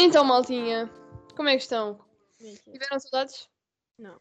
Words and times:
Então, 0.00 0.22
maltinha, 0.22 0.88
como 1.34 1.48
é 1.48 1.56
que 1.56 1.62
estão? 1.62 1.98
Tiveram 2.38 3.00
saudades? 3.00 3.48
Não. 3.98 4.20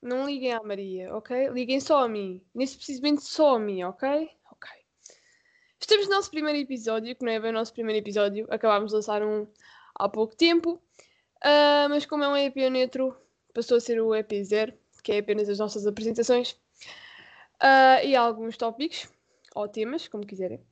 Não 0.00 0.26
liguem 0.26 0.52
à 0.52 0.62
Maria, 0.62 1.12
ok? 1.12 1.48
Liguem 1.48 1.80
só 1.80 2.04
a 2.04 2.08
mim. 2.08 2.40
Neste 2.54 2.76
precisamente 2.76 3.24
só 3.24 3.56
a 3.56 3.58
mim, 3.58 3.82
ok? 3.82 4.30
Ok. 4.52 4.70
Estamos 5.80 6.06
no 6.06 6.14
nosso 6.14 6.30
primeiro 6.30 6.56
episódio, 6.56 7.16
que 7.16 7.24
não 7.24 7.32
é 7.32 7.40
bem 7.40 7.50
o 7.50 7.52
nosso 7.52 7.72
primeiro 7.72 7.98
episódio. 7.98 8.46
Acabámos 8.48 8.90
de 8.90 8.94
lançar 8.94 9.24
um 9.24 9.44
há 9.96 10.08
pouco 10.08 10.36
tempo. 10.36 10.80
Ah, 11.42 11.88
mas 11.88 12.06
como 12.06 12.22
é 12.22 12.28
um 12.28 12.36
EP 12.36 12.54
neutro, 12.70 13.16
passou 13.52 13.76
a 13.76 13.80
ser 13.80 14.00
o 14.00 14.10
EP0, 14.10 14.72
que 15.02 15.14
é 15.14 15.18
apenas 15.18 15.48
as 15.48 15.58
nossas 15.58 15.84
apresentações. 15.84 16.56
Ah, 17.58 18.04
e 18.04 18.14
alguns 18.14 18.56
tópicos, 18.56 19.08
ou 19.52 19.66
temas, 19.66 20.06
como 20.06 20.24
quiserem. 20.24 20.64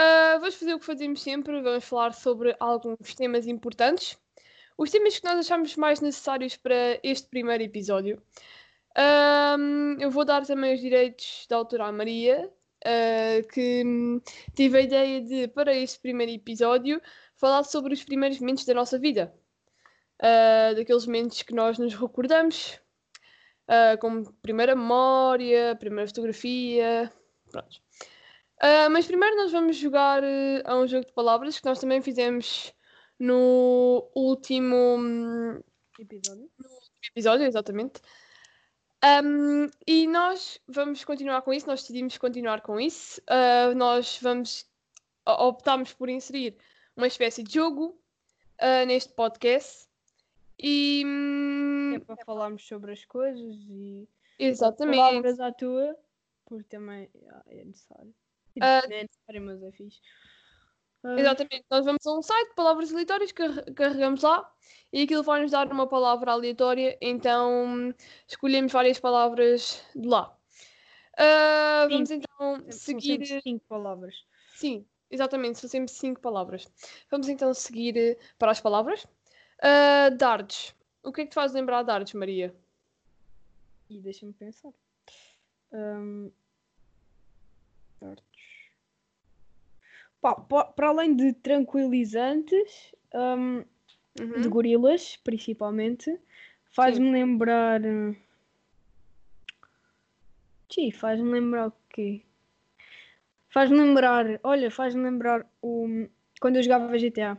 Ah, 0.00 0.38
vamos 0.38 0.54
fazer 0.54 0.74
o 0.74 0.78
que 0.78 0.86
fazemos 0.86 1.20
sempre, 1.20 1.60
vamos 1.60 1.84
falar 1.84 2.12
sobre 2.14 2.54
alguns 2.60 3.16
temas 3.16 3.48
importantes. 3.48 4.16
Os 4.76 4.92
temas 4.92 5.18
que 5.18 5.24
nós 5.26 5.40
achamos 5.40 5.74
mais 5.74 6.00
necessários 6.00 6.56
para 6.56 7.00
este 7.02 7.28
primeiro 7.28 7.64
episódio. 7.64 8.22
Ahm, 8.96 9.96
eu 10.00 10.08
vou 10.08 10.24
dar 10.24 10.46
também 10.46 10.72
os 10.72 10.80
direitos 10.80 11.46
da 11.48 11.56
autora 11.56 11.86
à 11.86 11.92
Maria, 11.92 12.48
ah, 12.86 13.42
que 13.52 13.82
hum, 13.84 14.20
tive 14.54 14.78
a 14.78 14.82
ideia 14.82 15.20
de, 15.20 15.48
para 15.48 15.74
este 15.74 15.98
primeiro 15.98 16.30
episódio, 16.30 17.02
falar 17.34 17.64
sobre 17.64 17.92
os 17.92 18.04
primeiros 18.04 18.38
momentos 18.38 18.64
da 18.64 18.74
nossa 18.74 19.00
vida. 19.00 19.34
Ah, 20.22 20.74
daqueles 20.76 21.06
momentos 21.06 21.42
que 21.42 21.54
nós 21.54 21.76
nos 21.76 21.94
recordamos, 21.94 22.80
ah, 23.66 23.96
como 24.00 24.32
primeira 24.42 24.76
memória, 24.76 25.74
primeira 25.74 26.06
fotografia. 26.06 27.12
Pronto. 27.50 27.80
Ah, 28.60 28.88
mas 28.90 29.06
primeiro 29.06 29.36
nós 29.36 29.52
vamos 29.52 29.76
jogar 29.76 30.22
eh, 30.24 30.62
a 30.64 30.76
um 30.76 30.86
jogo 30.86 31.06
de 31.06 31.12
palavras 31.12 31.58
que 31.58 31.66
nós 31.66 31.80
também 31.80 32.00
fizemos 32.00 32.74
no 33.18 34.10
último 34.14 34.96
hum, 34.98 35.60
Episódio? 35.98 36.50
episódio, 37.10 37.46
exatamente. 37.46 38.00
Um, 39.04 39.68
e 39.86 40.06
nós 40.06 40.60
vamos 40.66 41.04
continuar 41.04 41.42
com 41.42 41.52
isso, 41.52 41.66
nós 41.66 41.80
decidimos 41.80 42.18
continuar 42.18 42.60
com 42.60 42.80
isso. 42.80 43.20
Uh, 43.22 43.74
nós 43.76 44.18
vamos 44.20 44.66
optámos 45.24 45.92
por 45.92 46.08
inserir 46.08 46.56
uma 46.96 47.06
espécie 47.06 47.42
de 47.42 47.54
jogo 47.54 47.98
uh, 48.60 48.86
neste 48.86 49.12
podcast. 49.12 49.88
E 50.60 51.04
hum, 51.06 51.94
É 51.94 51.98
para 52.00 52.24
falarmos 52.24 52.66
sobre 52.66 52.92
as 52.92 53.04
coisas 53.04 53.56
e 53.68 54.08
exatamente. 54.38 54.96
palavras 54.96 55.38
à 55.38 55.52
tua, 55.52 55.96
porque 56.44 56.68
também 56.68 57.08
ah, 57.28 57.42
é 57.46 57.64
necessário. 57.64 58.12
É 58.64 59.02
necessário, 59.02 59.42
mas 59.42 59.62
é 59.62 59.72
fixe. 59.72 60.00
Ah, 61.04 61.18
Exatamente, 61.18 61.64
nós 61.70 61.84
vamos 61.84 62.04
a 62.06 62.12
um 62.18 62.22
site, 62.22 62.54
palavras 62.54 62.92
aleatórias, 62.92 63.30
car- 63.32 63.64
carregamos 63.74 64.22
lá 64.22 64.52
e 64.92 65.02
aquilo 65.02 65.22
vai-nos 65.22 65.52
dar 65.52 65.70
uma 65.70 65.86
palavra 65.86 66.32
aleatória, 66.32 66.98
então 67.00 67.94
escolhemos 68.26 68.72
várias 68.72 68.98
palavras 68.98 69.82
de 69.94 70.08
lá. 70.08 70.36
Ah, 71.16 71.86
vamos 71.88 72.08
Cinco. 72.08 72.24
então 72.26 72.56
são 72.70 72.72
seguir. 73.00 73.26
sempre 73.26 73.40
cinco 73.42 73.64
palavras. 73.68 74.24
Sim, 74.54 74.84
exatamente, 75.10 75.58
são 75.58 75.70
sempre 75.70 75.92
cinco 75.92 76.20
palavras. 76.20 76.66
Vamos 77.10 77.28
então 77.28 77.54
seguir 77.54 77.96
eh, 77.96 78.18
para 78.38 78.50
as 78.50 78.60
palavras. 78.60 79.06
Ah, 79.62 80.10
dardos. 80.10 80.74
O 81.02 81.12
que 81.12 81.20
é 81.22 81.24
que 81.24 81.30
te 81.30 81.34
faz 81.34 81.52
lembrar 81.52 81.82
dardos, 81.84 82.12
Maria? 82.12 82.54
E 83.88 84.00
deixa-me 84.00 84.32
pensar. 84.32 84.72
Ahm, 85.72 86.30
dardos. 88.00 88.27
Pá, 90.20 90.34
para 90.34 90.88
além 90.88 91.14
de 91.14 91.32
tranquilizantes, 91.32 92.94
ahm, 93.14 93.62
Uhum. 94.20 94.40
de 94.40 94.48
gorilas, 94.48 95.16
principalmente, 95.22 96.18
faz-me 96.72 97.10
lembrar. 97.12 97.80
hum, 97.84 98.14
Sim, 100.70 100.90
faz-me 100.90 101.30
lembrar 101.30 101.68
o 101.68 101.72
quê? 101.88 102.22
Faz-me 103.50 103.78
lembrar. 103.78 104.38
Olha, 104.42 104.70
faz-me 104.70 105.02
lembrar 105.02 105.46
o. 105.62 106.06
Quando 106.40 106.56
eu 106.56 106.62
jogava 106.62 106.98
GTA. 106.98 107.38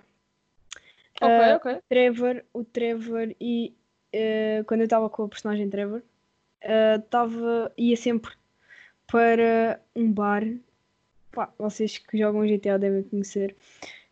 Ok, 1.22 1.38
Ah, 1.38 1.56
ok. 1.58 1.82
Trevor, 1.90 2.44
o 2.54 2.64
Trevor 2.64 3.36
e 3.40 3.76
eh, 4.14 4.64
quando 4.66 4.82
eu 4.82 4.86
estava 4.86 5.10
com 5.10 5.24
o 5.24 5.30
personagem 5.30 5.70
Trevor, 5.70 6.02
estava 6.62 7.72
ia 7.78 7.96
sempre 7.98 8.32
para 9.08 9.82
um 9.96 10.12
bar. 10.12 10.44
Pá, 11.32 11.54
vocês 11.58 11.98
que 11.98 12.18
jogam 12.18 12.48
GTA 12.48 12.78
devem 12.78 13.04
conhecer 13.04 13.56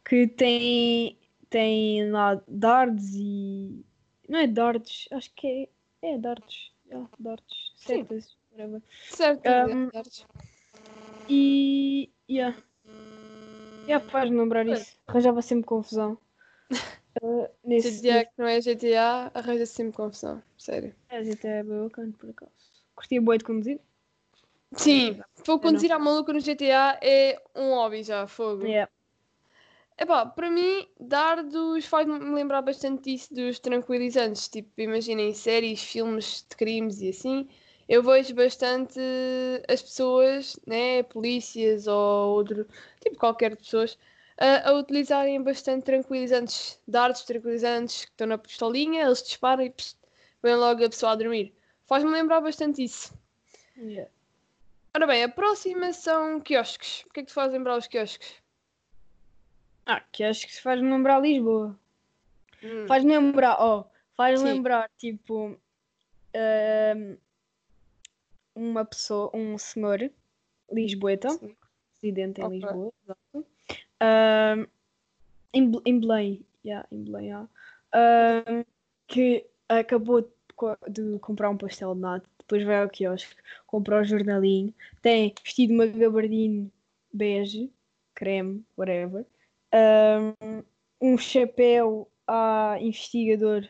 que 0.05 0.27
tem 0.27 1.17
tem 1.49 2.09
lá 2.11 2.41
dardos 2.47 3.15
e 3.15 3.85
não 4.27 4.39
é 4.39 4.47
dardos, 4.47 5.07
acho 5.11 5.33
que 5.33 5.47
é 5.47 5.69
é 6.01 6.17
dardos, 6.17 6.73
yeah, 6.85 7.09
dardos, 7.19 7.73
Sim. 7.75 8.03
setas, 8.03 8.37
whatever. 8.51 8.81
Certo, 9.09 9.47
Ahm, 9.47 9.89
dardos. 9.91 10.25
E 11.29 12.09
yeah. 12.29 12.55
Yeah, 13.87 14.05
faz-me 14.09 14.37
lembrar 14.37 14.67
isso. 14.67 14.97
Arranjava 15.07 15.41
sempre 15.41 15.65
confusão. 15.65 16.17
Ah, 17.21 17.49
nesse, 17.63 18.01
GTA 18.01 18.25
que 18.25 18.31
não 18.37 18.47
é 18.47 18.61
GTA, 18.61 19.31
arranja 19.33 19.65
sempre 19.65 19.93
confusão. 19.93 20.43
Sério. 20.57 20.93
É, 21.09 21.23
GTA 21.23 21.47
é 21.47 21.63
bem 21.63 21.83
bacana, 21.83 22.13
por 22.17 22.29
acaso. 22.29 22.51
Curtia 22.95 23.21
boa 23.21 23.37
de 23.37 23.43
conduzir? 23.43 23.79
Sim, 24.75 25.19
vou 25.45 25.59
conduzir 25.59 25.91
à 25.91 25.99
maluca 25.99 26.33
no 26.33 26.39
GTA 26.39 26.99
é 27.01 27.41
um 27.55 27.71
hobby 27.71 28.03
já, 28.03 28.27
fogo. 28.27 28.65
Yeah. 28.65 28.91
Epá, 29.99 30.25
para 30.27 30.49
mim, 30.51 30.87
dardos 30.99 31.85
faz-me 31.85 32.19
lembrar 32.19 32.61
bastante 32.61 33.03
disso 33.03 33.33
dos 33.33 33.57
tranquilizantes. 33.59 34.47
Tipo, 34.47 34.69
imaginem 34.81 35.33
séries, 35.33 35.81
filmes 35.81 36.45
de 36.47 36.55
crimes 36.55 37.01
e 37.01 37.09
assim. 37.09 37.47
Eu 37.89 38.03
vejo 38.03 38.35
bastante 38.35 38.99
as 39.67 39.81
pessoas, 39.81 40.59
né, 40.67 41.01
polícias 41.03 41.87
ou 41.87 42.35
outro, 42.35 42.67
tipo 43.01 43.17
qualquer 43.17 43.55
pessoas, 43.55 43.97
a, 44.37 44.69
a 44.69 44.73
utilizarem 44.73 45.41
bastante 45.41 45.85
tranquilizantes, 45.85 46.79
dardos 46.87 47.23
tranquilizantes 47.23 48.05
que 48.05 48.11
estão 48.11 48.27
na 48.27 48.37
pistolinha, 48.37 49.03
eles 49.05 49.23
disparam 49.23 49.63
e 49.63 49.69
pss, 49.71 49.95
vem 50.43 50.55
logo 50.55 50.83
a 50.85 50.89
pessoa 50.89 51.13
a 51.13 51.15
dormir. 51.15 51.53
Faz-me 51.87 52.11
lembrar 52.11 52.41
bastante 52.41 52.83
isso. 52.83 53.13
Yeah. 53.77 54.09
Ora 54.97 55.05
bem, 55.05 55.23
a 55.23 55.29
próxima 55.29 55.93
são 55.93 56.41
quiosques. 56.41 57.03
O 57.05 57.13
que 57.13 57.19
é 57.19 57.23
que 57.23 57.27
te 57.27 57.33
faz 57.35 57.53
lembrar 57.53 57.77
os 57.77 57.85
quiosques? 57.85 58.41
Ah, 59.85 60.01
que 60.11 60.23
acho 60.23 60.47
que 60.47 60.55
se 60.55 60.59
faz-me 60.59 60.89
lembrar 60.89 61.21
Lisboa. 61.21 61.79
Hum. 62.63 62.87
Faz-me 62.87 63.15
lembrar, 63.15 63.57
ó, 63.59 63.85
faz 64.15 64.39
Sim. 64.39 64.45
lembrar, 64.47 64.89
tipo, 64.97 65.55
uma 68.55 68.83
pessoa, 68.83 69.29
um 69.35 69.55
senhor 69.59 70.11
lisboeta, 70.71 71.29
Sim. 71.29 71.55
residente 72.01 72.41
em. 72.41 72.49
Lisboa, 72.53 72.91
exato. 73.03 73.47
Em, 75.53 75.71
em 75.85 75.99
Belém, 75.99 76.43
yeah, 76.65 76.87
em 76.91 77.03
Belém, 77.03 77.25
yeah. 77.27 77.47
Que 79.05 79.45
acabou 79.69 80.23
de, 80.23 80.31
de 80.89 81.19
comprar 81.19 81.51
um 81.51 81.57
pastel 81.57 81.93
de 81.93 82.01
nata, 82.01 82.27
depois 82.47 82.63
vai 82.63 82.81
ao 82.81 82.89
quiosque, 82.89 83.35
compra 83.65 83.99
o 84.01 84.05
jornalinho, 84.05 84.73
tem 85.01 85.33
vestido 85.43 85.73
uma 85.73 85.85
gabardine 85.85 86.71
bege, 87.13 87.69
creme, 88.15 88.65
whatever, 88.77 89.25
um 91.01 91.17
chapéu 91.17 92.09
a 92.25 92.77
investigador, 92.79 93.67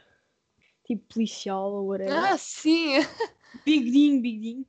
tipo 0.85 1.03
policial 1.13 1.73
ou 1.73 1.87
whatever, 1.87 2.23
Ah, 2.23 2.37
sim! 2.37 2.93
bigodinho, 3.65 4.21
bigodinho 4.21 4.65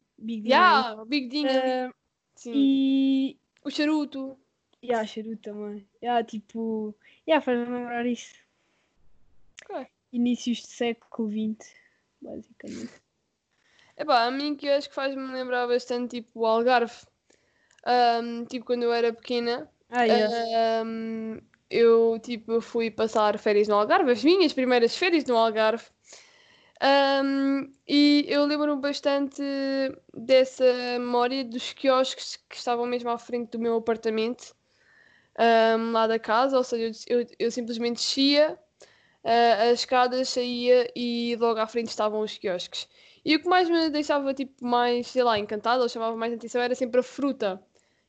Yeah, 0.49 1.03
o 1.03 1.05
Big 1.05 1.29
Ding 1.29 1.47
ali. 1.47 1.71
Ahm, 1.71 1.93
Sim. 2.35 2.53
e 2.55 3.39
O 3.65 3.71
charuto. 3.71 4.39
E 4.83 4.95
a 4.95 5.05
charuto 5.05 5.43
também. 5.43 5.87
Yeah, 6.03 6.25
tipo, 6.25 6.95
yeah, 7.27 7.45
faz 7.45 7.59
lembrar 7.59 8.07
isso. 8.07 8.35
Inícios 10.13 10.63
do 10.63 10.69
século 10.69 11.29
XX, 11.31 11.75
basicamente. 12.23 12.93
Epá, 13.99 14.25
a 14.27 14.31
mim 14.31 14.55
que 14.57 14.67
eu 14.67 14.75
acho 14.75 14.89
que 14.89 14.95
faz-me 14.95 15.33
lembrar 15.33 15.67
bastante 15.67 16.17
tipo 16.21 16.41
o 16.41 16.47
Algarve. 16.47 16.95
Ahm, 17.85 18.45
tipo, 18.47 18.67
quando 18.67 18.85
eu 18.85 18.93
era 18.93 19.13
pequena, 19.13 19.69
Ah, 19.91 20.05
ahm, 20.83 21.41
eu 21.71 22.19
tipo 22.21 22.61
fui 22.61 22.91
passar 22.91 23.39
férias 23.39 23.69
no 23.69 23.75
Algarve, 23.77 24.13
as 24.13 24.25
minhas 24.25 24.53
primeiras 24.53 24.97
férias 24.97 25.25
no 25.25 25.37
Algarve. 25.37 25.85
Ahm, 26.81 27.73
e 27.89 28.25
eu 28.29 28.45
lembro-me 28.47 28.81
bastante 28.81 29.43
dessa 30.15 30.65
memória 30.99 31.45
dos 31.45 31.73
quiosques 31.73 32.37
que 32.49 32.57
estavam 32.57 32.87
mesmo 32.87 33.11
à 33.11 33.19
frente 33.19 33.51
do 33.53 33.59
meu 33.59 33.77
apartamento, 33.77 34.55
ahm, 35.39 35.93
lá 35.93 36.07
da 36.07 36.19
casa, 36.19 36.57
ou 36.59 36.65
seja, 36.65 37.05
eu, 37.09 37.21
eu- 37.21 37.27
eu 37.39 37.51
simplesmente 37.51 37.97
descia 37.99 38.59
ah, 39.25 39.65
as 39.71 39.81
escadas, 39.81 40.29
saía 40.31 40.91
e 40.97 41.37
logo 41.41 41.61
à 41.61 41.67
frente 41.67 41.89
estavam 41.89 42.21
os 42.23 42.39
quiosques. 42.39 42.89
E 43.29 43.37
o 43.37 43.41
que 43.43 43.49
mais 43.49 43.69
me 43.69 43.91
deixava 43.91 44.33
tipo 44.35 44.65
mais, 44.65 45.07
sei 45.09 45.23
lá, 45.23 45.39
encantada 45.39 45.83
ou 45.83 45.89
chamava 45.89 46.17
mais 46.17 46.33
atenção 46.33 46.61
era 46.63 46.75
sempre 46.75 47.01
a 47.01 47.03
fruta 47.03 47.63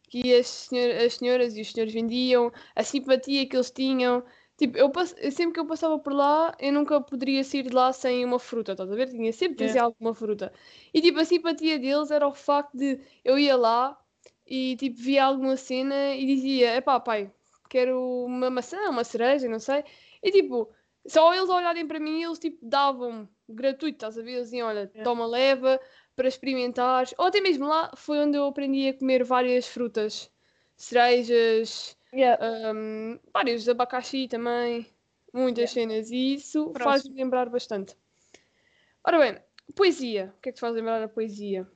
que 0.09 0.33
as, 0.35 0.47
senhor- 0.47 0.95
as 1.05 1.13
senhoras 1.15 1.55
e 1.57 1.61
os 1.61 1.71
senhores 1.71 1.93
vendiam, 1.93 2.51
a 2.75 2.83
simpatia 2.83 3.47
que 3.47 3.55
eles 3.55 3.71
tinham, 3.71 4.23
Tipo, 4.57 4.77
eu 4.77 4.89
pass... 4.91 5.15
sempre 5.31 5.53
que 5.53 5.59
eu 5.61 5.65
passava 5.65 5.97
por 5.99 6.11
lá, 6.13 6.53
eu 6.59 6.73
nunca 6.73 6.99
poderia 7.01 7.43
sair 7.45 7.63
de 7.63 7.69
lá 7.73 7.93
sem 7.93 8.25
uma 8.25 8.37
fruta, 8.39 8.73
estás 8.73 8.91
a 8.91 8.95
ver? 8.95 9.09
Tinha 9.09 9.31
sempre 9.31 9.51
de 9.55 9.57
trazer 9.59 9.79
alguma 9.79 10.13
fruta. 10.13 10.51
E 10.93 11.01
tipo, 11.01 11.17
a 11.19 11.23
simpatia 11.25 11.79
deles 11.79 12.11
era 12.11 12.27
o 12.27 12.33
facto 12.33 12.75
de 12.77 12.99
eu 13.23 13.39
ia 13.39 13.55
lá 13.55 13.97
e 14.45 14.75
tipo, 14.75 14.97
via 14.99 15.23
alguma 15.25 15.55
cena 15.55 16.13
e 16.15 16.25
dizia: 16.25 16.75
epá, 16.75 16.99
pai, 16.99 17.31
quero 17.69 18.25
uma 18.25 18.49
maçã, 18.49 18.77
uma 18.89 19.03
cereja, 19.05 19.47
não 19.47 19.59
sei. 19.59 19.83
E 20.21 20.31
tipo, 20.31 20.69
só 21.07 21.33
eles 21.33 21.49
olharem 21.49 21.87
para 21.87 21.99
mim, 21.99 22.23
eles 22.23 22.39
tipo 22.39 22.57
davam 22.61 23.27
gratuito, 23.47 23.95
estás 23.95 24.17
a 24.17 24.21
ver? 24.21 24.41
Diziam: 24.41 24.67
olha, 24.67 24.91
É. 24.93 25.03
toma, 25.03 25.25
leva 25.25 25.79
para 26.15 26.27
experimentares. 26.27 27.13
Ou 27.17 27.25
até 27.25 27.41
mesmo 27.41 27.67
lá 27.67 27.91
foi 27.95 28.19
onde 28.19 28.37
eu 28.37 28.45
aprendi 28.45 28.87
a 28.89 28.93
comer 28.93 29.23
várias 29.23 29.67
frutas, 29.67 30.31
cerejas. 30.75 31.97
Yeah. 32.13 32.43
Um, 32.73 33.19
vários 33.31 33.69
abacaxi 33.69 34.27
também, 34.27 34.87
muitas 35.33 35.71
cenas, 35.71 36.09
e 36.09 36.33
isso 36.35 36.73
faz-me 36.77 37.15
lembrar 37.15 37.49
bastante. 37.49 37.95
Ora 39.03 39.19
bem, 39.19 39.37
poesia. 39.75 40.33
O 40.37 40.41
que 40.41 40.49
é 40.49 40.51
que 40.51 40.57
te 40.57 40.59
faz 40.59 40.73
lembrar 40.73 41.01
a 41.01 41.07
poesia? 41.07 41.67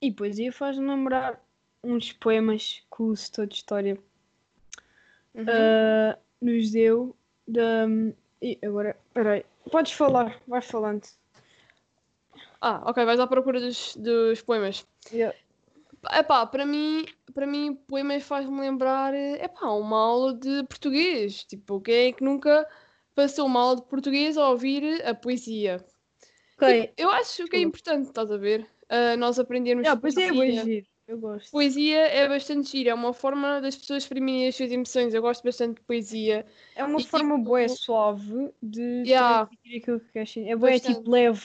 E 0.00 0.10
poesia 0.12 0.52
faz-me 0.52 0.86
lembrar 0.86 1.42
uns 1.82 2.12
poemas 2.12 2.84
que 2.94 3.02
o 3.02 3.16
setor 3.16 3.46
de 3.46 3.54
história 3.56 3.98
Uhum. 5.34 5.46
ah, 5.48 6.18
nos 6.40 6.70
deu. 6.70 7.16
Da... 7.46 7.86
E 8.40 8.58
agora, 8.62 8.96
peraí, 9.14 9.44
podes 9.70 9.92
falar, 9.92 10.40
vai 10.46 10.60
falando. 10.60 11.02
Ah, 12.60 12.82
ok, 12.86 13.04
vais 13.04 13.20
à 13.20 13.26
procura 13.26 13.60
dos, 13.60 13.96
dos 13.96 14.40
poemas. 14.42 14.86
Yeah. 15.12 15.36
Epá, 16.12 16.46
para 16.46 16.66
mim, 16.66 17.06
para 17.34 17.46
mim, 17.46 17.74
poemas 17.86 18.22
faz-me 18.24 18.60
lembrar, 18.60 19.14
epá, 19.14 19.68
uma 19.68 19.98
aula 19.98 20.34
de 20.34 20.64
português. 20.64 21.44
Tipo, 21.44 21.80
quem 21.80 22.08
é 22.08 22.12
que 22.12 22.24
nunca 22.24 22.68
passou 23.14 23.46
uma 23.46 23.60
aula 23.60 23.76
de 23.76 23.82
português 23.82 24.36
a 24.36 24.48
ouvir 24.48 25.04
a 25.06 25.14
poesia? 25.14 25.84
Ok, 26.56 26.82
Tipo, 26.82 26.94
eu 26.96 27.10
acho 27.10 27.44
que 27.46 27.56
é 27.56 27.60
importante, 27.60 28.06
estás 28.06 28.30
a 28.30 28.36
ver? 28.36 28.68
Ah, 28.88 29.16
nós 29.16 29.38
aprendermos 29.38 29.88
poesia 29.96 30.26
é 30.26 30.32
poesia. 30.32 30.64
bem 30.64 30.74
giro, 30.74 30.86
eu 31.12 31.18
gosto. 31.18 31.50
Poesia 31.50 31.98
é 32.08 32.28
bastante 32.28 32.70
gira, 32.70 32.90
é 32.90 32.94
uma 32.94 33.12
forma 33.12 33.60
das 33.60 33.76
pessoas 33.76 34.04
exprimirem 34.04 34.48
as 34.48 34.56
suas 34.56 34.72
emoções. 34.72 35.14
Eu 35.14 35.22
gosto 35.22 35.42
bastante 35.44 35.76
de 35.76 35.82
poesia. 35.82 36.46
É 36.74 36.84
uma 36.84 36.98
E, 36.98 37.04
forma 37.04 37.36
tipo, 37.36 37.44
boa, 37.44 37.68
suave 37.68 38.50
de 38.62 39.04
Yeah. 39.06 39.48
aquilo 39.76 40.00
que 40.00 40.12
queres. 40.12 40.36
É 40.36 40.56
boa, 40.56 40.70
é 40.70 40.78
tipo 40.78 41.10
leve. 41.10 41.42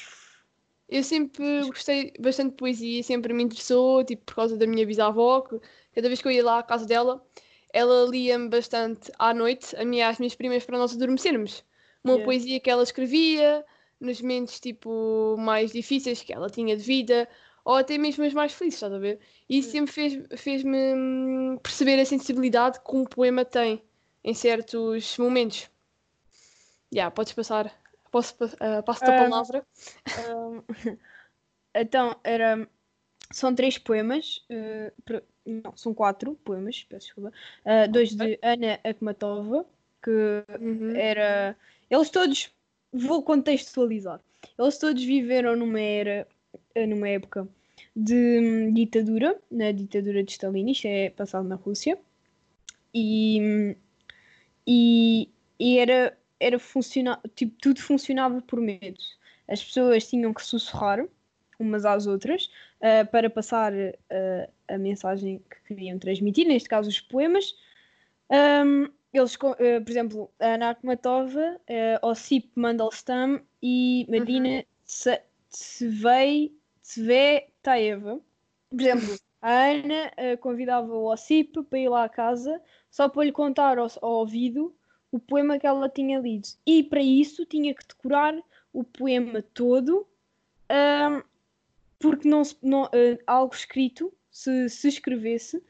Eu 0.89 1.03
sempre 1.03 1.65
gostei 1.65 2.13
bastante 2.17 2.51
de 2.51 2.55
poesia, 2.55 3.03
sempre 3.03 3.33
me 3.33 3.43
interessou, 3.43 4.05
tipo, 4.05 4.23
por 4.23 4.35
causa 4.35 4.55
da 4.57 4.65
minha 4.65 4.85
bisavó, 4.85 5.41
que 5.41 5.59
cada 5.93 6.07
vez 6.07 6.21
que 6.21 6.27
eu 6.29 6.31
ia 6.31 6.45
lá 6.45 6.59
à 6.59 6.63
casa 6.63 6.85
dela, 6.85 7.21
ela 7.73 8.05
lia-me 8.09 8.47
bastante 8.47 9.11
à 9.19 9.33
noite, 9.33 9.75
a 9.75 9.83
minha 9.83 10.07
às 10.07 10.17
minhas 10.17 10.33
primas, 10.35 10.63
para 10.63 10.77
nós 10.77 10.95
adormecermos. 10.95 11.65
Uma 12.05 12.13
Yeah. 12.13 12.23
poesia 12.23 12.59
que 12.61 12.69
ela 12.69 12.83
escrevia, 12.83 13.65
nos 13.99 14.21
momentos, 14.21 14.61
tipo, 14.61 15.35
mais 15.37 15.73
difíceis 15.73 16.23
que 16.23 16.31
ela 16.31 16.49
tinha 16.49 16.77
de 16.77 16.83
vida, 16.83 17.27
ou 17.67 17.75
até 17.75 17.97
mesmo 17.97 18.25
os 18.25 18.33
mais 18.33 18.53
felizes, 18.53 18.77
estás 18.77 18.93
a 18.93 18.97
ver? 18.97 19.19
E 19.49 19.57
isso 19.57 19.71
sempre 19.71 19.91
fez- 19.91 20.25
fez-me 20.37 20.77
hum, 20.95 21.57
perceber 21.61 21.99
a 21.99 22.05
sensibilidade 22.05 22.79
que 22.79 22.95
um 22.95 23.03
poema 23.03 23.43
tem 23.43 23.83
em 24.23 24.33
certos 24.33 25.17
momentos. 25.17 25.69
Já, 26.89 27.11
podes 27.11 27.33
passar. 27.33 27.65
Posso, 28.09 28.35
pa- 28.35 28.49
ah, 28.61 28.81
passo-te 28.83 29.09
a 29.09 29.13
Ah, 29.13 29.17
palavra. 29.17 29.65
Ahm, 30.17 30.63
então, 31.75 32.15
era, 32.23 32.65
são 33.33 33.53
três 33.53 33.77
poemas. 33.77 34.45
eh, 34.49 34.93
pra- 35.03 35.21
não, 35.45 35.75
são 35.75 35.93
quatro 35.93 36.35
poemas, 36.45 36.85
peço 36.85 37.07
desculpa. 37.07 37.33
Ah, 37.65 37.85
dois 37.85 38.13
de 38.15 38.39
Ana 38.41 38.79
Akhmatova, 38.85 39.65
que 40.01 40.11
Uhum. 40.61 40.95
era. 40.95 41.53
Eles 41.89 42.09
todos. 42.09 42.49
Vou 42.93 43.21
contextualizar. 43.23 44.21
Eles 44.57 44.77
todos 44.77 45.03
viveram 45.03 45.57
numa 45.57 45.81
era, 45.81 46.25
eh, 46.73 46.87
numa 46.87 47.09
época 47.09 47.45
de 47.97 48.39
hum, 48.39 48.73
ditadura, 48.73 49.35
na 49.49 49.71
ditadura 49.71 50.23
de 50.23 50.31
Stalin, 50.31 50.69
isto 50.69 50.85
é 50.85 51.09
passado 51.09 51.47
na 51.47 51.55
Rússia. 51.55 51.97
E, 52.93 53.39
hum, 53.41 53.75
e, 54.67 55.29
e 55.59 55.79
era, 55.79 56.17
era 56.39 56.59
funciona, 56.59 57.19
tipo, 57.35 57.55
tudo 57.59 57.81
funcionava 57.81 58.41
por 58.41 58.61
medo. 58.61 58.99
As 59.47 59.63
pessoas 59.63 60.07
tinham 60.07 60.33
que 60.33 60.45
sussurrar 60.45 61.03
umas 61.59 61.85
às 61.85 62.05
outras 62.05 62.51
ah, 62.81 63.03
para 63.05 63.29
passar 63.29 63.73
ah, 63.73 64.49
a 64.67 64.77
mensagem 64.77 65.41
que 65.49 65.73
queriam 65.73 65.97
transmitir, 65.97 66.47
neste 66.47 66.69
caso 66.69 66.89
os 66.89 67.01
poemas. 67.01 67.55
Ahm, 68.29 68.91
eles, 69.13 69.35
co- 69.35 69.55
eh, 69.57 69.79
por 69.79 69.89
exemplo, 69.89 70.31
a 70.39 70.53
Ana 70.55 70.69
Akhmatova, 70.71 71.59
uh, 71.69 72.07
Osip 72.07 72.51
Mandelstam 72.55 73.41
e 73.63 74.05
Marina 74.09 74.65
Tse- 76.87 77.01
Tsvei- 77.01 77.41
Tsvetaeva. 77.61 78.21
Por 78.69 78.81
exemplo, 78.81 79.15
a 79.41 79.51
Ana 79.65 80.11
eh, 80.17 80.37
convidava 80.37 80.93
o 80.93 81.05
Osip 81.05 81.63
para 81.63 81.79
ir 81.79 81.89
lá 81.89 82.03
à 82.05 82.09
casa 82.09 82.61
só 82.89 83.07
para 83.09 83.25
lhe 83.25 83.31
contar 83.31 83.77
ao, 83.77 83.87
ao 84.01 84.11
ouvido 84.19 84.75
o 85.11 85.19
poema 85.19 85.57
que 85.59 85.67
ela 85.67 85.89
tinha 85.89 86.19
lido. 86.19 86.47
E 86.65 86.83
para 86.83 87.01
isso 87.01 87.45
tinha 87.45 87.73
que 87.73 87.85
decorar 87.87 88.35
o 88.73 88.83
poema 88.83 89.41
todo, 89.41 90.07
ahm, 90.69 91.21
porque 91.99 92.27
não, 92.27 92.43
se- 92.43 92.57
não, 92.61 92.89
eh, 92.93 93.17
algo 93.25 93.53
escrito, 93.53 94.13
se, 94.29 94.69
se 94.69 94.87
escrevesse, 94.87 95.63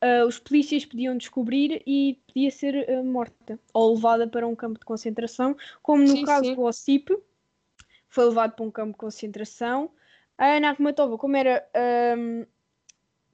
ah, 0.00 0.24
os 0.26 0.38
polícias 0.38 0.84
podiam 0.84 1.16
descobrir 1.16 1.82
e 1.86 2.20
podia 2.26 2.50
ser 2.50 2.88
ah, 2.90 3.02
morta 3.02 3.58
ou 3.72 3.94
levada 3.94 4.26
para 4.28 4.46
um 4.46 4.54
campo 4.54 4.78
de 4.78 4.84
concentração, 4.84 5.56
como 5.82 6.02
no 6.04 6.16
Sim, 6.16 6.24
caso 6.26 6.44
sim. 6.44 6.54
do 6.54 6.62
Ossip, 6.62 7.10
foi 8.08 8.24
levado 8.26 8.54
para 8.54 8.64
um 8.64 8.70
campo 8.70 8.92
de 8.92 8.98
concentração. 8.98 9.90
A 10.38 10.56
Ana 10.56 10.70
Akhmatova, 10.70 11.16
como 11.18 11.36
era, 11.36 11.66
ahm, 11.74 12.44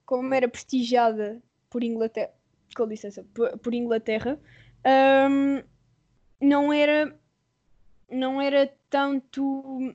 como 0.05 0.33
era 0.33 0.47
prestigiada 0.47 1.41
por 1.69 1.83
Inglaterra, 1.83 2.33
com 2.75 2.85
licença, 2.85 3.25
por, 3.33 3.57
por 3.59 3.73
Inglaterra, 3.73 4.39
ahm, 4.83 5.63
não 6.41 6.71
era 6.73 7.17
não 8.09 8.41
era 8.41 8.71
tanto 8.89 9.93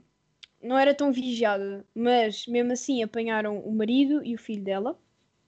não 0.63 0.79
era 0.79 0.95
tão 0.95 1.13
vigiada, 1.13 1.85
mas 1.95 2.47
mesmo 2.47 2.73
assim 2.73 3.03
apanharam 3.03 3.59
o 3.61 3.73
marido 3.73 4.25
e 4.25 4.35
o 4.35 4.39
filho 4.39 4.65
dela. 4.65 4.99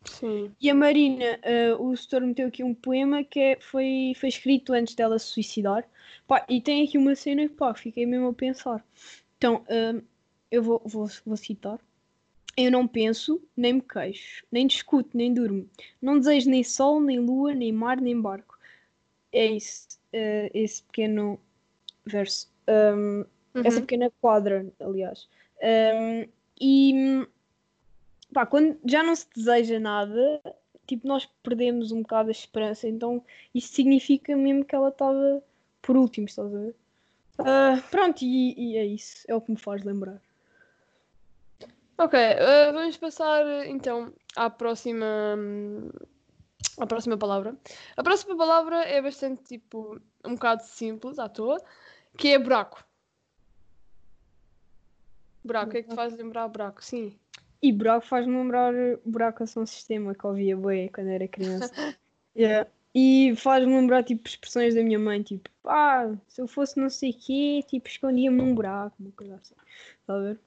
Sim. 0.05 0.53
E 0.61 0.71
a 0.71 0.75
Marina, 0.75 1.39
eh, 1.43 1.75
o 1.75 1.97
setor 1.97 2.23
meteu 2.23 2.47
aqui 2.49 2.63
um 2.63 2.75
poema 2.75 3.25
que 3.25 3.41
é- 3.41 3.59
foi, 3.61 4.13
foi 4.17 4.29
escrito 4.29 4.73
antes 4.73 4.95
dela 4.95 5.19
se 5.19 5.27
suicidar. 5.27 5.89
Pá, 6.27 6.45
e 6.49 6.61
tem 6.61 6.85
aqui 6.85 6.97
uma 6.99 7.15
cena 7.15 7.49
que 7.49 7.55
pá, 7.55 7.75
fiquei 7.75 8.07
mesmo 8.07 8.29
a 8.29 8.33
pensar. 8.35 8.85
Então, 9.37 9.65
eh, 9.69 10.01
eu 10.51 10.63
vou, 10.63 10.81
vou, 10.85 11.09
vou 11.25 11.37
citar. 11.37 11.79
Eu 12.57 12.71
não 12.71 12.87
penso, 12.89 13.43
nem 13.57 13.75
me 13.75 13.83
queixo, 13.83 14.45
nem 14.51 14.67
discuto, 14.67 15.11
nem 15.15 15.33
durmo. 15.33 15.69
Não 16.01 16.19
desejo 16.19 16.49
nem 16.51 16.65
sol, 16.65 17.01
nem 17.01 17.19
lua, 17.21 17.55
nem 17.55 17.71
mar, 17.71 18.01
nem 18.01 18.19
barco. 18.19 18.59
É 19.33 19.45
isso, 19.47 19.87
eh, 20.13 20.51
esse 20.55 20.83
pequeno 20.85 21.39
verso. 22.05 22.51
Um, 22.67 23.25
essa 23.63 23.77
Uhum. 23.77 23.83
pequena 23.83 24.11
quadra, 24.21 24.67
aliás. 24.81 25.29
Um, 25.63 26.29
e 26.61 27.27
pá, 28.33 28.47
quando 28.47 28.79
já 28.87 29.03
não 29.03 29.15
se 29.15 29.27
deseja 29.35 29.79
nada, 29.79 30.41
tipo, 30.87 31.07
nós 31.07 31.27
perdemos 31.43 31.93
um 31.93 32.01
bocado 32.03 32.29
a 32.29 32.33
esperança, 32.33 32.89
então 32.89 33.23
isso 33.55 33.73
significa 33.75 34.35
mesmo 34.37 34.65
que 34.65 34.75
ela 34.75 34.89
estava 34.89 35.43
por 35.83 35.97
último, 35.97 36.27
estás 36.27 36.55
a 36.55 36.59
ver? 36.59 36.75
Ah, 37.39 37.83
pronto, 37.91 38.23
e, 38.23 38.55
e 38.73 38.77
é 38.77 38.87
isso, 38.87 39.25
é 39.29 39.35
o 39.35 39.41
que 39.41 39.51
me 39.51 39.59
faz 39.59 39.83
lembrar. 39.85 40.21
Ok, 41.99 42.19
eh, 42.19 42.73
vamos 42.73 42.97
passar 42.99 43.47
eh, 43.47 43.69
então 43.69 44.13
à 44.37 44.51
próxima, 44.51 45.07
hum, 45.39 45.89
à 46.79 46.87
próxima 46.87 47.17
palavra. 47.17 47.57
A 47.97 48.03
próxima 48.03 48.37
palavra 48.37 48.83
é 48.85 49.01
bastante 49.01 49.43
tipo 49.45 49.99
um 50.25 50.35
bocado 50.35 50.63
simples 50.65 51.19
à 51.19 51.29
toa, 51.29 51.59
que 52.19 52.29
é 52.29 52.39
buraco. 52.39 52.85
Buraco, 55.43 55.69
o 55.69 55.71
que 55.71 55.79
é 55.79 55.83
que 55.83 55.89
te 55.89 55.95
faz 55.95 56.15
lembrar 56.15 56.49
buraco? 56.49 56.85
Sim. 56.85 57.19
E 57.63 57.73
buraco 57.73 58.07
faz-me 58.07 58.37
lembrar 58.37 58.75
buraco 59.05 59.45
a 59.45 59.47
São 59.47 59.65
Sistema 59.65 60.15
que 60.15 60.25
eu 60.25 60.31
ouvia 60.31 60.57
bem 60.57 60.89
quando 60.89 61.09
era 61.09 61.27
criança. 61.27 61.73
Yeah. 62.39 62.69
E 62.95 63.35
faz-me 63.35 63.75
lembrar 63.75 64.03
tipo 64.03 64.29
expressões 64.29 64.75
da 64.75 64.83
minha 64.83 64.99
mãe, 64.99 65.23
tipo, 65.23 65.49
ah, 65.65 66.15
se 66.29 66.43
eu 66.43 66.47
fosse 66.47 66.79
não 66.79 66.91
sei 66.91 67.15
quê, 67.15 67.65
tipo, 67.67 67.89
escondia-me 67.89 68.37
num 68.37 68.55
buraco, 68.55 68.95
uma 69.01 69.11
coisa 69.13 69.37
assim. 69.37 69.55
Está 70.01 70.15
a 70.15 70.19
ver? 70.19 70.41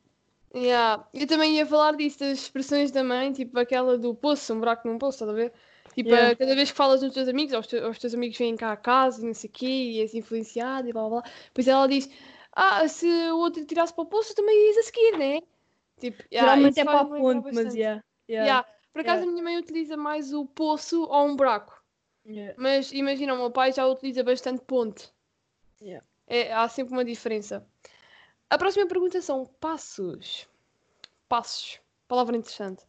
Yeah. 0.55 1.07
Eu 1.13 1.27
também 1.27 1.55
ia 1.57 1.65
falar 1.65 1.95
disso, 1.95 2.19
das 2.19 2.39
expressões 2.39 2.91
da 2.91 3.03
mãe, 3.03 3.31
tipo 3.31 3.57
aquela 3.59 3.97
do 3.97 4.15
poço, 4.15 4.53
um 4.53 4.59
buraco 4.59 4.87
num 4.87 4.97
poço, 4.97 5.17
estás 5.17 5.29
a 5.29 5.33
ver? 5.33 5.53
Tipo, 5.93 6.09
Yeah. 6.09 6.31
eh, 6.31 6.35
cada 6.35 6.55
vez 6.55 6.71
que 6.71 6.77
falas 6.77 7.01
dos 7.01 7.13
teus 7.13 7.27
amigos, 7.27 7.53
ou 7.53 7.59
os, 7.59 7.67
te- 7.67 7.77
ou 7.81 7.89
os 7.89 7.99
teus 7.99 8.13
amigos 8.13 8.37
vêm 8.37 8.55
cá 8.55 8.71
a 8.71 8.77
casa 8.77 9.21
e 9.21 9.25
não 9.25 9.33
sei 9.33 9.49
o 9.49 9.53
quê, 9.53 9.65
e 9.65 9.99
és 10.01 10.13
influenciado 10.13 10.87
e 10.87 10.93
blá 10.93 11.07
blá 11.09 11.21
blá. 11.21 11.31
Depois 11.47 11.67
ela 11.67 11.87
diz: 11.87 12.09
Ah, 12.53 12.87
se 12.87 13.05
o 13.31 13.37
outro 13.37 13.65
tirasse 13.65 13.93
para 13.93 14.03
o 14.03 14.07
poço, 14.07 14.33
também 14.35 14.67
ias 14.67 14.77
a 14.77 14.83
seguir, 14.83 15.17
né? 15.17 15.41
Tipo, 15.99 16.23
yeah, 16.31 16.47
Geralmente 16.47 16.79
é 16.79 16.85
para 16.85 17.01
a 17.01 17.05
ponte, 17.05 17.51
mas 17.53 17.75
yeah. 17.75 18.03
yeah. 18.29 18.45
Yeah. 18.45 18.67
Por 18.93 19.01
acaso 19.01 19.19
Yeah. 19.19 19.27
a 19.29 19.31
minha 19.31 19.43
mãe 19.43 19.57
utiliza 19.57 19.97
mais 19.97 20.33
o 20.33 20.45
poço 20.45 21.03
ou 21.03 21.25
um 21.27 21.35
buraco. 21.35 21.79
Mas 22.57 22.91
imagina, 22.91 23.33
o 23.33 23.37
meu 23.37 23.51
pai 23.51 23.71
já 23.73 23.85
utiliza 23.85 24.23
bastante 24.23 24.61
ponte. 24.63 25.09
Yeah. 25.81 26.05
É, 26.27 26.53
há 26.53 26.67
sempre 26.69 26.93
uma 26.93 27.03
diferença. 27.03 27.65
A 28.49 28.57
próxima 28.57 28.87
pergunta 28.87 29.21
são 29.21 29.45
passos. 29.45 30.47
Passos. 31.27 31.79
Palavra 32.07 32.35
interessante. 32.35 32.83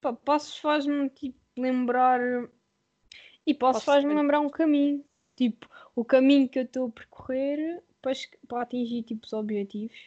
Pá, 0.00 0.12
passos 0.12 0.56
faz-me 0.56 1.10
tipo 1.10 1.38
lembrar. 1.56 2.20
E 3.46 3.52
passos 3.52 3.84
faz-me 3.84 4.14
lembrar 4.14 4.40
um 4.40 4.48
caminho. 4.48 5.04
Tipo, 5.36 5.68
o 5.94 6.04
caminho 6.04 6.48
que 6.48 6.58
eu 6.58 6.64
estou 6.64 6.88
a 6.88 6.90
percorrer 6.90 7.82
para, 8.00 8.62
atingir 8.62 9.02
tipo, 9.02 9.26
os 9.26 9.32
objetivos. 9.32 9.98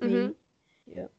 Uhum. 0.00 0.34
Yeah. 0.88 1.12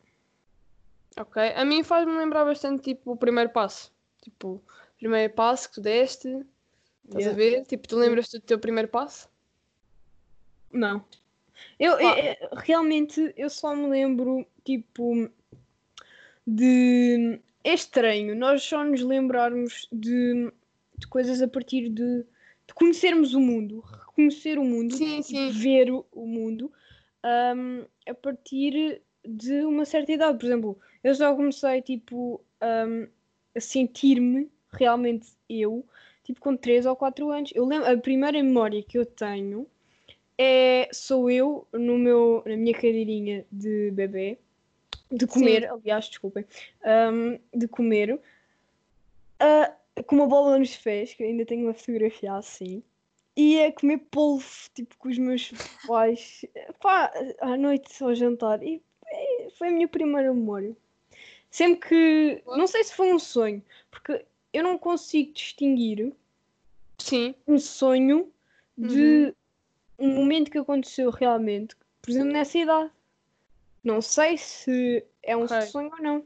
Ok. 1.17 1.41
A 1.55 1.63
mim 1.63 1.83
faz-me 1.83 2.17
lembrar 2.17 2.45
bastante 2.45 2.83
tipo 2.83 3.11
o 3.11 3.17
primeiro 3.17 3.51
passo. 3.51 3.91
Tipo, 4.21 4.55
o 4.55 4.63
primeiro 4.97 5.33
passo 5.33 5.69
que 5.69 5.75
tu 5.75 5.81
deste. 5.81 6.27
Estás 7.05 7.27
a 7.27 7.29
Yeah. 7.29 7.35
ver? 7.35 7.65
Tipo, 7.65 7.87
tu 7.87 7.95
lembras-te 7.97 8.39
do 8.39 8.45
teu 8.45 8.57
primeiro 8.59 8.89
passo? 8.89 9.29
Não. 10.71 11.05
Eu, 11.79 11.93
eu- 11.99 12.09
eu- 12.09 12.35
realmente 12.57 13.33
eu 13.37 13.49
só 13.49 13.75
me 13.75 13.87
lembro 13.87 14.45
tipo 14.63 15.29
de 16.45 17.39
é 17.63 17.73
estranho 17.73 18.35
nós 18.35 18.63
só 18.63 18.83
nos 18.83 19.01
lembrarmos 19.01 19.87
de, 19.91 20.51
de 20.97 21.07
coisas 21.07 21.41
a 21.41 21.47
partir 21.47 21.89
de, 21.89 22.23
de 22.67 22.73
conhecermos 22.73 23.33
o 23.33 23.39
mundo, 23.39 23.79
reconhecer 23.81 24.59
o 24.59 24.63
mundo, 24.63 24.95
Sim, 24.95 25.21
sim. 25.23 25.49
ver 25.51 25.91
o, 25.91 26.05
o 26.11 26.27
mundo 26.27 26.71
hum, 27.55 27.85
a 28.07 28.13
partir 28.13 29.01
de 29.27 29.65
uma 29.65 29.85
certa 29.85 30.11
idade. 30.11 30.37
Por 30.37 30.45
exemplo, 30.45 30.79
eu 31.03 31.15
só 31.15 31.35
comecei 31.35 31.81
tipo 31.81 32.39
hum, 32.87 33.07
a 33.55 33.59
sentir-me 33.59 34.49
realmente 34.71 35.27
eu, 35.49 35.83
tipo 36.23 36.39
com 36.39 36.55
3 36.55 36.85
ou 36.85 36.95
4 36.95 37.31
anos. 37.31 37.51
Eu 37.55 37.65
lembro, 37.65 37.89
a 37.91 37.97
primeira 37.97 38.41
memória 38.43 38.83
que 38.83 38.97
eu 38.97 39.05
tenho 39.05 39.65
é 40.37 40.89
sou 40.91 41.29
eu 41.29 41.67
no 41.71 41.97
meu, 41.97 42.43
na 42.45 42.55
minha 42.55 42.73
cadeirinha 42.73 43.45
de 43.51 43.91
bebê, 43.91 44.37
de 45.11 45.27
comer, 45.27 45.69
aliás, 45.69 46.07
desculpem, 46.09 46.45
hum, 47.11 47.39
de 47.53 47.67
comer, 47.67 48.19
ah, 49.39 49.71
com 50.05 50.15
uma 50.15 50.27
bola 50.27 50.57
nos 50.57 50.75
pés, 50.77 51.13
que 51.13 51.23
ainda 51.23 51.45
tenho 51.45 51.65
uma 51.65 51.73
fotografia 51.73 52.33
assim, 52.33 52.83
e 53.35 53.61
a 53.61 53.71
comer 53.71 53.99
polvo, 54.11 54.47
tipo, 54.73 54.95
com 54.97 55.09
os 55.09 55.17
meus 55.17 55.51
pais, 55.85 56.45
pá, 56.79 57.11
à 57.41 57.57
noite 57.57 58.03
ao 58.03 58.15
jantar, 58.15 58.63
e 58.63 58.81
é, 59.07 59.49
foi 59.57 59.69
a 59.69 59.71
minha 59.71 59.87
primeira 59.87 60.33
memória. 60.33 60.75
Sempre 61.51 61.87
que, 61.87 62.41
não 62.45 62.67
sei 62.67 62.83
se 62.83 62.93
foi 62.93 63.13
um 63.13 63.19
sonho, 63.19 63.61
porque 63.89 64.25
eu 64.53 64.63
não 64.63 64.77
consigo 64.77 65.31
distinguir 65.33 66.13
Sim. 66.97 67.35
um 67.47 67.57
sonho 67.57 68.31
de 68.77 69.33
um 69.97 70.09
momento 70.09 70.51
que 70.51 70.57
aconteceu 70.57 71.09
realmente, 71.09 71.75
por 72.01 72.11
exemplo, 72.11 72.31
nessa 72.31 72.57
idade. 72.57 72.91
Não 73.83 74.01
sei 74.01 74.37
se 74.37 75.05
é 75.21 75.37
um 75.37 75.43
Ok. 75.43 75.61
sonho 75.61 75.91
ou 75.91 76.03
não. 76.03 76.25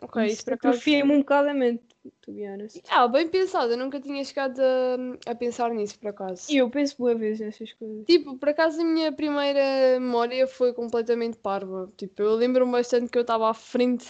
Ok, 0.00 0.24
isso 0.24 0.34
Isso 0.34 0.44
por 0.44 0.54
acaso. 0.54 0.76
atrofia-me 0.76 1.12
um 1.12 1.20
bocado 1.20 1.48
a 1.48 1.54
mente, 1.54 1.82
to 2.20 2.32
be 2.32 2.46
honest. 2.46 2.82
Ah, 2.90 3.08
bem 3.08 3.28
pensado, 3.28 3.72
eu 3.72 3.78
nunca 3.78 3.98
tinha 3.98 4.22
chegado 4.24 4.60
a, 4.60 5.30
a 5.30 5.34
pensar 5.34 5.70
nisso 5.70 5.98
por 5.98 6.08
acaso. 6.08 6.52
E 6.52 6.58
eu 6.58 6.68
penso 6.70 6.96
boa 6.98 7.14
vez 7.14 7.40
nessas 7.40 7.72
coisas. 7.72 8.04
Tipo, 8.06 8.36
por 8.36 8.48
acaso 8.50 8.80
a 8.80 8.84
minha 8.84 9.10
primeira 9.10 9.98
memória 9.98 10.46
foi 10.46 10.72
completamente 10.74 11.38
parva. 11.38 11.90
Tipo, 11.96 12.22
eu 12.22 12.34
lembro-me 12.34 12.72
bastante 12.72 13.10
que 13.10 13.18
eu 13.18 13.22
estava 13.22 13.48
à 13.48 13.54
frente 13.54 14.06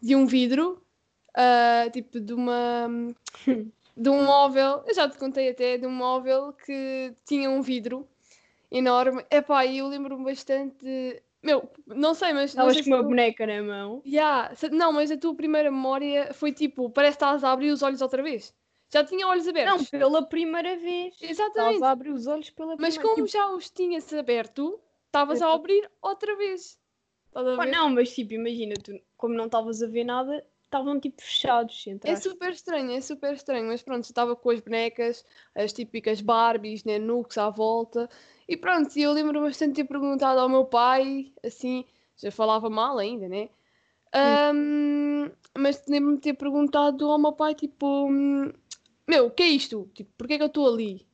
de 0.00 0.14
um 0.14 0.26
vidro, 0.26 0.82
ah, 1.34 1.88
tipo, 1.92 2.20
de 2.20 2.34
uma. 2.34 2.86
de 3.96 4.10
um 4.10 4.24
móvel, 4.24 4.82
eu 4.86 4.94
já 4.94 5.08
te 5.08 5.16
contei 5.16 5.48
até, 5.48 5.78
de 5.78 5.86
um 5.86 5.90
móvel 5.92 6.52
que 6.52 7.14
tinha 7.24 7.48
um 7.48 7.62
vidro 7.62 8.06
enorme. 8.78 9.24
Epá, 9.30 9.64
e 9.64 9.78
eu 9.78 9.86
lembro-me 9.88 10.24
bastante. 10.24 10.84
de- 10.84 11.22
Meu, 11.42 11.68
não 11.86 12.14
sei, 12.14 12.32
mas. 12.32 12.54
Não 12.54 12.68
Estavas 12.68 12.80
com 12.86 12.90
uma 12.94 13.02
tu- 13.02 13.08
boneca 13.08 13.46
na 13.46 13.62
mão. 13.62 14.02
Yeah, 14.06 14.52
Não, 14.72 14.92
mas 14.92 15.10
a 15.10 15.16
tua 15.16 15.34
primeira 15.34 15.70
memória 15.70 16.32
foi 16.34 16.52
tipo, 16.52 16.88
parece 16.90 17.18
que 17.18 17.24
estás 17.24 17.44
a 17.44 17.52
abrir 17.52 17.70
os 17.70 17.82
olhos 17.82 18.00
outra 18.02 18.22
vez. 18.22 18.54
Já 18.92 19.02
tinha 19.04 19.26
olhos 19.26 19.44
Não, 19.46 19.50
abertos. 19.50 19.90
pela 19.90 20.22
primeira 20.26 20.76
vez. 20.76 21.16
Exatamente. 21.20 21.74
Estavas 21.74 21.82
a 21.82 21.90
abrir 21.90 22.10
os 22.10 22.26
olhos 22.26 22.50
pela 22.50 22.76
Mas 22.78 22.96
primeira 22.96 23.14
como 23.16 23.26
já 23.26 23.48
os 23.50 23.68
tinhas 23.70 24.12
aberto, 24.12 24.78
estavas 25.06 25.42
a 25.42 25.52
abrir 25.52 25.90
outra 26.00 26.36
vez. 26.36 26.78
Estás 27.26 27.46
a 27.46 27.56
ver? 27.56 27.70
não, 27.72 27.90
mas 27.90 28.14
tipo, 28.14 28.34
imagina, 28.34 28.74
tu, 28.82 28.92
como 29.16 29.34
não 29.34 29.46
estavas 29.46 29.82
a 29.82 29.86
ver 29.88 30.04
nada, 30.04 30.46
estavam 30.62 31.00
tipo 31.00 31.20
fechados. 31.20 31.84
É 32.04 32.14
super 32.16 32.50
estranho, 32.52 32.92
é 32.92 33.00
super 33.00 33.32
estranho, 33.34 33.66
mas 33.66 33.82
pronto, 33.82 34.04
estava 34.04 34.36
com 34.36 34.50
as 34.50 34.60
bonecas, 34.60 35.24
as 35.54 35.72
típicas 35.72 36.20
Barbies, 36.20 36.84
né, 36.84 36.98
nukes 36.98 37.36
à 37.36 37.50
volta, 37.50 38.08
e 38.48 38.56
pronto, 38.56 38.96
eu 38.98 39.12
lembro-me 39.12 39.46
bastante 39.46 39.70
de 39.76 39.82
ter 39.82 39.88
perguntado 39.88 40.38
ao 40.40 40.48
meu 40.48 40.64
pai, 40.64 41.32
assim, 41.44 41.84
já 42.16 42.30
falava 42.30 42.68
mal 42.70 42.98
ainda, 42.98 43.28
né? 43.28 43.48
Ahm, 44.12 45.30
mas 45.58 45.82
lembro-me 45.88 46.16
de 46.16 46.22
ter 46.22 46.34
perguntado 46.34 47.10
ao 47.10 47.18
meu 47.18 47.32
pai, 47.32 47.54
tipo, 47.54 48.08
meu, 49.08 49.26
o 49.26 49.30
que 49.30 49.42
é 49.42 49.48
isto? 49.48 49.90
Tipo, 49.94 50.10
porquê 50.16 50.34
é 50.34 50.36
que 50.36 50.42
eu 50.42 50.48
estou 50.48 50.68
ali? 50.72 51.06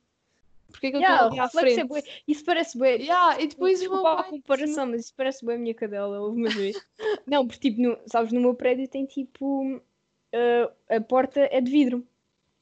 Porquê 0.71 0.87
é 0.87 0.91
que 0.91 0.97
eu 0.97 1.01
estou 1.01 1.15
Yeah, 1.15 1.27
ali 1.27 1.39
à 1.39 1.49
frente? 1.49 1.83
bué- 1.83 2.03
Isso 2.27 2.45
parece 2.45 2.77
bem. 2.77 3.01
Yeah, 3.01 3.41
e 3.41 3.47
depois 3.47 3.79
o 3.79 3.83
meu 3.83 3.89
Desculpa 3.91 4.11
a 4.13 4.15
pai 4.23 4.29
comparação, 4.31 4.85
mas 4.87 5.01
isso 5.01 5.13
parece 5.17 5.45
bem 5.45 5.55
a 5.55 5.59
minha 5.59 5.73
cadela, 5.73 6.21
houve 6.21 6.37
uma 6.39 6.49
vez. 6.49 6.81
não, 7.27 7.45
porque 7.45 7.69
tipo, 7.69 7.81
no- 7.81 7.97
sabes, 8.07 8.31
no 8.31 8.39
meu 8.39 8.53
prédio 8.55 8.87
tem 8.87 9.05
tipo. 9.05 9.81
ah, 10.33 10.71
a 10.95 11.01
porta 11.01 11.41
é 11.51 11.59
de 11.59 11.69
vidro. 11.71 12.07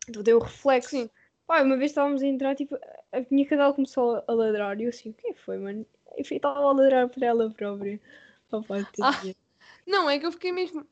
Então 0.08 0.24
deu 0.24 0.40
reflexo. 0.40 0.90
Sim. 0.90 1.10
Pá, 1.46 1.62
uma 1.62 1.78
vez 1.78 1.92
estávamos 1.92 2.22
a 2.24 2.28
entrar, 2.28 2.56
tipo, 2.56 2.76
a 3.12 3.26
minha 3.32 3.48
cadela 3.48 3.74
começou 3.74 4.24
a 4.28 4.34
ladrar 4.34 4.80
e 4.80 4.84
eu 4.84 4.90
assim, 4.90 5.10
o 5.10 5.14
que 5.14 5.28
é 5.28 5.34
foi, 5.34 5.58
mano? 5.58 5.86
Fui- 6.26 6.38
estava 6.38 6.60
a 6.60 6.72
ladrar 6.72 7.10
para 7.10 7.28
ela 7.28 7.50
própria. 7.52 8.00
Opa, 8.52 8.78
Ah. 9.02 9.22
Não, 9.86 10.10
é 10.10 10.20
que 10.20 10.26
eu 10.26 10.32
fiquei 10.32 10.52
mesmo 10.52 10.86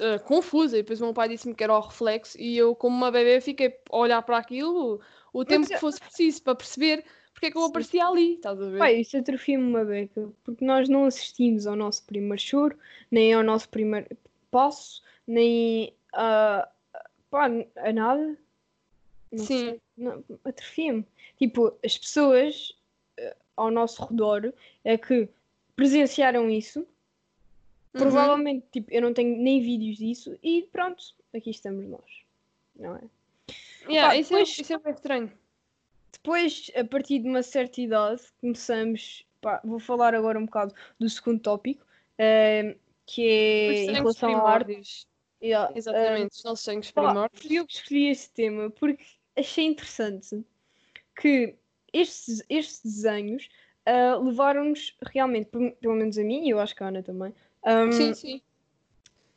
eh, 0.00 0.18
confusa. 0.18 0.76
E 0.78 0.82
depois 0.82 1.00
o 1.00 1.04
meu 1.04 1.14
pai 1.14 1.28
disse-me 1.28 1.54
que 1.54 1.64
era 1.64 1.74
o 1.74 1.80
reflexo. 1.80 2.38
E 2.40 2.56
eu, 2.56 2.74
como 2.74 2.96
uma 2.96 3.10
bebê, 3.10 3.40
fiquei 3.40 3.80
a 3.90 3.96
olhar 3.96 4.22
para 4.22 4.38
aquilo 4.38 5.00
o 5.32 5.44
tempo 5.44 5.66
que 5.66 5.78
fosse 5.78 6.00
preciso 6.00 6.42
para 6.42 6.54
perceber 6.54 7.04
porque 7.32 7.46
é 7.46 7.50
que 7.50 7.58
eu 7.58 7.64
aparecia 7.64 8.06
ali. 8.06 8.34
Estás 8.34 8.60
a 8.60 8.68
ver? 8.68 8.78
Pá, 8.78 8.92
isso 8.92 9.16
atrofia-me 9.16 9.64
uma 9.64 9.84
beca, 9.84 10.30
porque 10.44 10.64
nós 10.64 10.88
não 10.88 11.06
assistimos 11.06 11.66
ao 11.66 11.74
nosso 11.74 12.04
primeiro 12.06 12.40
choro, 12.40 12.78
nem 13.10 13.34
ao 13.34 13.42
nosso 13.42 13.68
primeiro 13.68 14.06
passo, 14.48 15.02
nem 15.26 15.92
a, 16.12 16.68
pá, 17.30 17.50
a 17.76 17.92
nada. 17.92 18.38
Não 19.32 19.44
Sim. 19.46 19.80
atrofia-me. 20.44 21.06
Tipo, 21.38 21.76
as 21.84 21.96
pessoas 21.96 22.78
eh, 23.16 23.34
ao 23.56 23.70
nosso 23.70 24.04
redor 24.04 24.52
é 24.84 24.98
que 24.98 25.28
presenciaram 25.74 26.50
isso, 26.50 26.80
Uhum. 26.80 28.00
provavelmente, 28.00 28.66
tipo, 28.70 28.90
eu 28.92 29.02
não 29.02 29.12
tenho 29.12 29.36
nem 29.36 29.60
vídeos 29.60 29.96
disso, 29.98 30.38
e 30.42 30.62
pronto, 30.72 31.02
aqui 31.34 31.50
estamos 31.50 31.86
nós, 31.88 32.22
não 32.76 32.96
é? 32.96 33.02
Yeah, 33.86 34.08
Pá, 34.08 34.16
isso, 34.16 34.32
é, 34.34 34.38
depois- 34.38 34.58
isso 34.58 34.72
é 34.72 34.78
bem 34.78 34.92
estranho. 34.94 35.32
Depois, 36.12 36.70
a 36.76 36.84
partir 36.84 37.18
de 37.18 37.28
uma 37.28 37.42
certa 37.42 37.80
idade, 37.80 38.22
começamos. 38.40 39.26
pá, 39.40 39.60
vou 39.64 39.80
falar 39.80 40.14
agora 40.14 40.38
um 40.38 40.46
bocado 40.46 40.72
do 41.00 41.08
segundo 41.10 41.40
tópico, 41.40 41.84
ehm, 42.16 42.76
que 43.04 43.28
é 43.28 43.72
Os 43.72 43.78
em 43.88 43.92
relação 43.94 44.28
à 44.28 44.50
arte. 44.52 44.66
primórdios. 44.66 45.06
Yeah, 45.42 45.72
Exatamente, 45.76 46.32
os 46.36 46.44
nossos 46.44 46.90
pá, 46.92 47.02
primórdios. 47.08 47.50
eu 47.50 47.66
escolhi 47.68 48.06
esse 48.08 48.32
tema 48.32 48.70
porque 48.70 49.04
achei 49.36 49.64
interessante 49.64 50.44
que 51.20 51.54
estes, 51.92 52.42
estes 52.48 52.82
desenhos 52.82 53.48
ah, 53.86 54.16
levaram-nos 54.16 54.96
realmente, 55.02 55.50
pelo 55.80 55.94
menos 55.96 56.16
a 56.18 56.22
mim 56.22 56.46
e 56.46 56.50
eu 56.50 56.60
acho 56.60 56.74
que 56.74 56.82
a 56.82 56.88
Ana 56.88 57.02
também, 57.02 57.34
ahm, 57.64 57.90
Sim, 57.92 58.14
sim. 58.14 58.42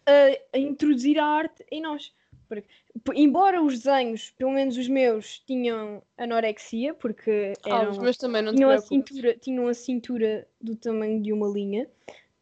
a, 0.08 0.58
a 0.58 0.60
introduzir 0.60 1.20
a 1.20 1.26
arte 1.26 1.66
em 1.72 1.82
nós. 1.82 2.14
Porque, 2.48 2.68
embora 3.16 3.62
os 3.62 3.80
desenhos, 3.80 4.30
pelo 4.38 4.52
menos 4.52 4.78
os 4.78 4.88
meus, 4.88 5.40
tinham 5.40 6.04
anorexia, 6.16 6.94
porque 6.94 7.54
Ah, 7.66 7.80
eram, 7.80 7.92
te 7.92 8.20
tinham, 8.52 8.70
a 8.70 8.78
cintura, 8.78 9.36
tinham 9.36 9.68
a 9.68 9.74
cintura 9.74 10.48
do 10.62 10.76
tamanho 10.76 11.20
de 11.22 11.34
uma 11.34 11.48
linha. 11.48 11.90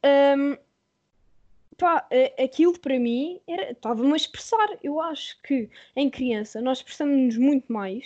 Ahm, 0.04 0.58
pá, 1.78 2.08
aquilo 2.44 2.78
para 2.80 3.00
mim 3.00 3.40
estava-me 3.48 4.14
a 4.14 4.16
expressar. 4.16 4.68
Eu 4.84 5.00
acho 5.02 5.42
que 5.42 5.70
em 5.96 6.10
criança 6.10 6.62
nós 6.62 6.80
expressamos-nos 6.80 7.38
muito 7.38 7.72
mais 7.72 8.06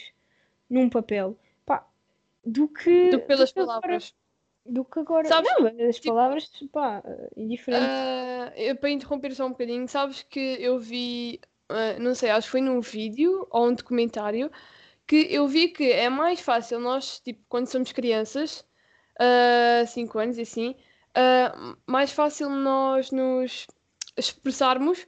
num 0.70 0.90
papel 0.90 1.38
pá, 1.66 1.86
do 2.46 2.68
que, 2.68 3.10
Do 3.12 3.20
que 3.20 3.26
pelas 3.28 3.52
do 3.52 3.62
agora- 3.62 3.82
palavras. 3.82 4.16
do 4.66 4.84
que 4.84 5.00
agora. 5.00 5.28
Sabes, 5.28 5.50
não, 5.60 5.88
as 5.90 5.96
tipo, 5.96 6.08
palavras, 6.14 6.50
pá, 6.72 7.04
indiferente. 7.36 7.86
Ah, 7.88 8.52
eu, 8.56 8.76
para 8.76 8.90
interromper 8.90 9.34
só 9.34 9.46
um 9.46 9.52
bocadinho, 9.52 9.88
sabes 9.88 10.24
que 10.24 10.58
eu 10.60 10.78
vi, 10.80 11.40
ah, 11.70 11.98
não 12.00 12.14
sei, 12.16 12.30
acho 12.32 12.48
que 12.48 12.52
foi 12.52 12.62
num 12.62 12.82
vídeo 12.82 13.48
ou 13.50 13.68
um 13.68 13.74
documentário, 13.74 14.52
que 15.08 15.28
eu 15.34 15.48
vi 15.48 15.70
que 15.70 15.90
é 15.92 16.10
mais 16.10 16.42
fácil 16.42 16.80
nós, 16.82 17.20
tipo, 17.22 17.42
quando 17.48 17.68
somos 17.68 17.94
crianças, 17.94 18.66
5 19.88 20.20
anos 20.20 20.38
e 20.38 20.42
assim, 20.42 20.76
ah, 21.18 21.76
mais 21.88 22.12
fácil 22.12 22.50
nós 22.50 23.12
nos 23.12 23.66
expressarmos 24.16 25.08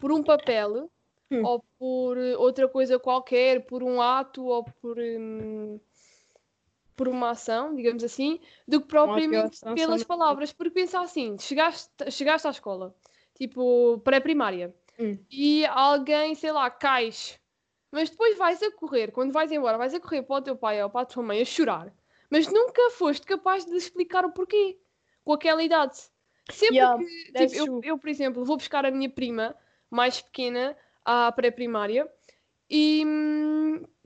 por 0.00 0.12
um 0.12 0.22
papel 0.22 0.90
Hum. 1.30 1.42
ou 1.44 1.64
por 1.78 2.18
eh, 2.18 2.36
outra 2.36 2.68
coisa 2.68 2.98
qualquer, 2.98 3.66
por 3.66 3.82
um 3.82 4.00
ato 4.00 4.44
ou 4.44 4.62
por, 4.64 4.96
hum, 4.98 5.80
por 6.94 7.08
uma 7.08 7.30
ação, 7.30 7.74
digamos 7.74 8.04
assim, 8.04 8.38
do 8.68 8.80
que 8.80 8.86
propriamente 8.88 9.60
pelas 9.74 10.04
palavras. 10.04 10.52
Porque 10.52 10.74
pensa 10.74 11.00
assim, 11.00 11.36
chegaste, 11.38 11.90
chegaste 12.10 12.46
à 12.46 12.50
escola, 12.50 12.94
tipo 13.34 13.98
pré-primária, 14.04 14.74
Hum. 14.98 15.18
e 15.30 15.66
alguém, 15.66 16.34
sei 16.34 16.52
lá, 16.52 16.70
cais, 16.70 17.40
mas 17.90 18.10
depois 18.10 18.36
vais 18.38 18.62
a 18.62 18.70
correr, 18.72 19.10
quando 19.10 19.32
vais 19.32 19.50
embora, 19.50 19.78
vais 19.78 19.94
a 19.94 20.00
correr 20.00 20.22
para 20.22 20.36
o 20.36 20.42
teu 20.42 20.56
pai 20.56 20.82
ou 20.82 20.90
para 20.90 21.02
a 21.02 21.06
tua 21.06 21.22
mãe 21.22 21.40
a 21.40 21.44
chorar, 21.44 21.92
mas 22.30 22.46
nunca 22.46 22.90
foste 22.90 23.26
capaz 23.26 23.64
de 23.64 23.74
explicar 23.76 24.24
o 24.24 24.32
porquê, 24.32 24.78
com 25.26 25.32
aquela 25.32 25.62
idade. 25.62 25.98
Sempre 26.52 26.76
Yeah, 26.76 26.96
que, 27.04 27.32
tipo, 27.32 27.54
eu, 27.56 27.80
eu, 27.82 27.98
por 27.98 28.08
exemplo, 28.08 28.44
vou 28.44 28.56
buscar 28.56 28.86
a 28.86 28.90
minha 28.92 29.10
prima 29.10 29.56
mais 29.90 30.20
pequena 30.22 30.76
à 31.04 31.32
pré-primária 31.32 32.08
e, 32.70 33.02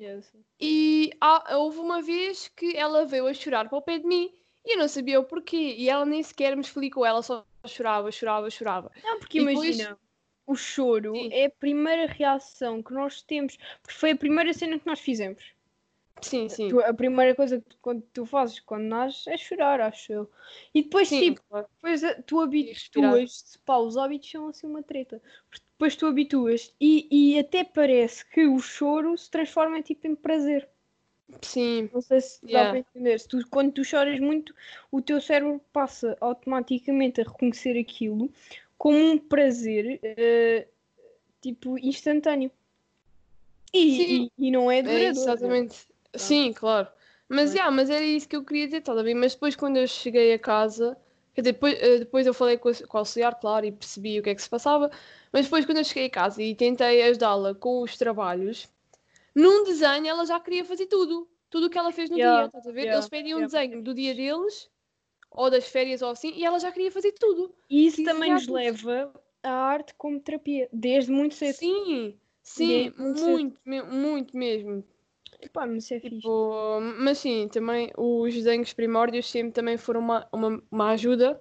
Yes. 0.00 0.32
e 0.58 1.10
há- 1.20 1.58
houve 1.58 1.78
uma 1.78 2.00
vez 2.00 2.48
que 2.48 2.74
ela 2.74 3.04
veio 3.04 3.26
a 3.26 3.34
chorar 3.34 3.68
para 3.68 3.76
o 3.78 3.82
pé 3.82 3.98
de 3.98 4.06
mim 4.06 4.32
e 4.64 4.74
eu 4.74 4.78
não 4.78 4.88
sabia 4.88 5.20
o 5.20 5.24
porquê 5.24 5.74
e 5.76 5.90
ela 5.90 6.06
nem 6.06 6.22
sequer 6.22 6.56
me 6.56 6.62
explicou, 6.62 7.04
ela 7.04 7.22
só 7.22 7.44
chorava, 7.66 8.10
chorava, 8.10 8.48
chorava. 8.50 8.90
Não, 9.04 9.18
porque 9.18 9.38
E 9.40 9.44
depois- 9.44 9.76
imagina, 9.76 9.98
o 10.46 10.54
choro 10.56 11.12
Sim. 11.14 11.28
é 11.32 11.44
a 11.44 11.50
primeira 11.50 12.06
reação 12.06 12.82
que 12.82 12.94
nós 12.94 13.20
temos, 13.22 13.58
porque 13.82 13.98
foi 13.98 14.12
a 14.12 14.16
primeira 14.16 14.52
cena 14.54 14.78
que 14.78 14.86
nós 14.86 14.98
fizemos. 15.00 15.44
Sim, 16.22 16.48
sim. 16.48 16.68
Tu- 16.68 16.80
a 16.80 16.92
primeira 16.92 17.34
coisa 17.34 17.60
que 17.60 17.76
quando 17.80 18.02
tu 18.12 18.26
fazes 18.26 18.60
quando 18.60 18.84
nasces 18.84 19.26
é 19.26 19.36
chorar, 19.36 19.80
acho 19.80 20.12
eu. 20.12 20.30
E 20.74 20.82
depois, 20.82 21.08
Sim, 21.08 21.20
tipo, 21.34 21.42
claro. 21.48 21.66
depois 21.76 22.04
a- 22.04 22.14
tu 22.22 22.44
respirar. 22.44 23.10
habituas, 23.12 23.58
pá, 23.64 23.78
os 23.78 23.96
hábitos 23.96 24.30
são 24.30 24.48
assim 24.48 24.66
uma 24.66 24.82
treta. 24.82 25.20
Porque 25.48 25.64
Depois 25.72 25.96
tu 25.96 26.06
habituas 26.06 26.74
e, 26.78 27.08
e 27.10 27.38
até 27.38 27.64
parece 27.64 28.24
que 28.26 28.46
o 28.46 28.58
choro 28.58 29.16
se 29.16 29.30
transforma 29.30 29.80
tipo 29.82 30.06
em 30.06 30.14
prazer. 30.14 30.68
sim. 31.40 31.88
Não 31.92 32.00
sei 32.02 32.20
se 32.20 32.42
dá 32.42 32.48
Yeah. 32.48 32.70
para 32.70 32.78
entender. 32.80 33.18
Se 33.20 33.28
tu, 33.28 33.48
quando 33.48 33.72
tu 33.72 33.82
choras 33.84 34.20
muito, 34.20 34.54
o 34.92 35.00
teu 35.00 35.20
cérebro 35.20 35.60
passa 35.72 36.16
automaticamente 36.20 37.20
a 37.20 37.24
reconhecer 37.24 37.78
aquilo 37.78 38.30
como 38.76 38.98
um 38.98 39.18
prazer 39.18 39.98
eh, 40.02 40.66
tipo 41.40 41.78
instantâneo. 41.78 42.50
E, 43.72 44.24
e, 44.24 44.32
e 44.38 44.50
não 44.50 44.70
é 44.70 44.78
É 44.78 44.82
duradouro. 44.82 45.08
exatamente. 45.20 45.89
Sim, 46.16 46.52
claro. 46.52 46.88
Mas, 47.28 47.54
é? 47.54 47.54
yeah, 47.54 47.70
mas 47.74 47.88
era 47.90 48.04
isso 48.04 48.28
que 48.28 48.34
eu 48.36 48.44
queria 48.44 48.66
dizer, 48.66 48.78
estás 48.78 48.98
a 48.98 49.02
ver? 49.02 49.14
Mas 49.14 49.34
depois, 49.34 49.54
quando 49.56 49.76
eu 49.76 49.86
cheguei 49.86 50.32
a 50.34 50.38
casa, 50.38 50.96
quer 51.34 51.42
dizer, 51.42 51.52
depois, 51.52 51.74
eh, 51.80 51.98
depois 52.00 52.26
eu 52.26 52.34
falei 52.34 52.58
com, 52.58 52.68
a- 52.68 52.86
com 52.88 52.96
o 52.96 53.00
auxiliar, 53.00 53.38
claro, 53.38 53.64
e 53.66 53.72
percebi 53.72 54.18
o 54.18 54.22
que 54.22 54.30
é 54.30 54.34
que 54.34 54.42
se 54.42 54.48
passava. 54.50 54.90
Mas 55.32 55.44
depois, 55.46 55.64
quando 55.64 55.78
eu 55.78 55.84
cheguei 55.84 56.06
a 56.06 56.10
casa 56.10 56.42
e 56.42 56.54
tentei 56.54 57.02
ajudá-la 57.04 57.54
com 57.54 57.82
os 57.82 57.96
trabalhos, 57.96 58.68
num 59.34 59.64
desenho 59.64 60.06
ela 60.08 60.26
já 60.26 60.40
queria 60.40 60.64
fazer 60.64 60.86
tudo. 60.86 61.28
Tudo 61.50 61.66
o 61.66 61.70
que 61.70 61.78
ela 61.78 61.92
fez 61.92 62.10
no 62.10 62.18
Yeah, 62.18 62.20
dia, 62.20 62.46
estás 62.46 62.66
a 62.66 62.72
ver? 62.72 62.88
yeah, 62.88 62.92
Eles 62.92 63.08
pediam 63.08 63.40
um 63.40 63.42
yeah. 63.42 63.46
desenho 63.46 63.82
do 63.82 63.94
dia 63.94 64.14
deles, 64.14 64.70
ou 65.30 65.50
das 65.50 65.68
férias, 65.68 66.02
ou 66.02 66.10
assim, 66.10 66.32
e 66.34 66.44
ela 66.44 66.58
já 66.60 66.72
queria 66.72 66.92
fazer 66.92 67.12
tudo. 67.14 67.54
E 67.70 67.86
isso 67.86 68.02
também 68.02 68.30
nos 68.30 68.46
leva 68.48 69.12
à 69.42 69.50
arte 69.50 69.94
como 69.94 70.20
terapia, 70.20 70.68
desde 70.72 71.10
muito 71.10 71.34
cedo. 71.34 71.58
Sim, 71.58 72.20
sim, 72.42 72.90
Desde 72.90 73.00
muito 73.20 73.60
muito, 73.60 73.60
muito 73.66 74.36
mesmo. 74.36 74.84
Pá, 75.48 75.66
mas 75.66 75.90
é 75.90 76.00
fixe. 76.00 76.28
Tipo, 76.28 76.80
mas 76.80 77.18
sim, 77.18 77.48
também 77.48 77.90
os 77.96 78.32
desenhos 78.34 78.72
primórdios 78.72 79.30
sempre 79.30 79.52
também 79.52 79.76
foram 79.76 80.00
uma, 80.00 80.28
uma, 80.32 80.62
uma 80.70 80.90
ajuda. 80.92 81.40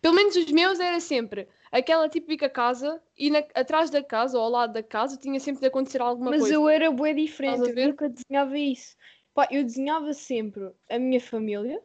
Pelo 0.00 0.14
menos 0.14 0.36
os 0.36 0.50
meus 0.50 0.78
era 0.80 1.00
sempre 1.00 1.48
aquela 1.72 2.08
típica 2.08 2.48
casa 2.48 3.02
e 3.18 3.30
na- 3.30 3.44
atrás 3.54 3.90
da 3.90 4.02
casa 4.02 4.38
ou 4.38 4.44
ao 4.44 4.50
lado 4.50 4.72
da 4.72 4.82
casa 4.82 5.16
tinha 5.16 5.40
sempre 5.40 5.60
de 5.60 5.66
acontecer 5.66 6.00
alguma 6.00 6.30
Mas 6.30 6.40
coisa. 6.40 6.54
eu 6.54 6.68
era 6.68 6.90
bué 6.90 7.12
diferente, 7.14 7.68
eu 7.68 7.88
nunca 7.88 8.08
desenhava 8.08 8.58
isso. 8.58 8.96
Pá, 9.34 9.48
eu 9.50 9.62
desenhava 9.64 10.12
sempre 10.12 10.70
a 10.88 10.98
minha 10.98 11.20
família, 11.20 11.82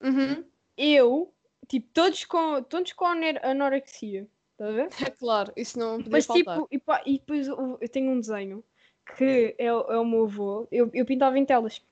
Uhum, 0.00 0.44
eu, 0.76 1.32
tipo, 1.68 1.88
todos 1.92 2.24
com, 2.24 2.62
todos 2.62 2.92
com 2.92 3.04
anorexia. 3.04 4.28
Estás 4.52 4.70
a 4.70 4.72
ver? 4.72 4.90
é 5.00 5.10
claro, 5.18 5.52
isso 5.56 5.78
não 5.78 6.00
podia 6.02 6.10
Mas 6.12 6.26
faltar. 6.26 6.58
tipo, 6.60 6.68
e, 6.70 6.78
pá, 6.78 7.02
e 7.06 7.18
depois 7.18 7.48
eu, 7.48 7.78
eu 7.80 7.88
tenho 7.88 8.10
um 8.12 8.20
desenho 8.20 8.64
que 9.16 9.54
é, 9.58 9.72
o- 9.72 9.90
é 9.92 9.98
o 9.98 10.04
meu 10.04 10.24
avô, 10.24 10.66
eu, 10.70 10.90
eu 10.92 11.04
pintava 11.06 11.38
em 11.38 11.44
telas. 11.44 11.82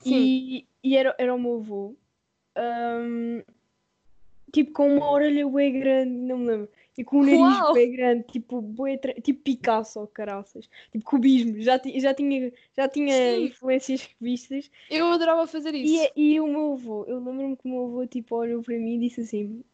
Sim. 0.00 0.14
E, 0.14 0.66
e 0.82 0.96
era, 0.96 1.14
era 1.18 1.34
o 1.34 1.38
meu 1.38 1.56
avô, 1.56 1.94
hum, 2.56 3.42
tipo 4.52 4.72
com 4.72 4.96
uma 4.96 5.10
orelha 5.10 5.48
bem 5.48 5.80
grande, 5.80 6.10
não 6.12 6.38
me 6.38 6.46
lembro, 6.46 6.68
e 6.96 7.02
com 7.04 7.18
um 7.18 7.22
nariz 7.24 7.40
Uau! 7.40 7.72
bem 7.74 7.92
grande, 7.92 8.24
tipo, 8.24 8.62
tra- 9.00 9.14
tipo 9.14 9.42
Picasso, 9.42 10.06
caraças, 10.08 10.68
tipo 10.92 11.04
cubismo, 11.04 11.60
já, 11.60 11.80
já 11.96 12.14
tinha, 12.14 12.52
já 12.76 12.88
tinha 12.88 13.16
Sim. 13.16 13.44
influências 13.46 14.08
vistas. 14.20 14.70
Eu 14.88 15.06
adorava 15.08 15.46
fazer 15.46 15.74
E, 15.74 15.82
isso. 15.96 16.04
é- 16.04 16.12
e 16.16 16.40
o 16.40 16.46
meu 16.46 16.74
avô, 16.74 17.04
eu 17.06 17.16
lembro-me 17.18 17.56
que 17.56 17.66
o 17.66 17.70
meu 17.70 17.84
avô 17.86 18.06
tipo, 18.06 18.36
olhou 18.36 18.62
para 18.62 18.76
mim 18.78 18.96
e 18.96 19.08
disse 19.08 19.22
assim: 19.22 19.64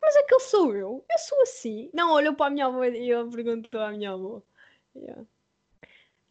Mas 0.00 0.16
aquele 0.16 0.40
sou 0.40 0.74
eu? 0.74 1.04
Eu 1.10 1.18
sou 1.18 1.42
assim? 1.42 1.90
Não, 1.92 2.12
olhou 2.12 2.34
para 2.34 2.46
a 2.46 2.50
minha 2.50 2.66
avó 2.66 2.82
e 2.84 3.10
ele 3.10 3.30
perguntou 3.30 3.80
à 3.80 3.90
minha 3.92 4.12
avó. 4.12 4.40
Yeah. 5.00 5.24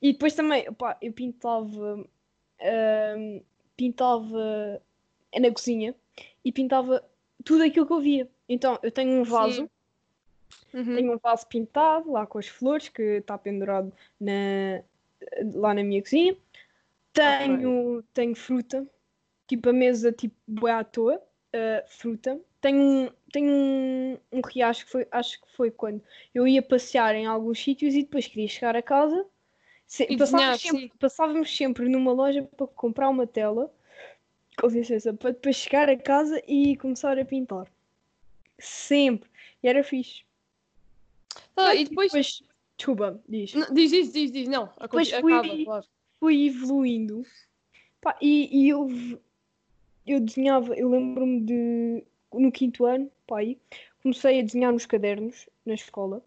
E 0.01 0.13
depois 0.13 0.33
também, 0.33 0.67
opá, 0.69 0.97
eu 1.01 1.11
pintava, 1.11 2.07
ahm, 2.61 3.41
pintava 3.75 4.81
na 5.39 5.51
cozinha 5.51 5.95
e 6.43 6.51
pintava 6.51 7.03
tudo 7.43 7.63
aquilo 7.63 7.85
que 7.85 7.93
eu 7.93 8.01
via. 8.01 8.29
Então, 8.47 8.79
eu 8.83 8.91
tenho 8.91 9.21
um 9.21 9.23
vaso. 9.23 9.69
Uhum. 10.73 10.95
tenho 10.95 11.13
um 11.13 11.17
vaso 11.17 11.47
pintado 11.47 12.11
lá 12.11 12.25
com 12.25 12.37
as 12.37 12.47
flores 12.47 12.87
que 12.89 13.01
está 13.01 13.37
pendurado 13.37 13.91
na, 14.19 14.83
lá 15.53 15.73
na 15.73 15.83
minha 15.83 16.01
cozinha. 16.01 16.37
Tenho, 17.11 18.03
tenho 18.13 18.35
fruta, 18.35 18.87
tipo 19.47 19.69
a 19.69 19.73
mesa 19.73 20.11
tipo 20.11 20.35
bué 20.47 20.71
à 20.71 20.83
toa, 20.83 21.15
uh, 21.17 21.87
fruta. 21.87 22.39
Tenho, 22.61 22.79
um, 22.79 23.09
tenho 23.31 23.51
um, 23.51 24.17
um 24.31 24.41
riacho 24.45 24.85
que 24.85 24.91
foi, 24.91 25.07
acho 25.11 25.41
que 25.41 25.47
foi 25.55 25.71
quando 25.71 26.01
eu 26.33 26.47
ia 26.47 26.61
passear 26.61 27.15
em 27.15 27.25
alguns 27.25 27.61
sítios 27.61 27.93
e 27.95 28.03
depois 28.03 28.27
queria 28.27 28.47
chegar 28.47 28.75
a 28.75 28.81
casa. 28.81 29.25
Se- 29.85 30.05
passávamos, 30.17 30.19
desenhar, 30.31 30.59
sempre, 30.81 30.97
passávamos 30.99 31.55
sempre 31.57 31.89
numa 31.89 32.11
loja 32.11 32.43
para 32.57 32.67
comprar 32.67 33.09
uma 33.09 33.25
tela, 33.25 33.71
com 34.59 34.67
licença, 34.67 35.13
para 35.13 35.31
depois 35.31 35.55
chegar 35.55 35.89
a 35.89 35.95
casa 35.97 36.41
e 36.47 36.75
começar 36.77 37.17
a 37.17 37.23
pintar. 37.25 37.67
Sempre. 38.59 39.29
E 39.63 39.67
era 39.67 39.83
fixe. 39.83 40.23
Ah, 41.55 41.73
e 41.75 41.85
depois. 41.85 42.11
desculpa, 42.77 43.19
diz. 43.27 43.53
Não, 43.53 43.73
diz, 43.73 43.91
diz, 43.91 44.11
diz, 44.11 44.31
diz, 44.31 44.47
não. 44.47 44.71
a 44.77 44.83
Depois 44.83 45.09
fui- 45.11 45.33
Acaba, 45.33 45.63
claro. 45.63 45.85
fui 46.19 46.47
evoluindo. 46.47 47.23
Pá, 48.01 48.17
e, 48.21 48.63
e 48.65 48.69
eu, 48.69 48.87
eu 50.05 50.19
desenhava, 50.19 50.73
eu 50.75 50.89
lembro-me 50.89 51.41
de 51.41 52.03
no 52.33 52.51
quinto 52.51 52.85
ano, 52.85 53.11
pá, 53.25 53.39
aí, 53.39 53.57
comecei 54.01 54.39
a 54.39 54.43
desenhar 54.43 54.71
nos 54.71 54.85
cadernos 54.85 55.49
na 55.65 55.73
escola. 55.73 56.23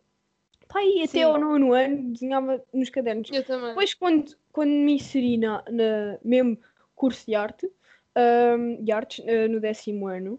E 0.83 1.03
até 1.03 1.23
ao 1.23 1.39
nono 1.39 1.73
ano 1.73 2.13
desenhava 2.13 2.63
nos 2.73 2.91
cadernos. 2.91 3.29
Eu 3.33 3.45
também. 3.45 3.69
Depois, 3.71 3.93
quando, 3.95 4.37
quando 4.53 4.71
me 4.71 4.95
inseri 4.95 5.37
na, 5.37 5.65
na 5.69 6.19
mesmo 6.23 6.59
curso 6.95 7.27
de 7.27 7.35
arte, 7.35 7.71
ahm, 8.15 8.83
de 8.85 8.93
artes, 8.93 9.25
ah, 9.27 9.49
no 9.49 9.61
décimo 9.61 10.07
ano, 10.07 10.39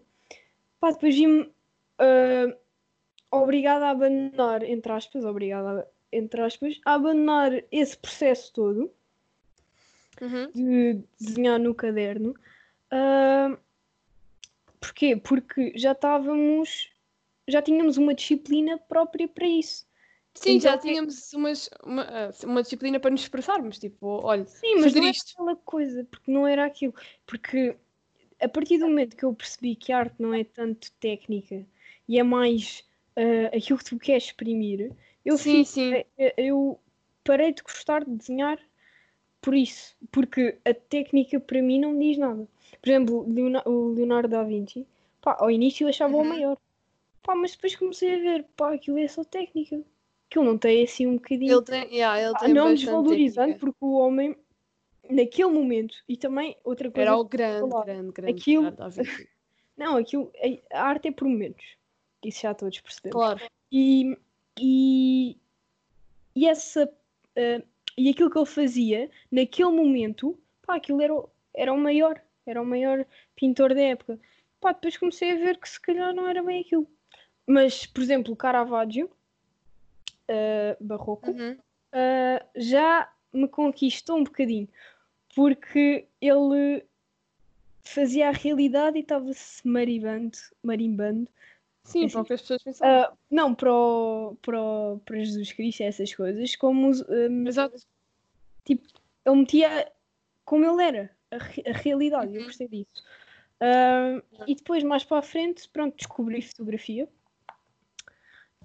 pá, 0.80 0.90
depois 0.90 1.14
vi-me 1.14 1.52
ah, 1.98 2.56
obrigada 3.30 3.86
a 3.86 3.90
abandonar, 3.90 4.62
entre 4.62 4.92
aspas, 4.92 5.24
obrigada, 5.24 5.86
entre 6.10 6.40
aspas, 6.40 6.80
a 6.84 6.94
abandonar 6.94 7.52
esse 7.70 7.96
processo 7.96 8.52
todo 8.52 8.92
Uhum. 10.20 10.50
de 10.54 11.02
desenhar 11.18 11.58
no 11.58 11.74
caderno. 11.74 12.34
Ah, 12.90 13.58
porquê? 14.82 15.16
Porque 15.16 15.72
já 15.76 15.92
estávamos, 15.92 16.90
já 17.48 17.62
tínhamos 17.62 17.96
uma 17.96 18.14
disciplina 18.14 18.78
própria 18.78 19.28
para 19.28 19.46
isso. 19.46 19.86
Sim, 20.34 20.60
já 20.60 20.76
Então, 20.76 20.80
tínhamos 20.90 21.32
umas, 21.34 21.70
uma, 21.84 22.02
ah, 22.02 22.30
uma 22.44 22.62
disciplina 22.62 22.98
para 23.00 23.10
nos 23.10 23.22
expressarmos. 23.22 23.78
Tipo, 23.78 24.06
olha, 24.06 24.46
Sim, 24.46 24.80
mas 24.80 24.94
não 24.94 25.02
era 25.02 25.10
isto. 25.10 25.32
aquela 25.32 25.56
coisa, 25.56 26.04
porque 26.04 26.30
não 26.30 26.46
era 26.46 26.64
aquilo. 26.66 26.94
Porque 27.26 27.76
a 28.40 28.48
partir 28.48 28.78
do 28.78 28.86
momento 28.88 29.16
que 29.16 29.24
eu 29.24 29.34
percebi 29.34 29.76
que 29.76 29.92
a 29.92 29.98
arte 29.98 30.16
não 30.20 30.34
é 30.34 30.44
tanto 30.44 30.92
técnica 30.94 31.66
e 32.08 32.18
é 32.18 32.22
mais 32.22 32.84
ah, 33.16 33.56
aquilo 33.56 33.78
que 33.78 33.84
tu 33.84 33.98
queres 33.98 34.24
exprimir, 34.24 34.92
eu, 35.24 35.36
Sim, 35.38 35.64
fiz- 35.64 35.72
sim. 35.74 35.92
eh, 35.94 36.34
eu 36.36 36.80
parei 37.24 37.52
de 37.52 37.62
gostar 37.62 38.04
de 38.04 38.10
desenhar 38.16 38.58
por 39.40 39.54
isso, 39.54 39.96
porque 40.10 40.58
a 40.64 40.72
técnica 40.74 41.40
para 41.40 41.60
mim 41.62 41.80
não 41.80 41.92
me 41.92 42.08
diz 42.10 42.18
nada. 42.18 42.48
Por 42.82 42.88
exemplo, 42.90 43.24
o 43.66 43.92
Leonardo 43.94 44.28
da 44.28 44.42
Vinci, 44.42 44.86
pá, 45.20 45.36
ao 45.38 45.50
início 45.50 45.84
eu 45.84 45.88
achava 45.88 46.14
o 46.16 46.18
Uhum. 46.20 46.28
maior, 46.28 46.56
pá, 47.22 47.34
mas 47.36 47.52
depois 47.52 47.76
comecei 47.76 48.14
a 48.16 48.18
ver, 48.18 48.44
pá, 48.56 48.74
aquilo 48.74 48.98
é 48.98 49.06
só 49.08 49.22
técnica. 49.24 49.80
Aquilo 50.28 50.44
não 50.44 50.58
tem 50.58 50.82
assim 50.82 51.06
um 51.06 51.14
bocadinho. 51.14 51.52
Ele 51.52 51.62
tem, 51.62 51.94
yeah, 51.94 52.20
ele 52.20 52.32
Ah, 52.34 52.38
tem 52.40 52.54
não 52.54 52.74
desvalorizando, 52.74 53.52
técnica. 53.52 53.60
porque 53.60 53.78
o 53.84 53.92
homem, 53.98 54.36
naquele 55.08 55.50
momento, 55.50 55.94
e 56.08 56.16
também 56.16 56.56
outra 56.64 56.90
coisa, 56.90 57.10
Era 57.10 57.16
o 57.16 57.24
grande, 57.24 57.70
falar. 57.70 57.84
grande, 57.84 58.12
grande. 58.12 58.32
Aquilo- 58.40 58.70
Vinci. 58.90 58.98
não, 59.76 59.96
aquilo, 59.96 60.32
a 60.72 60.78
a 60.78 60.82
arte 60.84 61.08
é 61.08 61.12
por 61.12 61.28
momentos, 61.28 61.64
isso 62.24 62.42
já 62.42 62.52
todos 62.54 62.80
percebemos. 62.80 63.14
Claro. 63.14 63.40
E, 63.70 64.16
e 64.58 65.36
e, 66.34 66.48
essa, 66.48 66.84
uh, 66.86 67.62
e 67.96 68.08
aquilo 68.08 68.30
que 68.30 68.38
ele 68.38 68.46
fazia 68.46 69.10
naquele 69.30 69.68
momento, 69.70 70.36
pá, 70.66 70.76
aquilo 70.76 71.00
era, 71.02 71.14
o- 71.14 71.28
era 71.54 71.72
o 71.72 71.76
maior, 71.78 72.18
era 72.46 72.60
o 72.60 72.66
maior 72.66 73.04
pintor 73.36 73.74
da 73.74 73.80
época. 73.80 74.18
Pá, 74.60 74.72
depois 74.72 74.96
comecei 74.96 75.32
a 75.32 75.36
ver 75.36 75.58
que 75.58 75.68
se 75.68 75.80
calhar 75.80 76.14
não 76.14 76.28
era 76.28 76.42
bem 76.42 76.60
aquilo. 76.60 76.86
Mas, 77.46 77.86
por 77.86 78.02
exemplo, 78.02 78.36
Caravaggio, 78.36 79.10
uh, 80.30 80.84
barroco, 80.84 81.30
Uhum. 81.30 81.52
uh, 81.92 82.48
já 82.56 83.12
me 83.32 83.48
conquistou 83.48 84.18
um 84.18 84.24
bocadinho, 84.24 84.68
porque 85.34 86.06
ele 86.20 86.84
fazia 87.84 88.28
a 88.28 88.32
realidade 88.32 88.96
e 88.98 89.00
estava-se 89.00 89.66
marimbando, 89.66 90.38
marimbando 90.62 91.28
Sim, 91.84 92.04
Assim, 92.04 92.12
para 92.12 92.20
o 92.20 92.24
que 92.24 92.32
as 92.34 92.40
pessoas 92.42 92.62
pensavam. 92.62 92.94
ah, 93.02 93.12
não 93.28 93.54
para, 93.54 93.74
o, 93.74 94.36
para, 94.40 94.62
o- 94.62 95.00
para 95.04 95.18
Jesus 95.18 95.52
Cristo 95.52 95.80
e 95.80 95.84
essas 95.84 96.14
coisas, 96.14 96.54
como 96.54 96.90
um, 96.90 97.46
Exato. 97.48 97.76
ele 98.68 98.80
metia 99.36 99.90
como 100.44 100.64
ele 100.64 100.82
era, 100.82 101.16
a, 101.32 101.38
re- 101.38 101.64
a 101.66 101.72
realidade, 101.72 102.34
eu 102.34 102.40
Uhum. 102.40 102.46
gostei 102.46 102.68
disso. 102.68 103.02
Ah, 103.60 104.22
e 104.46 104.54
depois, 104.54 104.82
mais 104.82 105.04
para 105.04 105.18
a 105.18 105.22
frente, 105.22 105.68
pronto, 105.68 105.96
descobri 105.96 106.42
fotografia, 106.42 107.08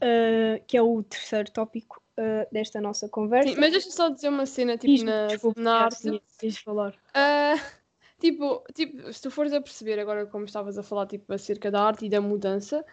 ah, 0.02 0.60
que 0.68 0.78
é 0.78 0.82
o 0.82 1.04
terceiro 1.04 1.52
tópico 1.52 2.02
ah, 2.18 2.48
desta 2.52 2.82
nossa 2.82 3.08
conversa. 3.10 3.50
Sim, 3.50 3.60
mas 3.60 3.72
deixa-me 3.72 3.94
só 3.94 4.10
dizer 4.10 4.30
uma 4.30 4.46
cena, 4.46 4.78
tipo, 4.78 5.04
na, 5.04 5.28
desculpa, 5.28 5.62
na 5.62 5.74
arte. 5.84 6.22
de 6.42 6.52
falar. 6.64 6.96
Ah, 7.14 7.54
tipo, 8.20 8.64
tipo, 8.74 9.14
se 9.14 9.22
tu 9.22 9.32
fores 9.32 9.54
a 9.54 9.62
perceber 9.62 10.00
agora 10.00 10.26
como 10.26 10.46
estavas 10.46 10.78
a 10.78 10.84
falar 10.84 11.08
tipo, 11.08 11.32
acerca 11.34 11.70
da 11.72 11.82
arte 11.84 12.06
e 12.06 12.10
da 12.10 12.22
mudança, 12.22 12.84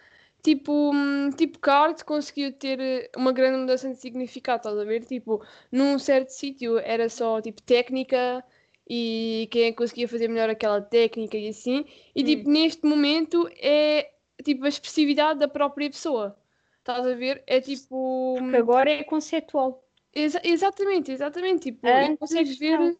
tipo, 0.42 0.92
hum, 0.92 1.30
tipo 1.30 1.58
que 1.58 1.70
a 1.70 1.74
arte 1.74 2.04
conseguiu 2.04 2.52
ter 2.52 3.10
uma 3.16 3.32
grande 3.32 3.58
mudança 3.58 3.88
de 3.88 3.96
significado, 3.96 4.58
estás 4.58 4.78
a 4.78 4.84
ver? 4.84 5.04
Tipo, 5.04 5.42
num 5.72 5.98
certo 5.98 6.30
sítio 6.30 6.78
era 6.78 7.08
só 7.08 7.40
tipo 7.40 7.62
técnica 7.62 8.44
e 8.88 9.48
quem 9.50 9.64
é 9.64 9.72
conseguia 9.72 10.08
fazer 10.08 10.28
melhor 10.28 10.50
aquela 10.50 10.80
técnica 10.80 11.36
e 11.36 11.48
assim, 11.48 11.84
e 12.14 12.22
Hum. 12.22 12.24
tipo, 12.24 12.50
neste 12.50 12.86
momento 12.86 13.48
é 13.58 14.10
tipo 14.44 14.64
a 14.64 14.68
expressividade 14.68 15.38
da 15.38 15.48
própria 15.48 15.88
pessoa. 15.90 16.36
Estás 16.78 17.06
a 17.06 17.14
ver? 17.14 17.42
É 17.46 17.60
tipo. 17.60 18.34
Porque 18.38 18.56
agora 18.56 18.90
é 18.90 19.02
conceptual. 19.04 19.82
Exa- 20.12 20.42
exatamente, 20.44 21.10
exatamente. 21.12 21.62
Tipo, 21.72 21.86
Antes 21.86 22.14
e 22.14 22.16
consegues 22.18 22.58
ver. 22.58 22.78
não. 22.78 22.96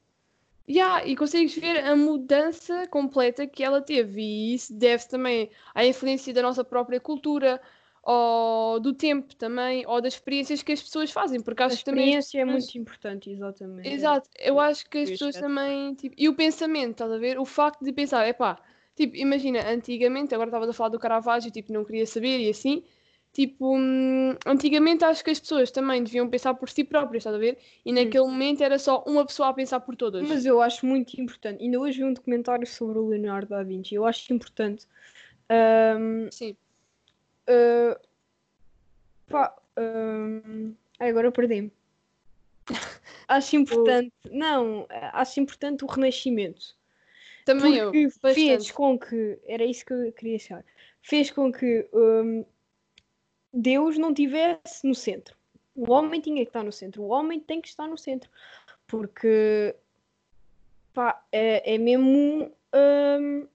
Yeah, 0.66 1.07
e 1.07 1.14
consegues 1.14 1.55
ver 1.57 1.85
a 1.85 1.94
mudança 1.94 2.87
completa 2.88 3.47
que 3.47 3.62
ela 3.62 3.83
teve, 3.83 4.23
e 4.23 4.55
isso 4.55 4.73
deve 4.75 5.07
também 5.07 5.51
à 5.75 5.85
influência 5.85 6.33
da 6.33 6.40
nossa 6.40 6.64
própria 6.64 6.99
cultura, 6.99 7.61
ou 8.07 8.81
do 8.81 8.93
tempo 8.95 9.35
também, 9.37 9.85
ou 9.87 10.01
das 10.01 10.14
experiências 10.14 10.62
que 10.62 10.73
as 10.73 10.83
pessoas 10.83 11.11
fazem, 11.11 11.40
porque 11.43 11.62
A 11.62 11.67
acho 11.67 11.79
que 11.79 11.85
também. 11.85 12.05
as 12.17 12.25
experiência 12.27 12.40
é 12.40 12.45
muito 12.45 12.77
importante, 12.79 13.31
exatamente. 13.31 13.88
Exato, 13.88 14.29
eu 14.38 14.61
acho 14.61 14.88
que 14.88 14.99
as 14.99 15.11
pessoas 15.11 15.37
também. 15.37 15.95
Tipo, 15.95 16.14
e 16.19 16.29
o 16.29 16.35
pensamento, 16.35 16.93
estás 16.93 17.12
a 17.12 17.19
ver? 17.19 17.38
O 17.38 17.45
facto 17.45 17.85
de 17.85 17.93
pensar, 17.93 18.27
epá, 18.27 18.59
tipo, 18.95 19.17
imagina, 19.17 19.61
antigamente, 19.69 20.35
agora 20.35 20.49
estavas 20.49 20.69
a 20.69 20.73
falar 20.73 20.90
do 20.90 20.99
Caravaggio, 20.99 21.51
tipo, 21.51 21.73
não 21.73 21.85
queria 21.85 22.07
saber 22.07 22.38
e 22.40 22.51
assim. 22.51 22.83
Tipo, 23.33 23.77
hum, 23.77 24.37
antigamente 24.47 25.05
acho 25.05 25.25
que 25.25 25.31
as 25.31 25.40
pessoas 25.40 25.71
também 25.71 26.05
deviam 26.05 26.29
pensar 26.31 26.55
por 26.55 26.69
si 26.71 26.85
próprias, 26.85 27.23
estás 27.23 27.35
a 27.35 27.38
ver? 27.38 27.59
E 27.85 27.93
naquele 27.93 28.25
momento 28.25 28.62
era 28.62 28.79
só 28.79 29.03
uma 29.07 29.27
pessoa 29.27 29.49
a 29.49 29.53
pensar 29.53 29.81
por 29.81 29.97
todas. 29.97 30.29
Mas 30.29 30.47
eu 30.47 30.62
acho 30.62 30.87
muito 30.87 31.21
importante. 31.21 31.61
Ainda 31.62 31.81
hoje 31.81 31.99
vi 31.99 32.05
um 32.05 32.12
documentário 32.12 32.67
sobre 32.67 32.99
o 32.99 33.09
Leonardo 33.09 33.49
da 33.49 33.62
Vinci. 33.64 33.95
Eu 33.97 34.07
acho 34.07 34.33
importante. 34.33 34.87
ahm, 35.49 36.29
Sim. 36.31 36.57
Ah, 37.49 38.01
pá, 39.29 39.57
ai, 40.99 41.11
agora 41.11 41.33
perdi-me. 41.33 41.73
Acho 43.29 43.57
importante. 43.57 44.13
Não, 44.31 44.87
acho 44.91 45.41
importante 45.41 45.85
o 45.85 45.87
Renascimento. 45.87 46.77
Também 47.45 47.77
eu, 47.77 47.87
Porque 47.87 48.11
fez 48.11 48.59
bastante. 48.59 48.73
com 48.73 48.99
que. 48.99 49.39
Era 49.47 49.65
isso 49.65 49.85
que 49.85 49.93
eu 49.93 50.13
queria 50.13 50.37
achar. 50.37 50.65
Fez 51.03 51.31
com 51.31 51.53
que 51.53 51.89
ahm, 51.93 52.45
Deus 53.53 53.99
não 53.99 54.15
tivesse 54.15 54.87
no 54.87 54.95
centro. 54.95 55.37
O 55.75 55.93
homem 55.93 56.21
tinha 56.21 56.43
que 56.43 56.49
estar 56.49 56.63
no 56.63 56.73
centro. 56.73 57.03
O 57.03 57.09
homem 57.09 57.39
tem 57.41 57.61
que 57.61 57.69
estar 57.69 57.87
no 57.87 57.99
centro. 57.99 58.31
Porque 58.87 59.75
pá, 60.95 61.23
é, 61.31 61.75
é 61.75 61.79
mesmo 61.79 62.51
hum, 62.75 63.47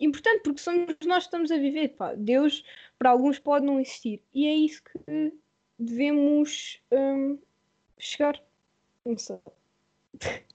importante, 0.00 0.42
porque 0.42 0.60
somos 0.60 0.96
nós 1.04 1.24
que 1.24 1.28
estamos 1.28 1.50
a 1.50 1.58
viver. 1.58 1.88
Pá. 1.90 2.14
Deus, 2.14 2.64
para 3.02 3.10
alguns, 3.10 3.40
pode 3.40 3.66
não 3.66 3.80
existir. 3.80 4.22
E 4.32 4.46
é 4.46 4.54
isso 4.54 4.80
que 4.84 5.32
devemos 5.76 6.80
hum, 6.92 7.36
chegar. 7.98 8.40
Não 9.04 9.18
sei. 9.18 9.38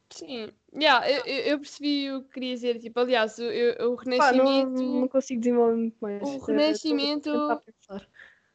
Sim. 0.10 0.48
Yeah, 0.74 1.12
eu, 1.12 1.26
eu- 1.26 1.60
percebi 1.60 2.10
o 2.10 2.24
que 2.24 2.30
queria 2.36 2.54
dizer. 2.54 2.80
Tipo, 2.80 3.02
aliás, 3.02 3.38
o, 3.38 3.44
o 3.92 3.98
Pá, 3.98 4.32
Renascimento. 4.32 4.82
não, 4.82 5.02
não 5.02 5.08
consigo 5.10 5.42
desenvolver 5.42 5.76
muito 5.76 5.98
mais. 6.00 6.24
O 6.24 6.38
Renascimento- 6.38 7.30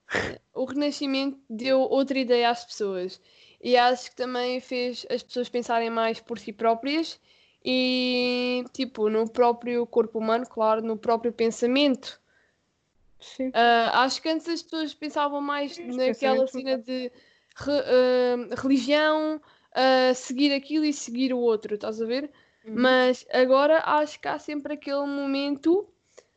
o 0.54 0.64
Renascimento 0.64 1.38
deu 1.50 1.80
outra 1.80 2.18
ideia 2.18 2.48
às 2.48 2.64
pessoas 2.64 3.20
e 3.62 3.76
acho 3.76 4.08
que 4.08 4.16
também 4.16 4.58
fez 4.58 5.04
as 5.10 5.22
pessoas 5.22 5.50
pensarem 5.50 5.90
mais 5.90 6.18
por 6.18 6.38
si 6.38 6.50
próprias 6.50 7.20
e, 7.62 8.64
tipo, 8.72 9.10
no 9.10 9.28
próprio 9.28 9.86
corpo 9.86 10.18
humano, 10.18 10.46
claro, 10.48 10.80
no 10.80 10.96
próprio 10.96 11.30
pensamento. 11.30 12.21
Sim. 13.22 13.50
Ah, 13.54 14.02
acho 14.04 14.20
que 14.20 14.28
antes 14.28 14.48
as 14.48 14.62
pessoas 14.62 14.94
pensavam 14.94 15.40
mais 15.40 15.78
Os 15.78 15.96
naquela 15.96 16.46
cena 16.46 16.78
de 16.78 17.10
re- 17.56 17.84
ah, 17.86 18.60
religião, 18.60 19.40
ah, 19.74 20.12
seguir 20.14 20.52
aquilo 20.52 20.84
e 20.84 20.92
seguir 20.92 21.32
o 21.32 21.38
outro, 21.38 21.74
estás 21.74 22.00
a 22.00 22.06
ver? 22.06 22.30
Uhum. 22.64 22.74
Mas 22.76 23.26
agora 23.32 23.80
acho 23.84 24.20
que 24.20 24.28
há 24.28 24.38
sempre 24.38 24.74
aquele 24.74 25.06
momento, 25.06 25.88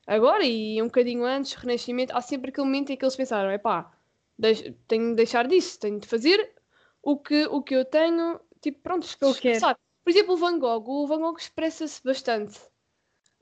agora 0.07 0.43
e 0.45 0.81
um 0.81 0.85
bocadinho 0.85 1.25
antes, 1.25 1.53
Renascimento, 1.53 2.15
há 2.15 2.21
sempre 2.21 2.49
aquele 2.49 2.65
momento 2.65 2.91
em 2.91 2.97
que 2.97 3.03
eles 3.05 3.15
pensaram: 3.15 3.51
epá, 3.51 3.91
deix- 4.37 4.63
tenho 4.87 5.09
de 5.09 5.15
deixar 5.15 5.47
disso, 5.47 5.79
tenho 5.79 5.99
de 5.99 6.07
fazer 6.07 6.53
o 7.01 7.17
que, 7.17 7.45
o 7.47 7.61
que 7.61 7.75
eu 7.75 7.85
tenho, 7.85 8.39
tipo, 8.61 8.79
pronto, 8.81 9.07
que 9.17 9.25
eu 9.25 9.35
quero. 9.35 9.67
Por 10.03 10.09
exemplo, 10.11 10.33
o 10.33 10.37
Van 10.37 10.59
Gogh, 10.59 10.87
o 10.89 11.07
Van 11.07 11.19
Gogh 11.19 11.37
expressa-se 11.37 12.03
bastante. 12.03 12.59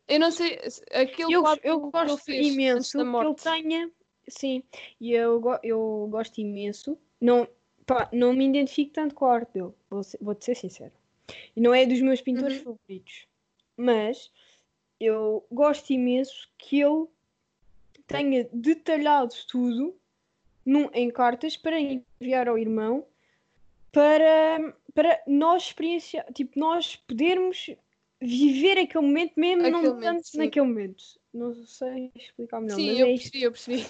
Eu 0.08 0.20
não 0.20 0.32
sei, 0.32 0.60
se- 0.70 0.84
aquele 0.92 1.34
eu, 1.34 1.44
eu 1.64 1.80
gosto 1.92 2.30
imenso 2.32 2.98
da 2.98 3.20
que 3.20 3.26
ele 3.26 3.36
tenha. 3.36 3.92
Sim, 4.28 4.64
e 5.00 5.12
eu, 5.12 5.42
eu 5.64 6.08
gosto 6.10 6.40
imenso. 6.40 6.98
Não, 7.20 7.48
pá, 7.86 8.10
não 8.12 8.34
me 8.34 8.46
identifico 8.46 8.94
tanto 8.94 9.16
com 9.16 9.26
a 9.26 9.34
arte 9.36 9.54
dele, 9.54 9.72
vou 9.90 10.02
vou-te 10.22 10.46
ser 10.46 10.56
sincero. 10.56 10.92
E 11.56 11.62
não 11.62 11.74
é 11.74 11.86
dos 11.86 12.02
meus 12.02 12.22
pintores 12.22 12.58
Uhum. 12.60 12.76
favoritos. 12.76 13.28
Mas 13.78 14.32
eu 15.00 15.46
gosto 15.52 15.92
imenso 15.92 16.50
que 16.58 16.80
ele 16.82 17.08
tenha 18.08 18.48
detalhado 18.52 19.34
tudo 19.48 19.96
num, 20.66 20.90
em 20.94 21.10
cartas 21.10 21.58
para 21.58 21.80
enviar 21.80 22.48
ao 22.48 22.58
irmão 22.58 23.06
para, 23.92 24.76
para 24.94 25.22
nós 25.28 25.64
experienciar, 25.68 26.26
tipo, 26.34 26.58
nós 26.60 26.96
podermos 26.96 27.70
viver 28.26 28.78
aquele 28.80 29.06
momento 29.06 29.34
mesmo 29.38 29.62
Aquele 29.62 29.72
não 29.72 29.84
momento, 29.84 30.02
tanto 30.24 30.38
naquele 30.38 30.66
momento. 30.66 31.04
Não 31.34 31.54
sei 31.66 32.12
explicar 32.16 32.62
melhor, 32.62 32.76
Sim, 32.76 33.00
eu 33.00 33.06
é 33.08 33.12
isto. 33.12 33.24
percebi, 33.32 33.44
eu 33.44 33.52
percebi. 33.52 33.86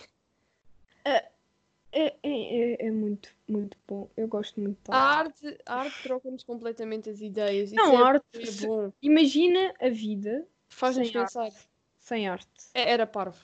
É, 1.05 1.25
é, 1.91 2.15
é, 2.23 2.87
é 2.87 2.91
muito, 2.91 3.29
muito 3.47 3.77
bom. 3.87 4.09
Eu 4.17 4.27
gosto 4.27 4.59
muito 4.59 4.77
de 4.83 4.91
A 4.91 4.95
arte. 4.97 5.45
arte, 5.47 5.61
a 5.65 5.75
arte 5.75 6.03
troca-nos 6.03 6.43
completamente 6.43 7.09
as 7.09 7.21
ideias. 7.21 7.71
Não, 7.71 7.93
é 7.93 7.95
a 7.97 8.05
arte- 8.07 8.25
super 8.45 8.67
bom. 8.67 8.93
Imagina 9.01 9.73
a 9.79 9.89
vida 9.89 10.47
Faz-nos 10.69 11.15
arte. 11.15 11.33
pensar. 11.33 11.51
sem 11.99 12.27
arte. 12.27 12.49
É- 12.73 12.91
Era 12.91 13.05
parvo. 13.05 13.39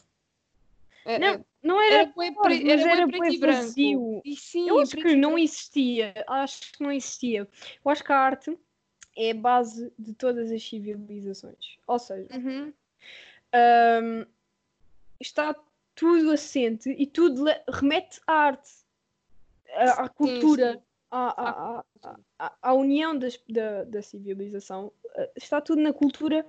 É- 1.06 1.18
Não, 1.20 1.28
é- 1.28 1.46
não 1.64 1.82
era, 1.82 1.96
era 1.96 2.06
bué 2.08 2.32
parvo, 2.32 2.42
pre- 2.50 2.64
mas 2.64 2.82
era 2.82 2.92
era 2.92 3.08
preto 3.08 3.20
bué 3.20 3.30
e 3.32 3.38
vazio. 3.38 4.22
E 4.26 4.36
sim, 4.36 4.68
Eu 4.70 4.80
acho 4.80 4.92
preto 4.92 5.08
que 5.08 5.16
não 5.16 5.38
existia. 5.38 6.14
Acho 6.28 6.72
que 6.74 6.84
não 6.84 6.92
existia. 6.92 7.48
Eu 7.86 7.92
acho 7.92 8.04
que 8.04 8.12
a 8.12 8.18
arte 8.18 8.58
é 9.20 9.32
a 9.32 9.36
base 9.36 9.92
de 10.00 10.14
todas 10.14 10.50
as 10.52 10.64
civilizações. 10.64 11.78
Ou 11.86 12.00
seja, 12.00 12.30
Uhum. 12.36 12.74
hum, 13.54 14.26
está 15.20 15.54
tudo 15.94 16.32
assente 16.32 16.90
e 16.98 17.06
tudo 17.06 17.44
remete 17.70 18.22
à 18.26 18.34
arte, 18.34 18.70
à, 19.74 20.04
à 20.06 20.10
cultura, 20.10 20.74
sim. 20.76 20.82
À, 21.12 21.28
à, 21.50 21.84
à, 22.38 22.52
à- 22.62 22.74
união 22.74 23.18
das- 23.18 23.42
da, 23.50 23.84
da 23.84 24.02
civilização. 24.02 24.92
Uh, 25.06 25.28
Está 25.36 25.60
tudo 25.60 25.82
na 25.82 25.92
cultura, 25.92 26.46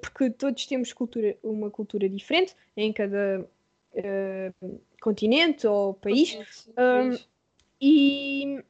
porque 0.00 0.30
todos 0.30 0.66
temos 0.66 0.92
cultura, 0.94 1.36
uma 1.42 1.70
cultura 1.70 2.08
diferente 2.08 2.56
em 2.74 2.90
cada 2.92 3.46
uh, 3.92 4.80
continente 5.00 5.66
ou 5.66 5.92
país. 5.92 6.30
Sim, 6.30 6.72
país. 6.74 7.28
E 7.80 8.64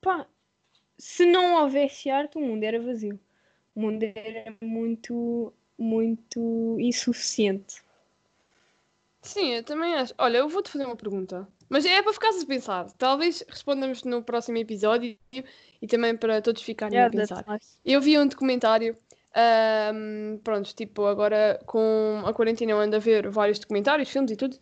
pá, 0.00 0.26
se 1.02 1.24
não 1.26 1.46
houvesse 1.62 2.10
arte, 2.10 2.38
o 2.38 2.40
mundo 2.40 2.64
era 2.64 2.80
vazio. 2.80 3.18
O 3.74 3.80
mundo 3.82 4.02
era 4.04 4.56
muito, 4.62 5.52
muito 5.78 6.40
insuficiente. 6.80 7.82
Sim, 9.22 9.52
eu 9.54 9.64
também 9.64 9.94
acho. 9.94 10.14
Olha, 10.18 10.38
eu 10.38 10.48
vou-te 10.48 10.70
fazer 10.70 10.84
uma 10.86 10.96
pergunta. 10.96 11.46
Mas 11.68 11.84
é 11.86 12.02
para 12.02 12.12
ficares 12.12 12.42
a 12.42 12.46
pensar. 12.46 12.90
Talvez 12.92 13.42
respondamos 13.48 14.02
no 14.04 14.22
próximo 14.22 14.58
episódio 14.58 15.16
e 15.80 15.86
também 15.86 16.16
para 16.16 16.42
todos 16.42 16.62
ficarem 16.62 16.98
Yeah, 16.98 17.08
a 17.08 17.10
pensar. 17.10 17.46
nice. 17.46 17.78
Eu 17.84 18.00
vi 18.00 18.18
um 18.18 18.26
documentário. 18.26 18.96
ahm, 19.34 20.38
pronto, 20.44 20.74
tipo, 20.74 21.06
agora 21.06 21.58
com 21.66 22.22
a 22.26 22.32
quarentena 22.34 22.72
eu 22.72 22.78
ando 22.80 22.96
a 22.96 22.98
ver 22.98 23.28
vários 23.30 23.58
documentários, 23.58 24.10
filmes 24.10 24.32
e 24.32 24.36
tudo. 24.36 24.58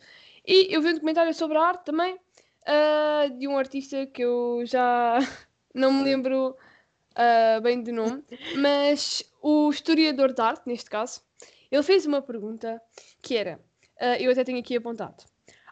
E 0.46 0.72
eu 0.74 0.80
vi 0.82 0.90
um 0.90 0.94
documentário 0.94 1.34
sobre 1.34 1.58
a 1.58 1.62
arte 1.62 1.84
também, 1.84 2.18
ah, 2.66 3.26
de 3.38 3.48
um 3.48 3.58
artista 3.58 4.06
que 4.06 4.22
eu 4.22 4.62
já 4.66 5.18
não 5.74 5.92
me 5.92 6.04
lembro 6.04 6.56
ah, 7.14 7.60
bem 7.60 7.82
do 7.82 7.92
nome, 7.92 8.24
mas 8.56 9.22
o 9.42 9.70
historiador 9.70 10.32
de 10.32 10.40
arte, 10.40 10.66
neste 10.66 10.88
caso, 10.88 11.22
ele 11.70 11.82
fez 11.82 12.06
uma 12.06 12.22
pergunta 12.22 12.80
que 13.22 13.36
era, 13.36 13.60
ah, 13.98 14.18
eu 14.18 14.30
até 14.30 14.44
tenho 14.44 14.58
aqui 14.58 14.76
apontado. 14.76 15.24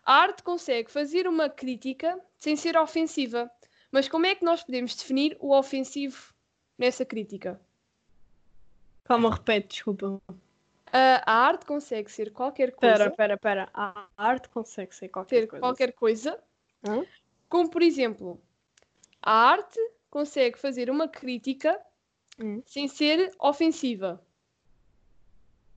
A 0.04 0.14
arte 0.14 0.42
consegue 0.42 0.90
fazer 0.90 1.26
uma 1.26 1.48
crítica 1.48 2.18
sem 2.38 2.56
ser 2.56 2.76
ofensiva, 2.76 3.50
mas 3.92 4.08
como 4.08 4.26
é 4.26 4.34
que 4.34 4.44
nós 4.44 4.62
podemos 4.62 4.94
definir 4.94 5.36
o 5.40 5.56
ofensivo 5.56 6.32
nessa 6.78 7.04
crítica? 7.04 7.60
Calma, 9.04 9.30
repete, 9.34 9.68
desculpa. 9.68 10.20
Ah, 10.92 11.22
a 11.26 11.32
arte 11.46 11.66
consegue 11.66 12.10
ser 12.10 12.32
qualquer 12.32 12.72
coisa, 12.72 12.96
Pera, 12.96 13.10
pera, 13.10 13.36
pera. 13.36 13.70
A 13.74 14.06
arte 14.16 14.48
consegue 14.48 14.94
ser 14.94 15.08
qualquer 15.08 15.40
ser 15.42 15.46
coisa. 15.46 15.60
qualquer 15.60 15.92
coisa, 15.92 16.38
Hã? 16.84 17.04
como 17.48 17.70
por 17.70 17.82
exemplo, 17.82 18.40
a 19.28 19.32
arte 19.50 19.78
consegue 20.10 20.58
fazer 20.58 20.88
uma 20.88 21.06
crítica 21.06 21.78
Hum. 22.40 22.62
sem 22.64 22.88
ser 22.88 23.30
ofensiva. 23.38 24.24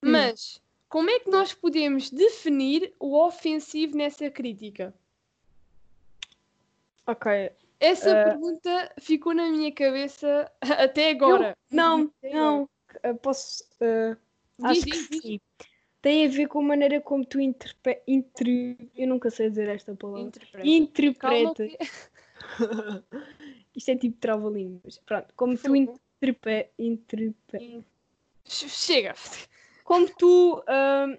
Hum. 0.02 0.12
Mas 0.12 0.62
como 0.88 1.10
é 1.10 1.20
que 1.20 1.30
nós 1.30 1.54
podemos 1.54 2.10
definir 2.10 2.94
o 3.00 3.18
ofensivo 3.26 3.98
nessa 3.98 4.30
crítica? 4.32 4.94
Ok. 7.08 7.52
Essa 7.80 8.12
Ah. 8.22 8.24
pergunta 8.26 8.94
ficou 9.00 9.34
na 9.34 9.50
minha 9.50 9.72
cabeça 9.74 10.50
até 10.96 11.10
agora. 11.10 11.58
Não, 11.70 12.12
Até 12.20 12.34
não. 12.34 12.70
Eu 13.04 13.16
posso. 13.16 13.64
uh, 13.82 14.16
Diz, 14.60 14.66
acho 14.70 14.82
que 14.86 14.92
diz, 14.92 15.10
diz. 15.10 15.22
sim. 15.22 15.40
Tem 16.02 16.26
a 16.26 16.30
ver 16.30 16.48
com 16.48 16.60
a 16.60 16.64
maneira 16.64 17.00
como 17.02 17.26
tu 17.26 17.40
interpretas. 17.40 18.04
Eu 18.96 19.08
nunca 19.08 19.30
sei 19.30 19.50
dizer 19.50 19.68
esta 19.70 19.96
palavra. 19.96 20.22
Interpreta. 20.28 20.68
Interpretas. 20.68 22.11
Isto 23.76 23.92
é 23.92 23.96
tipo 23.98 24.18
trava-línguas. 24.20 25.00
Pronto. 25.06 25.34
Como 25.36 25.58
tu 25.58 25.76
interpe... 25.76 26.70
Che- 28.44 28.70
Chega. 28.70 29.16
Como 29.84 30.08
tu 30.16 30.60
uh, 30.60 31.18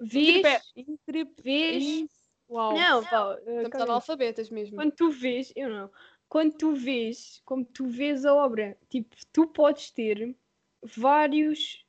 vês. 0.00 0.62
Interpre- 0.76 1.34
Vês. 1.42 2.08
Uau. 2.48 2.74
Não, 2.74 3.04
pá. 3.04 3.34
uh, 3.34 3.38
Estamos 3.38 3.68
calma. 3.70 3.84
analfabetas 3.84 4.50
mesmo. 4.50 4.76
Quando 4.76 4.92
tu 4.92 5.10
vês, 5.10 5.52
eu 5.56 5.68
não. 5.68 5.90
Quando 6.28 6.52
tu 6.56 6.74
vês, 6.74 7.40
como 7.44 7.64
tu 7.64 7.86
vês 7.86 8.24
a 8.24 8.34
obra, 8.34 8.76
tipo, 8.88 9.16
tu 9.32 9.46
podes 9.46 9.90
ter 9.90 10.36
vários, 10.82 11.84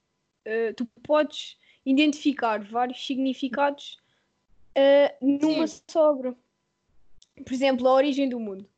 eh, 0.46 0.72
tu 0.74 0.86
podes 1.04 1.58
identificar 1.86 2.62
vários 2.64 3.06
significados 3.06 3.98
eh, 4.76 5.16
numa 5.22 5.68
Sim. 5.68 5.82
só 5.90 6.12
obra. 6.12 6.36
Por 7.44 7.54
exemplo, 7.54 7.88
a 7.88 7.94
origem 7.94 8.28
do 8.28 8.40
mundo. 8.40 8.70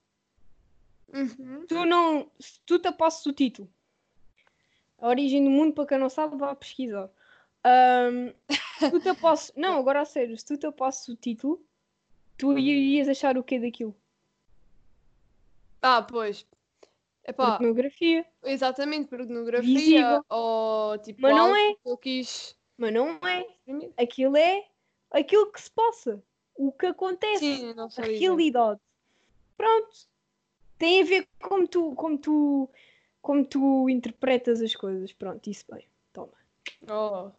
Uhum. 1.14 1.66
Tu 1.68 1.86
não, 1.86 2.32
se 2.40 2.60
tu 2.66 2.80
tapasses 2.80 3.26
o 3.26 3.34
título, 3.34 3.70
a 4.98 5.08
origem 5.08 5.44
do 5.44 5.50
mundo, 5.50 5.74
para 5.74 5.86
quem 5.88 5.98
não 5.98 6.10
sabe, 6.10 6.38
vá 6.38 6.56
pesquisar. 6.56 7.10
Se 8.80 8.90
tu 8.90 9.00
tapasses, 9.04 9.52
não, 9.56 9.78
agora 9.78 10.02
a 10.02 10.06
sério, 10.06 10.38
se 10.38 10.46
tu 10.46 10.58
tapasses 10.58 11.08
o 11.10 11.16
título, 11.16 11.64
tu 12.38 12.58
irias 12.58 13.10
achar 13.10 13.38
o 13.38 13.44
quê 13.44 13.60
daquilo? 13.60 13.96
Ah, 15.82 16.02
pois. 16.02 16.46
Epá, 17.24 17.58
Pornografia. 17.58 18.26
exatamente, 18.44 19.08
pornografia 19.08 19.78
Visível. 19.78 20.26
ou 20.30 20.98
tipo 20.98 21.22
Mas 21.22 21.36
não 21.36 21.56
é. 21.56 21.76
eu 21.86 21.98
quis 21.98 22.58
Mas 22.78 22.94
não 22.94 23.20
é. 23.24 23.46
Aquilo 23.98 24.36
é 24.38 24.68
aquilo 25.12 25.52
que 25.52 25.62
se 25.62 25.70
passa. 25.70 26.24
O 26.62 26.72
que 26.72 26.86
acontece. 26.86 27.40
Sim, 27.40 27.74
a 27.98 28.02
realidade. 28.04 28.80
Pronto. 29.58 29.90
Tem 30.78 31.02
a 31.02 31.06
ver 31.06 31.28
como 31.42 31.68
tu, 31.68 31.96
como 31.96 32.20
tu, 32.20 32.70
como 33.20 33.44
tu 33.44 33.90
interpretas 33.90 34.62
as 34.62 34.76
coisas. 34.76 35.12
Pronto, 35.12 35.50
isso 35.50 35.66
bem. 35.72 35.88
Toma. 36.14 36.34
Oh. 36.88 37.32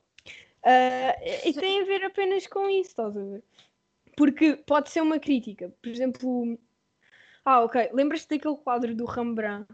Ah, 0.65 1.17
e 1.45 1.53
tem 1.53 1.83
a 1.83 1.85
ver 1.85 2.05
apenas 2.05 2.49
com 2.49 2.69
isso, 2.69 2.91
estás 2.91 3.17
a 3.17 3.23
ver? 3.23 3.45
Porque 4.17 4.57
pode 4.57 4.91
ser 4.91 5.03
uma 5.03 5.21
crítica. 5.21 5.73
Por 5.81 5.89
exemplo. 5.89 6.59
Ah, 7.45 7.63
ok. 7.63 7.91
Lembras-te 7.93 8.37
daquele 8.37 8.57
quadro 8.57 8.93
do 8.93 9.05
Rembrandt? 9.05 9.69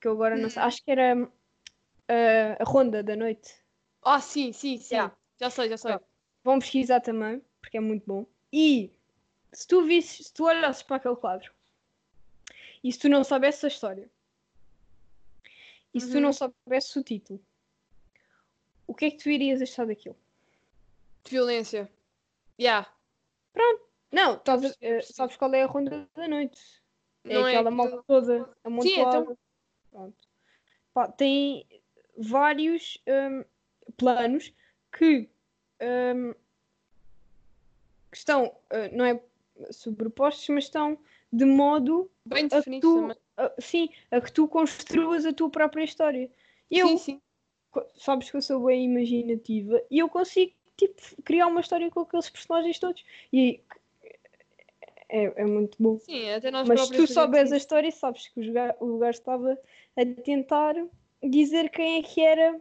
Que 0.00 0.08
eu 0.08 0.12
agora 0.12 0.36
não 0.36 0.50
sei. 0.50 0.60
Acho 0.62 0.84
que 0.84 0.90
era 0.90 1.30
ah, 2.08 2.56
a 2.58 2.64
Ronda 2.64 3.00
da 3.00 3.14
Noite. 3.14 3.54
Ah, 4.02 4.20
sim, 4.20 4.52
sim, 4.52 4.76
sim. 4.76 4.96
Yeah. 4.96 5.16
Já 5.40 5.50
sei, 5.50 5.68
já 5.68 5.76
sei. 5.76 5.96
Vão 6.42 6.58
pesquisar 6.58 7.00
também, 7.00 7.40
porque 7.60 7.76
é 7.76 7.80
muito 7.80 8.04
bom. 8.04 8.26
E 8.52 8.90
se 9.52 9.66
tu 9.66 9.84
visses, 9.84 10.26
se 10.28 10.32
tu 10.34 10.44
olhasses 10.44 10.82
para 10.82 10.96
aquele 10.96 11.16
quadro 11.16 11.52
e 12.82 12.92
se 12.92 12.98
tu 12.98 13.08
não 13.08 13.24
soubesses 13.24 13.64
a 13.64 13.68
história 13.68 14.10
e 15.92 16.00
se 16.00 16.10
tu 16.10 16.14
Uhum. 16.16 16.20
não 16.22 16.32
soubesses 16.32 16.94
o 16.96 17.02
título, 17.02 17.40
o 18.86 18.94
que 18.94 19.06
é 19.06 19.10
que 19.10 19.18
tu 19.18 19.28
irias 19.30 19.60
achar 19.60 19.86
daquilo? 19.86 20.16
De 21.24 21.30
violência. 21.30 21.90
Yeah. 22.60 22.90
Não, 24.10 24.34
estás 24.36 24.60
a- 24.60 24.68
percebi, 24.68 24.86
eh, 24.86 24.92
percebi. 24.94 25.14
sabes 25.14 25.36
qual 25.36 25.52
é 25.54 25.62
a 25.62 25.66
ronda 25.66 26.08
da 26.14 26.28
noite? 26.28 26.60
É 27.24 27.34
Não 27.34 27.46
é 27.46 27.50
aquela 27.56 27.68
aquilo- 27.70 27.76
malta 27.76 28.04
toda 28.06 28.56
amontoada. 28.64 29.18
então- 29.18 29.38
Pronto. 29.90 30.28
Pá, 30.94 31.08
tem 31.12 31.66
vários 32.16 32.98
hum, 33.06 33.44
planos 33.96 34.52
que, 34.92 35.28
hum, 35.82 36.34
que 38.18 38.22
estão, 38.22 38.52
eh, 38.70 38.88
não 38.88 39.04
é 39.04 39.20
sobrepostos, 39.70 40.48
mas 40.48 40.64
estão 40.64 40.98
de 41.32 41.44
modo 41.44 42.10
Bem 42.24 42.48
definido 42.48 42.86
tu, 42.86 43.00
também. 43.00 43.16
a- 43.36 43.52
sim, 43.60 43.88
a 44.10 44.20
que 44.20 44.32
tu 44.32 44.48
construas 44.48 45.24
a 45.24 45.32
tua 45.32 45.48
própria 45.50 45.84
história. 45.84 46.28
Eu, 46.70 46.88
Sim, 46.88 46.98
sim. 46.98 47.20
sabes 47.96 48.30
que 48.30 48.36
eu 48.36 48.42
sou 48.42 48.64
bem 48.64 48.84
imaginativa 48.84 49.80
e 49.90 49.98
eu 50.00 50.08
consigo 50.08 50.52
tipo, 50.76 51.00
criar 51.22 51.46
uma 51.46 51.60
história 51.60 51.90
com 51.90 52.00
aqueles 52.00 52.28
personagens 52.28 52.78
todos. 52.78 53.04
E 53.32 53.60
é, 55.08 55.42
é 55.42 55.44
muito 55.44 55.76
bom. 55.80 55.98
Sim, 56.00 56.30
até 56.30 56.50
nós 56.50 56.66
Mas 56.66 56.80
se 56.80 56.92
tu 56.96 57.06
souberes 57.06 57.52
a 57.52 57.56
história, 57.56 57.90
sabes 57.92 58.28
que 58.28 58.40
o 58.40 58.52
gajo, 58.52 58.74
o 58.80 58.98
gajo 58.98 59.18
estava 59.18 59.58
a 59.96 60.22
tentar 60.22 60.74
dizer 61.22 61.70
quem 61.70 61.98
é 61.98 62.02
que 62.02 62.20
era 62.20 62.60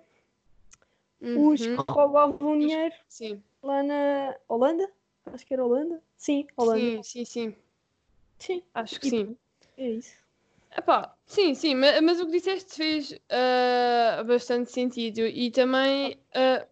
isso. 1.21 1.39
os 1.39 1.61
Uhum. 1.61 1.77
que 1.77 1.91
roubavam 1.91 2.59
dinheiro 2.59 2.95
Sim, 3.07 3.41
lá 3.61 3.81
na 3.83 4.35
Holanda. 4.47 4.89
Acho 5.33 5.45
que 5.45 5.53
era 5.53 5.63
Holanda. 5.65 6.01
Sim, 6.15 6.47
Holanda. 6.55 7.03
sim, 7.03 7.03
sim, 7.03 7.25
sim. 7.25 7.55
Sim, 8.39 8.63
Acho 8.73 8.99
que 8.99 9.07
E 9.07 9.09
sim. 9.09 9.37
é 9.77 9.89
isso. 9.89 10.15
Epá, 10.77 11.15
sim, 11.25 11.55
sim, 11.55 11.73
ma- 11.75 12.01
mas, 12.01 12.19
o 12.19 12.25
que 12.25 12.33
disseste 12.33 12.75
fez 12.75 13.19
ah, 13.29 14.23
bastante 14.25 14.71
sentido 14.71 15.21
e 15.25 15.49
também, 15.49 16.19
ah, 16.35 16.67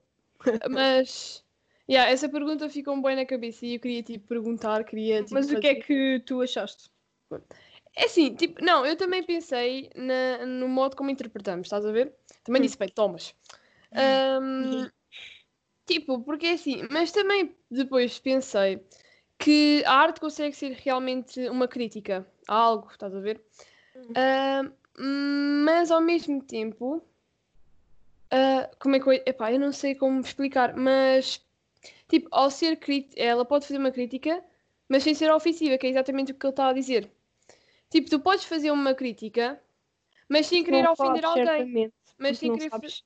mas, 0.70 1.44
yeah, 1.90 2.12
essa 2.12 2.30
pergunta 2.30 2.70
ficou-me 2.70 3.02
bem 3.02 3.16
na 3.16 3.26
cabeça 3.26 3.66
e 3.66 3.76
eu 3.76 3.80
queria, 3.80 4.04
tipo, 4.04 4.28
perguntar, 4.28 4.84
queria, 4.84 5.24
tipo, 5.24 5.34
Mas 5.34 5.46
o 5.52 5.60
que 5.60 5.68
é 5.68 5.76
fazer- 5.76 5.84
que 5.86 6.20
tu 6.26 6.42
achaste? 6.42 6.90
É 7.96 8.06
assim, 8.06 8.36
tipo, 8.36 8.64
não, 8.64 8.86
eu 8.86 8.96
também 8.96 9.24
pensei 9.24 9.90
na- 9.96 10.46
no 10.46 10.68
modo 10.68 10.96
como 10.96 11.10
interpretamos, 11.10 11.66
estás 11.68 11.86
a 11.86 11.92
ver? 11.92 12.14
Também 12.44 12.62
Hum. 12.62 12.66
disse 12.66 12.78
bem, 12.78 12.90
Thomas. 12.90 13.34
Ahm, 13.94 14.90
tipo, 15.86 16.22
porque 16.22 16.48
é 16.48 16.54
assim, 16.54 16.88
mas 16.92 17.12
também 17.12 17.56
depois 17.70 18.20
pensei 18.20 18.84
que 19.38 19.84
a 19.86 19.94
arte 19.94 20.20
consegue 20.20 20.56
ser 20.56 20.72
realmente 20.74 21.48
uma 21.50 21.68
crítica 21.68 22.26
a 22.48 22.56
algo, 22.56 22.90
estás 22.92 23.14
a 23.16 23.20
ver? 23.20 23.42
Ahm, 24.16 24.72
mas 25.66 25.92
ao 25.92 26.02
mesmo 26.02 26.42
tempo, 26.44 27.04
ah, 28.32 28.70
como 28.80 28.96
é 28.96 29.00
que 29.00 29.08
eu. 29.08 29.14
Epá, 29.14 29.52
eu 29.52 29.60
não 29.60 29.72
sei 29.72 29.96
como 29.96 30.20
explicar, 30.20 30.76
mas 30.76 31.42
tipo, 32.08 32.28
ao 32.32 32.50
ser 32.50 32.78
crítica, 32.78 33.22
ela 33.22 33.46
pode 33.46 33.68
fazer 33.68 33.80
uma 33.80 33.92
crítica, 33.92 34.44
mas 34.90 35.04
sem 35.04 35.14
ser 35.14 35.32
ofensiva, 35.32 35.78
que 35.78 35.88
é 35.88 35.90
exatamente 35.90 36.32
o 36.32 36.36
que 36.36 36.46
ele 36.46 36.52
está 36.52 36.68
a 36.70 36.74
dizer. 36.74 37.10
Tipo, 37.90 38.10
tu 38.10 38.20
podes 38.20 38.46
fazer 38.46 38.72
uma 38.72 38.94
crítica, 38.94 39.62
mas 40.28 40.48
sem 40.48 40.64
querer 40.64 40.84
Não 40.84 40.94
ofender 40.94 41.24
alguém. 41.24 41.92
Mas 42.18 42.40
sem 42.40 42.54
querer. 42.54 42.70
sabes. 42.70 43.04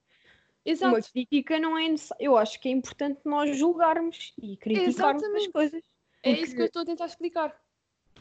Exato. 0.66 0.96
Uma 0.96 1.02
crítica 1.02 1.60
não 1.60 1.78
é 1.78 1.88
necessário. 1.90 2.24
Eu 2.24 2.38
acho 2.38 2.60
que 2.60 2.68
é 2.68 2.72
importante 2.72 3.22
nós 3.26 3.58
julgarmos 3.58 4.34
e 4.42 4.58
criticarmos 4.58 5.24
as 5.24 5.30
Exatamente. 5.30 5.52
coisas. 5.52 5.84
É 6.22 6.30
porque- 6.30 6.44
isso 6.44 6.56
que 6.56 6.62
eu 6.62 6.66
estou 6.66 6.82
a 6.82 6.86
tentar 6.86 7.06
explicar. 7.06 7.62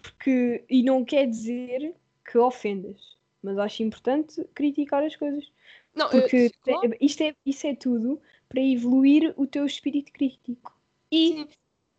Porque, 0.01 0.65
e 0.71 0.83
não 0.83 1.05
quer 1.05 1.27
dizer 1.27 1.95
que 2.25 2.39
ofendas, 2.39 3.17
mas 3.43 3.59
acho 3.59 3.83
importante 3.83 4.45
criticar 4.55 5.03
as 5.03 5.17
coisas. 5.17 5.51
Não, 5.95 6.07
eu- 6.13 6.21
Porque 6.23 6.51
claro, 6.63 6.91
te- 6.91 6.97
isto 7.01 7.23
é, 7.23 7.35
isso 7.45 7.67
é 7.67 7.75
tudo 7.75 8.21
para 8.49 8.61
evoluir 8.63 9.35
o 9.37 9.47
teu 9.47 9.67
espírito 9.67 10.13
crítico. 10.13 10.79
E 11.11 11.29
sim. 11.33 11.49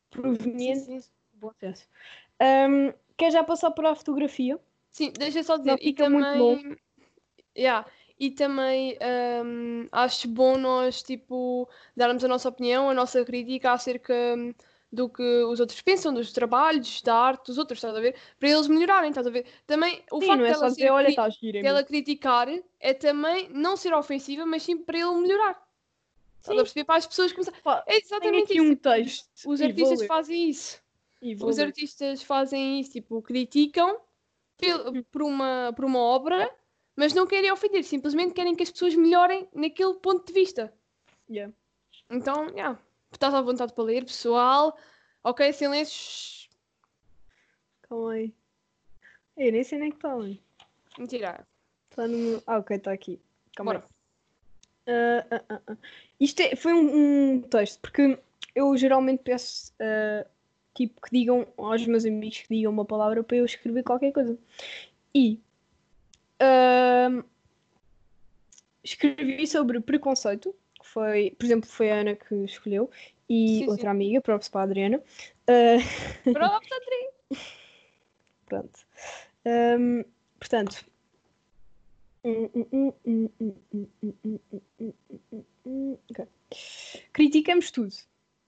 proveniente 0.10 0.80
Sim, 0.86 1.00
sim. 1.02 1.10
bom 1.34 1.52
senso. 1.60 1.86
Um, 2.42 2.94
quer 3.18 3.32
já 3.32 3.44
passar 3.44 3.72
para 3.72 3.92
a 3.92 3.96
fotografia? 3.96 4.58
Sim, 4.92 5.12
deixa 5.18 5.40
eu 5.40 5.44
só 5.44 5.58
dizer. 5.58 5.72
Não 5.72 5.78
e 5.78 5.84
fica 5.84 6.10
muito 6.10 6.26
também. 6.26 6.78
Yeah, 7.58 7.86
e 8.20 8.32
também 8.32 8.98
hum, 9.46 9.88
acho 9.92 10.28
bom 10.28 10.58
nós, 10.58 11.02
tipo, 11.04 11.70
darmos 11.96 12.24
a 12.24 12.28
nossa 12.28 12.50
opinião, 12.50 12.90
a 12.90 12.94
nossa 12.94 13.24
crítica 13.26 13.72
acerca 13.72 14.14
hum, 14.38 14.54
do 14.92 15.08
que 15.10 15.24
os 15.46 15.60
outros 15.60 15.82
pensam, 15.82 16.14
dos 16.14 16.32
trabalhos, 16.34 17.02
da 17.02 17.16
arte 17.16 17.48
dos 17.48 17.58
outros, 17.58 17.78
estás 17.80 17.96
a 17.96 18.00
ver? 18.02 18.16
Para 18.40 18.50
eles 18.50 18.68
melhorarem, 18.68 19.10
estás 19.10 19.28
a 19.28 19.30
ver? 19.30 19.46
Também 19.68 20.04
o 20.12 20.22
Sim, 20.22 20.28
facto 20.28 20.46
é 20.46 20.54
dela, 20.54 20.70
dizer, 20.70 20.90
olha, 20.92 21.10
gira. 21.42 21.62
dela 21.62 21.84
criticar 21.84 22.48
é 22.80 22.94
também 22.94 23.50
não 23.50 23.78
ser 23.78 23.94
ofensiva, 23.94 24.46
mas 24.46 24.64
sim 24.64 24.78
para 24.78 24.98
ele 25.00 25.16
melhorar. 25.22 25.62
Estás 26.40 26.58
a 26.58 26.64
perceber? 26.64 26.86
Para 26.86 26.98
as 26.98 27.08
pessoas 27.08 27.32
começarem. 27.32 27.62
É 27.88 27.98
exatamente 27.98 28.54
isso. 28.56 28.72
um 28.72 28.76
texto. 28.76 29.30
Os 29.44 29.62
artistas 29.62 30.02
fazem 30.04 30.50
isso. 30.50 30.82
Os 31.40 31.60
artistas 31.60 32.22
fazem 32.24 32.80
isso, 32.82 32.92
tipo, 32.92 33.22
criticam 33.22 34.02
Hum. 34.62 35.06
por 35.12 35.22
uma, 35.24 35.72
por 35.76 35.86
uma 35.86 36.00
obra, 36.00 36.50
mas 37.00 37.14
não 37.14 37.26
querem 37.26 37.50
ofender, 37.50 37.82
simplesmente 37.86 38.34
querem 38.34 38.54
que 38.54 38.62
as 38.62 38.70
pessoas 38.70 38.94
melhorem 38.94 39.48
naquele 39.54 39.94
ponto 39.94 40.28
de 40.28 40.34
vista. 40.34 40.74
Yeah. 41.30 41.54
Então, 42.12 42.50
yeah, 42.50 42.78
estás 43.10 43.34
à 43.34 43.42
vontade 43.42 43.72
para 43.72 43.86
ler, 43.86 44.04
pessoal. 44.04 44.78
Ok, 45.24 45.54
silêncio. 45.54 46.50
Calma 47.84 48.12
aí. 48.12 48.34
Eu 49.38 49.50
nem 49.54 49.64
sei 49.64 49.80
nem 49.80 49.92
que 49.92 49.96
está 49.96 50.14
ali. 50.14 50.42
Mentira. 50.98 51.48
Está 51.90 52.06
no. 52.06 52.44
Ah, 52.46 52.58
ok, 52.58 52.76
está 52.76 52.92
aqui. 52.92 53.18
Calma 53.56 53.76
Bora. 53.76 53.86
aí. 54.86 54.94
Ah, 55.32 55.44
ah, 55.48 55.62
ah. 55.68 55.78
Isto 56.20 56.42
é- 56.42 56.56
foi 56.58 56.74
um, 56.74 57.36
um 57.36 57.42
texto, 57.44 57.80
porque 57.80 58.20
eu 58.54 58.76
geralmente 58.76 59.24
peço 59.24 59.74
ah, 59.80 60.28
tipo 60.74 61.00
que 61.00 61.12
digam 61.12 61.48
aos 61.56 61.88
meus 61.88 62.04
amigos 62.04 62.42
que 62.42 62.56
digam 62.56 62.74
uma 62.74 62.84
palavra 62.84 63.24
para 63.24 63.38
eu 63.38 63.46
escrever 63.46 63.84
qualquer 63.84 64.12
coisa. 64.12 64.38
E 65.16 65.40
ahm, 66.40 67.24
escrevi 68.84 69.46
sobre 69.48 69.80
preconceito, 69.82 70.56
que 70.80 70.88
foi, 70.88 71.32
por 71.32 71.46
exemplo, 71.46 71.70
foi 71.70 71.92
a 71.92 71.96
Ana 72.02 72.16
que 72.16 72.36
escolheu, 72.46 72.90
e 73.30 73.60
Sim, 73.60 73.68
outra 73.68 73.84
sim. 73.84 73.88
amiga, 73.88 74.22
próprio 74.22 74.50
para 74.52 74.62
a 74.62 74.64
Adriana. 74.64 75.04
Ah, 75.48 75.78
Pronto, 76.34 76.68
Pronto. 78.46 78.80
Ahm, 79.46 80.04
portanto. 80.40 80.86
Criticamos 87.14 87.72
tudo, 87.72 87.96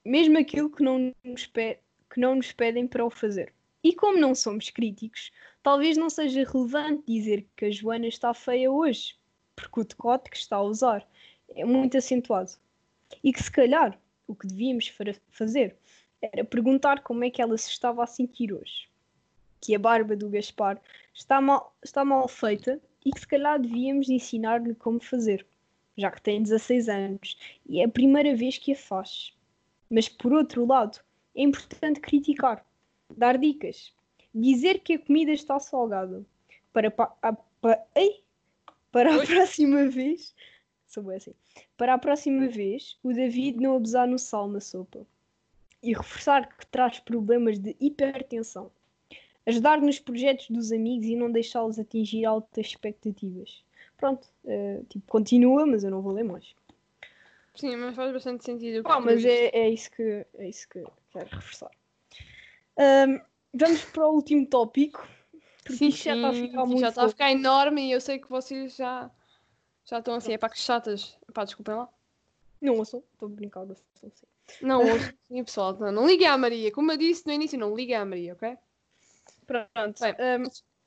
mesmo 0.04 0.38
aquilo 0.38 0.70
que 0.70 0.84
não, 0.84 1.14
nos 1.24 1.46
pe- 1.48 1.80
que 2.10 2.20
não 2.20 2.36
nos 2.36 2.52
pedem 2.52 2.88
para 2.88 3.06
o 3.06 3.10
fazer. 3.10 3.54
E 3.84 3.94
como 3.94 4.20
não 4.20 4.36
somos 4.36 4.70
críticos, 4.70 5.32
talvez 5.64 5.98
não 5.98 6.10
seja 6.10 6.44
relevante 6.44 7.04
dizer 7.08 7.48
que 7.56 7.66
a 7.66 7.72
Joana 7.72 8.08
está 8.08 8.34
feia 8.34 8.72
hoje, 8.72 9.16
porque 9.56 9.82
o 9.82 9.84
decote 9.84 10.30
que 10.30 10.38
está 10.38 10.58
a 10.58 10.64
usar 10.64 11.08
é 11.50 11.66
muito 11.66 11.98
acentuado. 11.98 12.52
E 13.24 13.34
que 13.34 13.42
se 13.42 13.52
calhar 13.52 14.00
o 14.28 14.36
que 14.36 14.48
devíamos 14.48 14.94
fazer 15.32 15.76
era 16.22 16.44
perguntar 16.44 17.02
como 17.02 17.24
é 17.24 17.30
que 17.30 17.42
ela 17.42 17.58
se 17.58 17.70
estava 17.70 18.04
a 18.04 18.08
sentir 18.08 18.54
hoje 18.54 18.92
que 19.62 19.76
a 19.76 19.80
barba 19.80 20.16
do 20.16 20.28
Gaspar 20.28 20.82
está 21.14 21.40
mal, 21.40 21.74
está 21.84 22.04
mal 22.04 22.28
feita 22.28 22.82
e 23.06 23.12
que 23.12 23.20
se 23.20 23.28
calhar 23.28 23.62
devíamos 23.62 24.10
ensinar-lhe 24.10 24.74
como 24.76 25.00
fazer, 25.00 25.46
já 25.96 26.10
que 26.10 26.22
tem 26.22 26.42
16 26.42 26.90
anos 26.90 27.38
e 27.70 27.80
é 27.80 27.86
a 27.86 27.90
primeira 27.90 28.36
vez 28.36 28.58
que 28.58 28.74
a 28.74 28.76
faz. 28.76 29.34
Mas 29.90 30.10
por 30.10 30.34
outro 30.34 30.66
lado, 30.66 31.00
é 31.36 31.44
importante 31.44 32.00
criticar, 32.00 32.66
dar 33.18 33.38
dicas, 33.38 33.94
dizer 34.34 34.80
que 34.80 34.94
a 34.94 35.00
comida 35.00 35.32
está 35.32 35.60
salgada 35.60 36.24
para, 36.74 36.90
pa- 36.92 37.16
a, 37.22 37.34
pa- 37.34 37.84
ei, 37.96 38.24
para 38.92 39.16
a 39.16 39.26
próxima 39.26 39.88
vez. 39.90 40.34
Sou 40.88 41.04
bué 41.04 41.16
assim. 41.18 41.34
Para 41.78 41.94
a 41.94 41.98
próxima 41.98 42.48
vez, 42.48 42.98
o 43.04 43.14
David 43.14 43.60
não 43.60 43.76
abusar 43.76 44.08
no 44.08 44.20
sal 44.20 44.48
na 44.48 44.60
sopa. 44.60 45.06
E 45.82 45.94
reforçar 45.94 46.48
que 46.56 46.66
traz 46.68 47.00
problemas 47.00 47.58
de 47.58 47.76
hipertensão 47.80 48.72
ajudar 49.46 49.82
nos 49.82 49.98
projetos 50.00 50.48
dos 50.50 50.72
amigos 50.72 51.08
e 51.08 51.16
não 51.16 51.32
deixá-los 51.32 51.80
atingir 51.80 52.26
altas 52.26 52.68
expectativas. 52.68 53.64
Pronto, 53.98 54.28
eh, 54.46 54.82
tipo, 54.88 55.06
continua, 55.08 55.66
mas 55.66 55.84
eu 55.84 55.90
não 55.90 56.02
vou 56.02 56.14
ler 56.14 56.24
mais. 56.24 56.54
Sim, 57.56 57.76
mas 57.78 57.96
faz 57.96 58.14
bastante 58.14 58.44
sentido. 58.46 58.84
Pá, 58.84 59.00
mas 59.00 59.26
é, 59.26 59.48
é, 59.48 59.70
isso 59.70 59.90
que, 59.92 60.26
é 60.36 60.48
isso 60.48 60.70
que 60.70 60.84
quero 61.12 61.30
reforçar. 61.30 61.72
Ahm, 62.78 63.20
vamos 63.54 63.84
para 63.86 64.08
o 64.08 64.14
último 64.14 64.48
tópico, 64.48 65.08
porque 65.64 65.76
Sim, 65.76 65.88
isto 65.88 66.04
já 66.04 66.16
está 66.16 66.30
a 66.30 66.34
ficar 66.34 66.66
muito 66.66 66.80
já 66.80 66.90
está 66.90 67.04
a 67.06 67.10
ficar 67.10 67.32
enorme 67.32 67.88
e 67.88 67.92
eu 67.92 68.02
sei 68.02 68.20
que 68.20 68.30
vocês 68.30 68.76
já, 68.76 69.10
já 69.86 70.00
estão 70.00 70.16
assim. 70.16 70.34
É 70.34 70.38
para 70.38 70.50
que 70.50 70.60
chatas. 70.60 71.18
Pá, 71.34 71.44
desculpem 71.44 71.76
lá. 71.76 71.90
Não 72.62 72.78
ouçam, 72.78 73.04
estou 73.14 73.28
a 73.28 73.32
brincar, 73.32 73.62
ouçam 73.62 73.84
sim. 73.96 74.12
Não, 74.62 74.84
ouço, 74.84 75.14
sim, 75.28 75.44
pessoal. 75.44 75.74
Não, 75.78 75.92
não 75.92 76.08
liguem 76.08 76.28
à 76.28 76.38
Maria. 76.38 76.72
Como 76.72 76.92
eu 76.92 76.98
disse 76.98 77.26
no 77.26 77.34
início, 77.34 77.58
não 77.58 77.76
liguem 77.76 77.96
à 77.96 78.06
Maria, 78.06 78.34
ok? 78.34 78.58
Pronto, 79.48 80.02
Bem, 80.02 80.16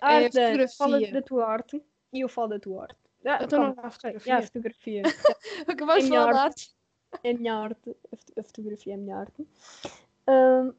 a 0.01 0.12
é 0.12 0.25
arte 0.25 0.35
da 0.35 0.47
Ana, 0.47 0.68
fala 0.68 1.01
da 1.01 1.23
tua 1.23 1.47
arte 1.47 1.83
e 2.12 2.20
eu 2.20 2.29
falo 2.29 2.49
da 2.49 2.59
tua 2.61 2.83
arte. 2.83 2.97
Ah, 3.25 3.38
Então 3.42 3.75
não 3.75 3.75
há 3.85 3.90
fotografia. 3.90 4.33
já, 4.33 4.38
a 4.38 4.42
fotografia. 4.42 5.03
Acabamos 5.68 6.05
É 6.05 6.07
de 6.07 6.09
falar 6.09 6.33
da 6.33 6.40
arte. 6.42 6.61
arte. 6.61 6.75
É 7.23 7.31
a 7.31 7.35
minha 7.35 7.55
arte, 7.55 7.97
a 8.12 8.16
foto- 8.16 8.40
a 8.40 8.42
fotografia 8.42 8.92
é 8.92 8.97
a 8.97 8.99
minha 8.99 9.16
arte. 9.16 9.49
Ahm, 10.27 10.75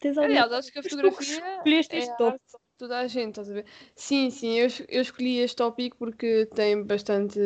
tens 0.00 0.16
alguma 0.18 0.40
Aliás, 0.40 0.52
acho 0.52 0.72
que 0.72 0.78
a 0.78 0.82
fotografia 0.82 1.38
escolheste 1.56 1.94
é 1.94 1.98
este 1.98 2.10
a 2.12 2.16
tópico. 2.16 2.60
toda 2.78 2.98
a 2.98 3.06
gente, 3.06 3.28
estás 3.30 3.50
a 3.50 3.54
ver? 3.54 3.66
Sim, 3.94 4.30
sim, 4.30 4.58
eu, 4.58 4.68
eu 4.88 5.02
escolhi 5.02 5.38
este 5.38 5.56
tópico 5.56 5.96
porque 5.98 6.46
tem 6.54 6.82
bastante. 6.82 7.38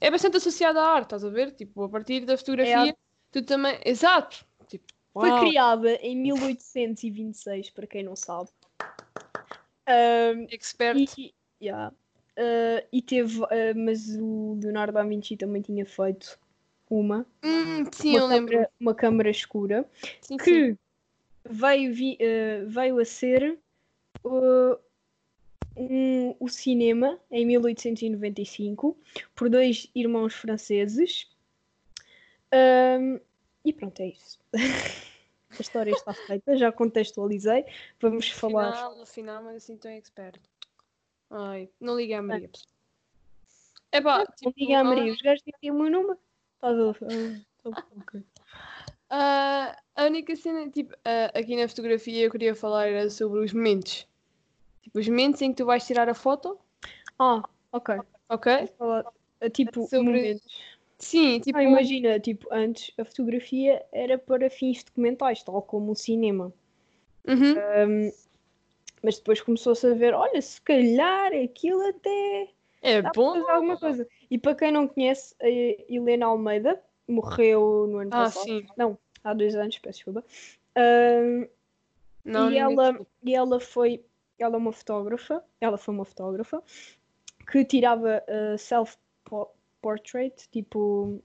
É 0.00 0.10
bastante 0.10 0.36
associado 0.36 0.78
à 0.78 0.84
arte, 0.84 1.06
estás 1.06 1.24
a 1.24 1.30
ver? 1.30 1.52
Tipo, 1.52 1.84
a 1.84 1.88
partir 1.88 2.24
da 2.24 2.36
fotografia, 2.36 2.76
arte. 2.90 2.98
tu 3.32 3.42
também. 3.42 3.80
Exato! 3.84 4.46
Tipo, 4.68 4.84
Foi 5.12 5.32
criada 5.40 5.94
em 5.96 6.14
1826, 6.16 7.70
para 7.70 7.86
quem 7.86 8.02
não 8.02 8.14
sabe. 8.14 8.50
Ahm, 9.88 10.46
expert. 10.50 10.98
e, 11.18 11.32
yeah. 11.62 11.94
Ah, 12.36 12.84
e 12.92 13.00
teve, 13.00 13.42
ah, 13.44 13.72
mas 13.74 14.08
o 14.20 14.58
Leonardo 14.62 14.92
da 14.92 15.02
Vinci 15.04 15.36
também 15.36 15.62
tinha 15.62 15.86
feito 15.86 16.38
uma, 16.90 17.26
Hum, 17.42 17.84
sim, 17.92 18.10
uma, 18.10 18.18
eu 18.18 18.26
lembro. 18.26 18.52
câmara, 18.52 18.70
uma 18.78 18.94
câmara 18.94 19.30
escura, 19.30 19.90
Sim, 20.20 20.36
sim. 20.38 20.78
Veio, 21.50 21.92
vi- 21.94 22.18
ah, 22.20 22.64
veio 22.66 22.98
a 22.98 23.04
ser 23.04 23.58
ah, 24.24 24.78
um- 25.76 26.34
o 26.40 26.48
cinema 26.48 27.18
em 27.30 27.44
1895 27.46 28.96
por 29.34 29.48
dois 29.48 29.90
irmãos 29.94 30.34
franceses. 30.34 31.28
Ahm, 32.52 33.18
e 33.64 33.72
pronto, 33.72 34.00
é 34.00 34.08
isso. 34.08 34.38
a 35.58 35.60
história 35.60 35.90
está 35.90 36.14
feita, 36.14 36.56
já 36.56 36.70
contextualizei. 36.72 37.64
Vamos 38.00 38.30
falar. 38.30 38.70
Afinal, 38.70 39.02
afinal, 39.02 39.42
mas 39.42 39.56
assim 39.56 39.76
tão 39.76 39.90
expert. 39.90 40.40
Ai, 41.30 41.68
não 41.80 41.96
liguei 41.96 42.14
à 42.14 42.22
Maria. 42.22 42.50
É 43.92 44.00
pá, 44.00 44.18
Não 44.18 44.26
tipo, 44.36 44.52
diga 44.56 44.78
a 44.78 44.80
a 44.80 44.84
Maria, 44.84 45.12
os 45.12 45.20
gajos 45.20 45.42
têm 45.60 45.70
o 45.70 45.74
meu 45.74 45.90
número. 45.90 46.18
Estás 46.54 46.78
a 46.78 46.92
Ah, 49.08 49.76
a 49.94 50.04
única 50.04 50.34
cena, 50.36 50.68
tipo, 50.70 50.94
ah, 51.04 51.30
aqui 51.38 51.56
na 51.56 51.68
fotografia 51.68 52.24
eu 52.24 52.30
queria 52.30 52.54
falar 52.54 52.86
era 52.88 53.08
sobre 53.10 53.40
os 53.40 53.52
momentos. 53.52 54.06
Tipo, 54.82 54.98
os 54.98 55.08
momentos 55.08 55.42
em 55.42 55.50
que 55.50 55.56
tu 55.56 55.66
vais 55.66 55.86
tirar 55.86 56.08
a 56.08 56.14
foto, 56.14 56.58
Ah, 57.18 57.42
ok. 57.72 57.98
ok? 58.28 58.66
Falar, 58.78 59.04
ah, 59.40 59.50
tipo, 59.50 59.86
Sobre- 59.86 60.04
momentos. 60.04 60.42
Sim, 60.98 61.40
tipo, 61.40 61.58
Ah, 61.58 61.62
imagina, 61.62 62.18
tipo, 62.18 62.48
antes 62.50 62.90
a 62.98 63.04
fotografia 63.04 63.84
era 63.92 64.16
para 64.18 64.48
fins 64.48 64.82
documentais, 64.82 65.42
tal 65.42 65.60
como 65.62 65.92
o 65.92 65.94
cinema. 65.94 66.52
uhum, 67.28 67.54
Ahm, 67.58 68.12
mas 69.02 69.18
depois 69.18 69.40
começou-se 69.40 69.86
a 69.86 69.94
ver, 69.94 70.14
olha, 70.14 70.40
se 70.40 70.60
calhar 70.62 71.32
aquilo 71.32 71.86
até 71.88 72.48
é 72.82 73.02
bom. 73.02 73.36
alguma 73.50 73.76
coisa. 73.76 74.08
E 74.30 74.38
para 74.38 74.54
quem 74.54 74.72
não 74.72 74.88
conhece, 74.88 75.34
a 75.40 75.48
Helena 75.48 76.26
Almeida 76.26 76.82
morreu 77.08 77.86
no 77.88 77.98
ano 77.98 78.10
Ah, 78.12 78.24
passado. 78.24 78.44
sim. 78.44 78.66
Não, 78.76 78.98
há 79.22 79.32
dois 79.32 79.54
anos, 79.54 79.78
peço 79.78 79.98
desculpa. 79.98 80.24
Ahm, 80.74 81.48
Não, 82.24 82.50
e, 82.50 82.58
ela, 82.58 83.06
e 83.22 83.34
ela 83.34 83.60
foi 83.60 84.04
ela 84.38 84.56
é 84.56 84.58
uma 84.58 84.72
fotógrafa 84.72 85.42
ela 85.60 85.78
foi 85.78 85.94
uma 85.94 86.04
fotógrafa 86.04 86.62
que 87.50 87.64
tirava 87.64 88.22
uh, 88.28 88.58
self 88.58 88.96
portrait 89.80 90.48
tipo 90.50 91.22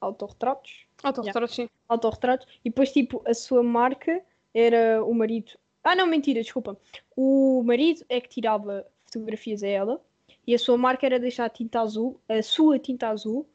autorretratos 0.00 0.86
Autorretratos, 1.02 1.54
sim. 1.54 1.68
autorretratos 1.88 2.46
e 2.64 2.70
depois 2.70 2.92
tipo 2.92 3.22
a 3.26 3.34
sua 3.34 3.62
marca 3.62 4.22
era 4.54 5.04
o 5.04 5.12
marido 5.12 5.52
ah 5.84 5.94
não 5.94 6.06
mentira 6.06 6.40
desculpa 6.40 6.78
o 7.16 7.62
marido 7.64 8.04
é 8.08 8.20
que 8.20 8.28
tirava 8.28 8.86
fotografias 9.04 9.62
a 9.62 9.68
ela 9.68 10.00
e 10.46 10.54
a 10.54 10.58
sua 10.58 10.78
marca 10.78 11.04
era 11.04 11.18
deixar 11.18 11.50
tinta 11.50 11.80
azul 11.80 12.18
a 12.28 12.42
sua 12.42 12.78
tinta 12.78 13.08
azul 13.08 13.46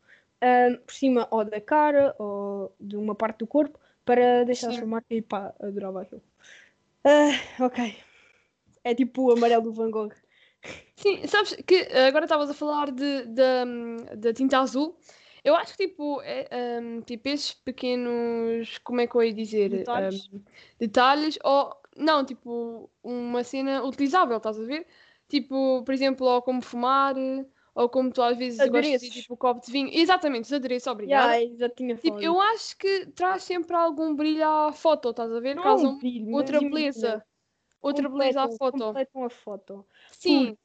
ahm, 0.41 0.77
por 0.85 0.93
cima 0.93 1.27
ou 1.31 1.43
da 1.45 1.59
cara 1.61 2.15
ou 2.19 2.75
de 2.79 2.95
uma 2.95 3.15
parte 3.15 3.39
do 3.39 3.47
corpo 3.47 3.79
para 4.05 4.43
deixar 4.45 4.71
Sim. 4.71 4.79
sua 4.79 4.87
marca 4.87 5.13
e 5.13 5.21
pá, 5.21 5.53
adorava 5.59 6.01
aquilo. 6.01 6.23
Ah, 7.03 7.63
ok. 7.65 7.95
É 8.83 8.95
tipo 8.95 9.23
o 9.23 9.31
amarelo 9.31 9.63
do 9.63 9.73
Van 9.73 9.91
Gogh. 9.91 10.13
Sim, 10.95 11.27
sabes 11.27 11.53
que 11.65 11.75
agora 11.93 12.25
estavas 12.25 12.49
a 12.49 12.53
falar 12.53 12.91
de, 12.91 13.25
da 13.25 13.65
da 14.15 14.33
tinta 14.33 14.59
azul. 14.59 14.97
Eu 15.43 15.55
acho 15.55 15.77
que 15.77 15.87
tipo, 15.87 16.21
é, 16.23 16.47
ehm, 16.51 17.01
tipo 17.01 17.29
esses 17.29 17.53
pequenos, 17.53 18.77
como 18.79 18.99
é 18.99 19.07
que 19.07 19.15
eu 19.15 19.23
ia 19.23 19.33
dizer? 19.33 19.69
Detalhes. 19.69 20.29
Ehm, 20.33 20.41
detalhes, 20.79 21.39
ou 21.43 21.73
não, 21.95 22.25
tipo, 22.25 22.89
uma 23.03 23.43
cena 23.43 23.83
utilizável, 23.83 24.37
estás 24.37 24.59
a 24.59 24.63
ver? 24.63 24.85
Tipo, 25.29 25.83
por 25.83 25.93
exemplo, 25.93 26.27
ou 26.27 26.41
como 26.41 26.61
fumar, 26.61 27.15
ou 27.77 27.89
como 27.89 28.11
tu 28.11 28.21
às 28.21 28.37
vezes 28.37 28.67
gostas 28.69 29.01
de 29.01 29.11
tipo 29.11 29.33
um 29.33 29.37
copo 29.37 29.65
de 29.65 29.71
vinho. 29.71 29.89
Exatamente, 29.93 30.45
os 30.45 30.53
adereços, 30.53 30.87
obrigada. 30.87 31.33
Yeah, 31.33 31.57
já 31.57 31.69
tinha 31.69 31.95
Tipo, 31.95 32.21
eu 32.21 32.39
acho 32.41 32.77
que 32.77 33.05
traz 33.07 33.43
sempre 33.43 33.75
algum 33.75 34.15
brilho 34.15 34.43
à 34.47 34.71
foto, 34.73 35.09
estás 35.11 35.31
a 35.31 35.39
ver? 35.39 35.55
Não 35.55 35.63
é 35.63 35.65
Causa 35.65 35.87
um 35.87 35.93
um- 35.93 35.97
brilho, 35.99 36.25
mas 36.25 36.33
outra 36.39 36.61
imagina, 36.61 36.71
beleza. 36.71 37.25
Outra 37.81 38.09
beleza 38.09 38.41
à 38.43 38.49
foto. 38.49 38.77
Completam 38.85 39.23
a 39.23 39.29
foto. 39.29 39.85
Sim, 40.11 40.57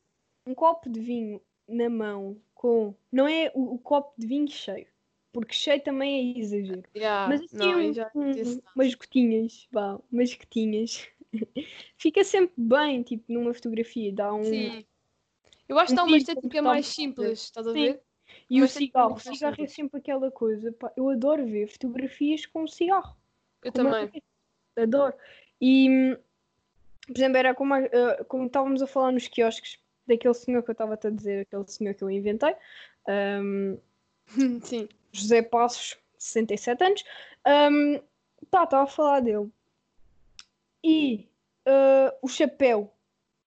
Um 0.46 0.54
copo 0.54 0.88
de 0.90 1.00
vinho 1.00 1.40
na 1.68 1.88
mão 1.88 2.40
com. 2.54 2.94
Não 3.12 3.26
é 3.28 3.50
o, 3.54 3.74
o 3.74 3.78
copo 3.78 4.14
de 4.18 4.26
vinho 4.26 4.48
cheio. 4.48 4.86
Porque 5.32 5.54
cheio 5.54 5.82
também 5.82 6.36
é 6.36 6.38
exagero. 6.40 6.82
yeah, 6.94 7.28
Mas 7.28 7.42
assim, 7.42 7.56
não, 7.58 7.80
um- 7.90 7.92
um- 8.14 8.62
umas 8.74 8.94
gotinhas, 8.94 9.66
vá, 9.70 9.98
umas 10.10 10.34
gotinhas. 10.34 11.08
Fica 11.96 12.24
sempre 12.24 12.54
bem, 12.58 13.02
tipo, 13.02 13.32
numa 13.32 13.54
fotografia. 13.54 14.12
Dá 14.12 14.34
um. 14.34 14.42
Sim. 14.44 14.84
Eu 15.68 15.78
acho 15.78 15.88
que 15.88 15.92
um 15.92 15.96
dá 15.96 16.04
uma 16.04 16.16
estética 16.16 16.62
mais 16.62 16.86
simples, 16.86 17.44
estás 17.44 17.66
a 17.66 17.72
Sim. 17.72 17.82
ver? 17.82 18.02
E 18.48 18.56
uma 18.56 18.66
o 18.66 18.68
cigarro. 18.68 19.14
O 19.14 19.18
cigarro 19.20 19.56
é 19.58 19.66
sempre 19.66 19.98
aquela 20.00 20.30
coisa. 20.30 20.72
pá, 20.72 20.92
eu 20.96 21.08
adoro 21.08 21.46
ver 21.46 21.66
fotografias 21.68 22.46
com 22.46 22.66
cigarro. 22.66 23.16
Eu 23.62 23.72
Como 23.72 23.90
também. 23.90 24.22
é? 24.76 24.82
Adoro. 24.82 25.14
E, 25.60 26.16
por 27.06 27.16
exemplo, 27.16 27.36
era 27.38 27.54
como, 27.54 27.74
eh, 27.74 28.24
como 28.28 28.46
estávamos 28.46 28.82
a 28.82 28.86
falar 28.86 29.12
nos 29.12 29.28
quiosques, 29.28 29.78
daquele 30.06 30.34
senhor 30.34 30.62
que 30.62 30.70
eu 30.70 30.72
estava 30.72 30.94
a 30.94 31.10
dizer, 31.10 31.42
aquele 31.42 31.66
senhor 31.68 31.94
que 31.94 32.02
eu 32.02 32.10
inventei, 32.10 32.54
hum, 33.40 33.78
Sim. 34.62 34.88
José 35.12 35.42
Passos, 35.42 35.98
67 36.18 36.84
anos, 36.84 37.04
hum, 37.46 38.00
pá, 38.50 38.64
estava 38.64 38.84
a 38.84 38.86
falar 38.86 39.20
dele. 39.20 39.50
E 40.82 41.28
eh, 41.64 42.18
o 42.20 42.28
chapéu, 42.28 42.92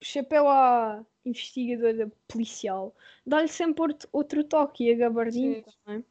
chapéu 0.06 0.48
à 0.48 1.04
investigadora 1.26 2.12
policial, 2.28 2.96
dá-lhe 3.26 3.48
sempre 3.48 3.96
outro, 4.12 4.44
toque, 4.44 4.86
e 4.86 4.92
a 4.94 4.96
gabardina 4.98 5.56
Sim. 5.56 5.64
também. 5.86 6.06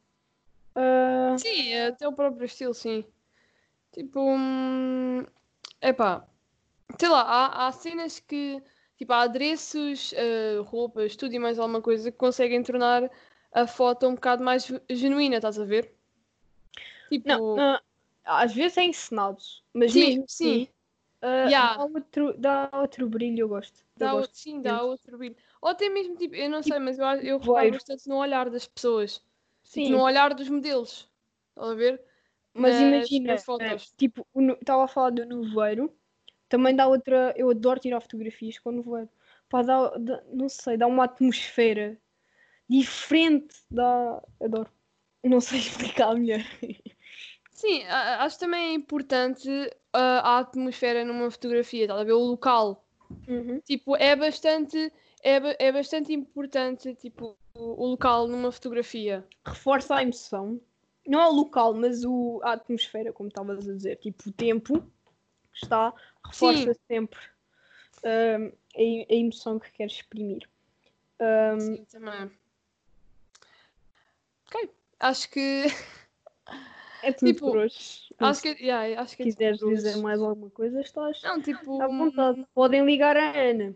Ah, 0.75 1.35
Sim, 1.37 1.69
é 1.69 1.87
até 1.87 2.07
o 2.07 2.13
próprio 2.13 2.45
estilo, 2.45 2.73
sim. 2.73 3.05
Tipo, 3.93 4.19
hum, 4.19 5.23
epá, 5.81 6.27
sei 6.99 7.07
lá, 7.09 7.21
há, 7.21 7.67
há 7.67 7.71
cenas 7.71 8.19
que, 8.19 8.61
tipo, 8.97 9.13
há 9.13 9.21
adereços, 9.21 10.11
eh, 10.13 10.57
roupas, 10.65 11.15
tudo 11.15 11.33
e 11.33 11.39
mais 11.39 11.57
alguma 11.57 11.81
coisa 11.81 12.11
que 12.11 12.17
conseguem 12.17 12.61
tornar 12.63 13.09
a 13.53 13.65
foto 13.65 14.07
um 14.07 14.15
bocado 14.15 14.43
mais 14.43 14.65
ge- 14.65 14.81
genuína, 14.89 15.37
estás 15.37 15.57
a 15.57 15.63
ver? 15.63 15.95
Tipo, 17.09 17.27
não, 17.29 17.55
não, 17.55 17.79
às 18.25 18.53
vezes 18.53 18.77
é 18.77 18.83
encenado, 18.83 19.37
mas 19.73 19.93
sim, 19.93 19.99
mesmo 20.01 20.25
sim, 20.27 20.63
assim, 20.63 20.69
ah, 21.21 21.49
Yeah. 21.49 21.77
dá, 21.77 21.83
outro, 21.85 22.37
dá 22.37 22.69
outro 22.73 23.09
brilho, 23.09 23.39
eu 23.41 23.49
gosto. 23.49 23.85
Eu 23.99 24.07
dá, 24.07 24.09
gosto 24.09 24.33
o- 24.33 24.35
sim, 24.35 24.61
dá 24.61 24.83
outro 24.83 25.17
brilho. 25.17 25.35
Ou 25.61 25.69
até 25.69 25.89
mesmo, 25.89 26.15
tipo, 26.17 26.35
eu 26.35 26.49
não 26.49 26.61
sei, 26.63 26.79
mas 26.79 26.97
eu, 26.99 27.05
eu 27.21 27.37
reparo 27.39 27.71
bastante 27.71 28.07
no 28.07 28.17
olhar 28.17 28.49
das 28.49 28.67
pessoas. 28.67 29.23
Tipo, 29.71 29.89
Sim, 29.89 29.91
no 29.91 30.01
olhar 30.01 30.33
dos 30.33 30.49
modelos. 30.49 31.09
Estás 31.49 31.71
a 31.71 31.75
ver? 31.75 32.03
mas 32.53 32.79
imagina, 32.79 33.43
eh, 33.59 33.77
tipo, 33.97 34.25
estava 34.61 34.85
a 34.85 34.87
falar 34.87 35.11
do 35.11 35.25
nevoeiro, 35.25 35.93
também 36.49 36.75
dá 36.75 36.87
outra. 36.87 37.33
Eu 37.37 37.49
adoro 37.51 37.79
tirar 37.79 38.01
fotografias 38.01 38.59
com 38.59 38.69
o 38.69 38.73
nevoeiro. 38.73 39.09
Pá, 39.49 39.61
dá, 39.63 39.89
dá- 39.97 40.23
não 40.33 40.49
sei, 40.49 40.77
dá 40.77 40.87
uma 40.87 41.05
atmosfera 41.05 41.97
diferente. 42.69 43.55
Dá, 43.71 44.23
adoro. 44.41 44.71
Não 45.23 45.41
sei 45.41 45.59
explicar 45.61 46.15
melhor. 46.15 46.41
Sim, 47.49 47.83
acho 47.85 48.37
também 48.39 48.75
importante 48.75 49.49
ah, 49.95 50.21
a 50.35 50.39
atmosfera 50.39 51.05
numa 51.05 51.29
fotografia, 51.31 51.83
estás 51.83 52.01
a 52.01 52.03
ver? 52.03 52.13
O 52.13 52.19
local. 52.19 52.85
Uhum. 53.27 53.59
Tipo, 53.61 53.95
é 53.95 54.15
bastante, 54.15 54.91
é, 55.23 55.67
é 55.67 55.71
bastante 55.71 56.13
importante, 56.13 56.93
tipo, 56.95 57.37
o, 57.53 57.83
o 57.83 57.87
local 57.87 58.27
numa 58.27 58.51
fotografia. 58.51 59.25
Reforça 59.45 59.95
a 59.95 60.03
emoção. 60.03 60.59
Não 61.07 61.21
é 61.21 61.27
o 61.27 61.33
local, 61.33 61.73
mas 61.73 62.03
o, 62.03 62.41
a 62.43 62.53
atmosfera, 62.53 63.13
como 63.13 63.29
estavas 63.29 63.69
a 63.69 63.73
dizer. 63.73 63.97
Tipo, 63.97 64.29
o 64.29 64.33
tempo 64.33 64.81
que 65.53 65.63
está, 65.63 65.93
reforça 66.25 66.75
sempre 66.87 67.19
hum, 68.03 68.51
a, 68.75 69.13
a 69.13 69.15
emoção 69.15 69.59
que 69.59 69.71
queres 69.71 69.93
exprimir. 69.93 70.47
Hum, 71.19 71.59
Sim, 71.59 71.85
também. 71.85 72.31
Ok, 74.47 74.69
acho 74.99 75.29
que, 75.29 75.65
é 77.07 77.11
tudo 77.11 77.33
Tipo, 77.33 77.51
por 77.51 77.57
hoje. 77.57 78.13
Acho 78.19 78.41
que, 78.41 78.49
yeah, 78.63 79.01
acho 79.01 79.11
Se 79.11 79.17
que 79.17 79.23
é 79.23 79.25
tudo 79.25 79.37
quiseres 79.37 79.59
dizer 79.59 79.97
mais 79.97 80.21
alguma 80.21 80.49
coisa, 80.49 80.81
estás 80.81 81.21
Não, 81.23 81.41
tipo, 81.41 81.81
à 81.81 81.87
vontade. 81.87 82.45
Podem 82.53 82.85
ligar 82.85 83.15
à 83.17 83.31
Ana. 83.31 83.75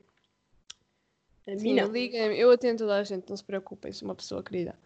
A 1.47 1.51
mim 1.51 1.57
Sim, 1.57 1.73
não. 1.75 1.91
liguem-me, 1.91 2.39
eu 2.39 2.51
atendo 2.51 2.79
toda 2.79 2.95
a 2.97 3.03
gente, 3.03 3.27
não 3.29 3.35
se 3.37 3.43
preocupem, 3.43 3.91
sou 3.91 4.07
uma 4.07 4.15
pessoa 4.15 4.43
querida. 4.43 4.77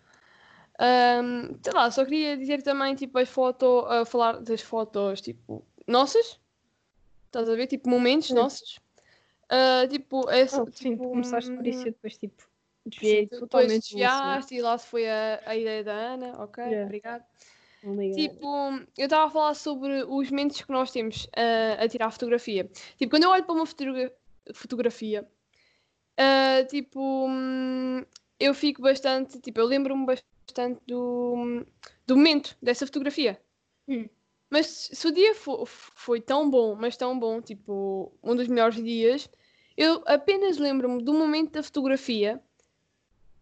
Ahm, 0.80 1.56
sei 1.62 1.74
lá, 1.74 1.92
só 1.92 2.04
queria 2.04 2.38
dizer 2.38 2.62
também, 2.64 2.96
tipo, 2.96 3.18
as 3.18 3.30
fotos, 3.30 3.86
a 3.92 4.06
falar 4.06 4.42
das 4.42 4.62
fotos, 4.62 5.22
tipo, 5.22 5.64
nossas, 5.88 6.40
estás 7.26 7.50
a 7.50 7.56
ver? 7.56 7.68
Tipo, 7.68 7.90
momentos 7.90 8.30
Sim. 8.30 8.36
nossos. 8.36 8.80
Ah, 9.50 9.86
tipo, 9.88 10.28
Ah, 10.30 10.48
sim, 10.48 10.66
tipo, 10.72 11.04
tu 11.04 11.10
começaste 11.10 11.52
por 11.52 11.68
isso 11.68 11.80
hum, 11.80 11.88
e 11.88 11.92
depois 11.92 12.18
tipo 12.18 12.44
desviei 12.86 13.22
sim, 13.22 13.28
tu 13.28 13.30
depois 13.36 13.50
totalmente 13.52 13.78
assunto. 13.82 13.90
desviaste 13.90 14.56
e 14.56 14.62
lá 14.62 14.78
se 14.78 14.88
foi 14.88 15.10
a, 15.10 15.42
a 15.46 15.56
ideia 15.56 15.84
da 15.84 15.94
Ana, 15.94 16.44
ok, 16.44 16.64
Yeah. 16.64 16.86
obrigado. 16.86 17.24
Tipo, 18.16 18.48
eu 18.98 19.06
estava 19.06 19.26
a 19.26 19.30
falar 19.30 19.54
sobre 19.54 20.04
os 20.04 20.30
momentos 20.30 20.62
que 20.62 20.72
nós 20.72 20.92
temos 20.92 21.28
ah, 21.36 21.84
a 21.84 21.88
tirar 21.90 22.12
fotografia. 22.12 22.70
Tipo, 22.98 23.10
quando 23.12 23.24
eu 23.24 23.30
olho 23.30 23.44
para 23.44 23.56
uma 23.56 23.66
fotogra- 23.66 24.14
fotografia, 24.54 25.28
ah, 26.18 26.64
tipo, 26.70 27.28
hum, 27.28 28.04
eu 28.40 28.54
fico 28.54 28.82
bastante, 28.82 29.40
tipo, 29.40 29.60
eu 29.60 29.66
lembro-me 29.66 30.06
bastante 30.06 30.80
do, 30.88 31.66
do 32.06 32.16
momento 32.16 32.56
dessa 32.62 32.86
fotografia. 32.86 33.40
Hum. 33.88 34.08
Mas 34.50 34.90
se 34.94 35.08
o 35.08 35.12
dia 35.12 35.34
fo- 35.34 35.66
foi 35.66 36.22
tão 36.22 36.50
bom, 36.50 36.76
mas 36.76 36.96
tão 36.96 37.18
bom, 37.18 37.42
tipo, 37.42 38.14
um 38.24 38.36
dos 38.36 38.48
melhores 38.48 38.76
dias, 38.82 39.28
eu 39.76 40.04
apenas 40.06 40.58
lembro-me 40.58 41.04
do 41.04 41.14
momento 41.14 41.54
da 41.54 41.64
fotografia 41.64 42.40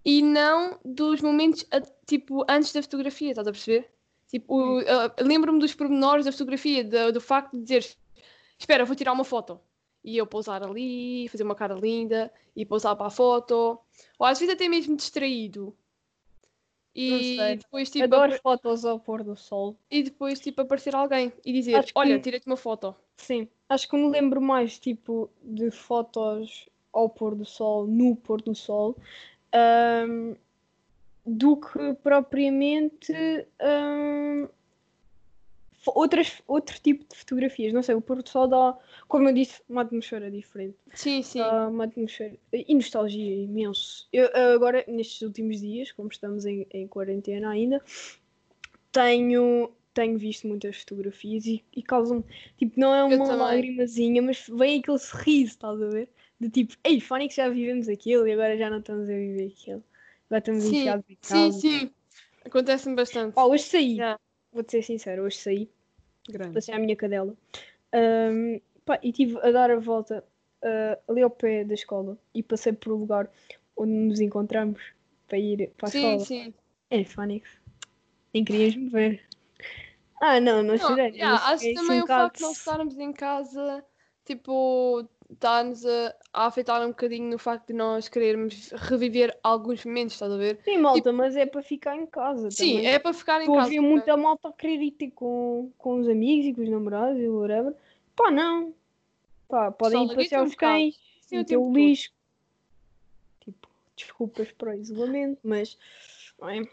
e 0.06 0.22
não 0.22 0.80
dos 0.86 1.22
momentos, 1.22 1.66
tipo, 2.08 2.46
antes 2.50 2.72
da 2.72 2.82
fotografia, 2.82 3.32
estás 3.32 3.48
a 3.48 3.52
perceber? 3.52 3.92
Tipo, 4.32 4.80
lembro-me 5.20 5.60
dos 5.60 5.76
pormenores 5.76 6.24
da 6.26 6.32
fotografia, 6.32 6.86
do, 6.86 7.12
do 7.12 7.20
facto 7.22 7.52
de 7.58 7.64
dizer, 7.64 7.86
espera, 8.58 8.86
vou 8.86 8.96
tirar 8.96 9.12
uma 9.12 9.26
foto. 9.26 9.60
E 10.04 10.16
eu 10.18 10.26
pousar 10.26 10.64
ali, 10.64 11.28
fazer 11.28 11.44
uma 11.44 11.54
cara 11.54 11.76
linda, 11.76 12.32
e 12.56 12.66
pousar 12.66 12.96
para 12.96 13.08
a 13.08 13.12
foto. 13.12 13.78
Ou 14.18 14.26
às 14.26 14.40
vezes 14.40 14.56
até 14.56 14.70
mesmo 14.70 14.96
distraído. 14.96 15.76
E 16.96 17.56
depois, 17.58 17.90
tipo, 17.90 18.04
Adoro 18.04 18.40
fotos 18.42 18.84
ao 18.86 19.00
pôr 19.00 19.24
do 19.24 19.36
sol. 19.36 19.78
e 19.90 20.04
depois, 20.04 20.40
tipo, 20.40 20.62
aparecer 20.62 20.96
alguém 20.96 21.32
e 21.46 21.54
dizer: 21.54 21.84
que- 21.84 21.92
Olha, 21.96 22.20
tirei-te 22.20 22.48
uma 22.48 22.58
foto. 22.58 22.96
Sim, 23.18 23.48
acho 23.70 23.88
que 23.90 23.96
me 23.96 24.10
lembro 24.10 24.42
mais 24.42 24.78
tipo 24.80 25.30
de 25.44 25.72
fotos 25.72 26.68
ao 26.92 27.08
pôr 27.10 27.36
do 27.36 27.46
sol, 27.46 27.86
no 27.88 28.16
pôr 28.16 28.42
do 28.42 28.54
sol, 28.56 28.98
ahm, 29.54 30.36
do 31.26 31.58
que 31.58 31.94
propriamente 32.04 33.14
fo- 35.74 35.94
outras, 35.96 36.42
outro 36.48 36.80
tipo 36.82 37.06
de 37.08 37.16
fotografias. 37.16 37.74
Não 37.74 37.84
sei, 37.84 37.96
o 37.96 38.02
pôr 38.02 38.22
do 38.22 38.30
sol 38.30 38.48
dá, 38.48 38.78
como 39.08 39.30
eu 39.30 39.34
disse, 39.34 39.62
uma 39.70 39.82
atmosfera 39.82 40.30
diferente. 40.30 40.78
Sim, 40.94 41.22
sim. 41.22 41.40
Dá 41.40 41.68
uma 41.68 41.86
atmosfera 41.86 42.36
e 42.54 42.74
nostalgia 42.76 43.36
imenso. 43.44 44.08
Eu 44.12 44.30
agora, 44.54 44.84
nestes 44.88 45.22
últimos 45.22 45.62
dias, 45.62 45.92
como 45.92 46.10
estamos 46.10 46.46
em, 46.46 46.66
em 46.72 46.88
quarentena 46.88 47.50
ainda, 47.50 47.82
tenho, 48.92 49.72
tenho 49.94 50.18
visto 50.18 50.48
muitas 50.48 50.78
fotografias 50.78 51.46
e, 51.46 51.64
e 51.76 51.82
causam 51.82 52.24
tipo, 52.58 52.80
não 52.80 52.94
é 52.94 53.04
uma 53.04 53.18
também. 53.26 53.38
lagrimazinha, 53.38 54.22
mas 54.22 54.46
vem 54.48 54.80
aquele 54.80 55.00
sorriso, 55.00 55.52
estás 55.52 55.82
a 55.82 55.88
ver? 55.88 56.10
De 56.40 56.50
tipo, 56.50 56.76
ei, 56.84 57.00
Fónix, 57.00 57.36
já 57.36 57.48
vivemos 57.50 57.88
aquilo 57.88 58.28
e 58.28 58.32
agora 58.32 58.58
já 58.58 58.70
não 58.70 58.80
estamos 58.80 59.08
a 59.10 59.14
viver 59.14 59.48
aquilo. 59.48 59.84
Sim, 60.62 60.78
enfiados 60.78 61.06
em 61.10 61.18
sim, 61.22 61.52
casa. 61.52 61.60
sim. 61.60 61.92
Acontece-me 62.46 62.96
bastante. 62.96 63.34
Pá, 63.34 63.44
hoje 63.46 63.64
saí, 63.64 63.96
Yeah. 63.98 64.20
vou-te 64.52 64.72
ser 64.72 64.84
sincero, 64.84 65.24
hoje 65.24 65.38
saí, 65.38 65.70
Grande. 66.30 66.54
passei 66.54 66.74
à 66.74 66.80
minha 66.80 66.96
cadela 66.96 67.36
Ahm, 67.94 68.60
pá, 68.86 69.00
e 69.04 69.10
estive 69.10 69.38
a 69.42 69.52
dar 69.52 69.70
a 69.70 69.78
volta 69.80 70.24
ah, 70.64 70.98
ali 71.08 71.22
ao 71.22 71.30
pé 71.30 71.64
da 71.64 71.74
escola 71.74 72.18
e 72.34 72.42
passei 72.42 72.74
por 72.74 72.94
um 72.94 72.98
lugar 72.98 73.30
onde 73.76 73.92
nos 73.92 74.20
encontramos 74.20 74.82
para 75.28 75.38
ir 75.38 75.72
para 75.78 75.88
a 75.88 75.92
Sim, 75.92 76.00
escola. 76.00 76.26
sim. 76.26 76.54
É, 76.90 77.04
Fónix, 77.06 77.50
nem 78.34 78.44
querias 78.44 78.76
me 78.76 78.90
ver. 78.90 79.22
Ah, 80.22 80.40
não, 80.40 80.62
não 80.62 80.78
Não, 80.78 80.88
chorei. 80.88 81.12
yeah, 81.12 81.48
acho 81.50 81.74
também 81.74 81.98
o 81.98 81.98
um 81.98 82.02
bocado- 82.02 82.24
facto 82.24 82.38
de 82.38 82.42
nós 82.44 82.58
estarmos 82.58 82.98
em 82.98 83.12
casa, 83.14 83.86
tipo, 84.26 85.08
está-nos 85.32 85.86
a, 85.86 86.16
a 86.34 86.46
afetar 86.48 86.84
um 86.86 86.90
bocadinho 86.90 87.30
no 87.30 87.38
facto 87.40 87.68
de 87.68 87.74
nós 87.74 88.08
querermos 88.10 88.72
reviver 88.72 89.38
alguns 89.42 89.84
momentos, 89.86 90.14
estás 90.14 90.32
a 90.32 90.38
ver? 90.38 90.60
Sim, 90.64 90.78
malta, 90.80 91.12
mas 91.14 91.36
é 91.36 91.46
para 91.46 91.62
ficar 91.64 91.96
em 91.96 92.06
casa 92.06 92.50
Tipo 92.50 92.62
Sim, 92.64 92.76
também. 92.76 92.88
é 92.88 93.00
para 93.00 93.14
ficar 93.14 93.42
em 93.42 93.50
a 93.50 93.56
casa. 93.56 93.70
ver 93.70 93.76
também. 93.78 93.90
muita 93.92 94.18
malta 94.18 94.50
a 94.50 94.54
querer 94.54 94.82
ir 94.82 94.92
ter 94.92 95.12
com, 95.12 95.72
com 95.78 96.00
os 96.00 96.08
amigos 96.10 96.46
e 96.48 96.54
com 96.54 96.62
os 96.62 96.70
namorados 96.70 97.20
e 97.22 97.28
whatever. 97.28 97.74
Pá, 98.16 98.30
não. 98.30 98.74
Pá, 99.48 99.72
podem 99.72 100.00
Pessoal, 100.08 100.14
ir 100.14 100.24
passear 100.24 100.42
um 100.44 100.46
os 100.46 100.56
cães, 100.56 101.00
Sim, 101.22 101.36
o 101.36 101.40
meter 101.40 101.58
o 101.58 101.62
tempo 101.62 101.74
todo. 101.74 101.76
lixo. 101.84 102.10
Tipo, 103.42 103.70
desculpas 103.96 104.52
para 104.52 104.72
o 104.72 104.74
isolamento, 104.76 105.40
mas. 105.44 105.78
Bem, 106.42 106.68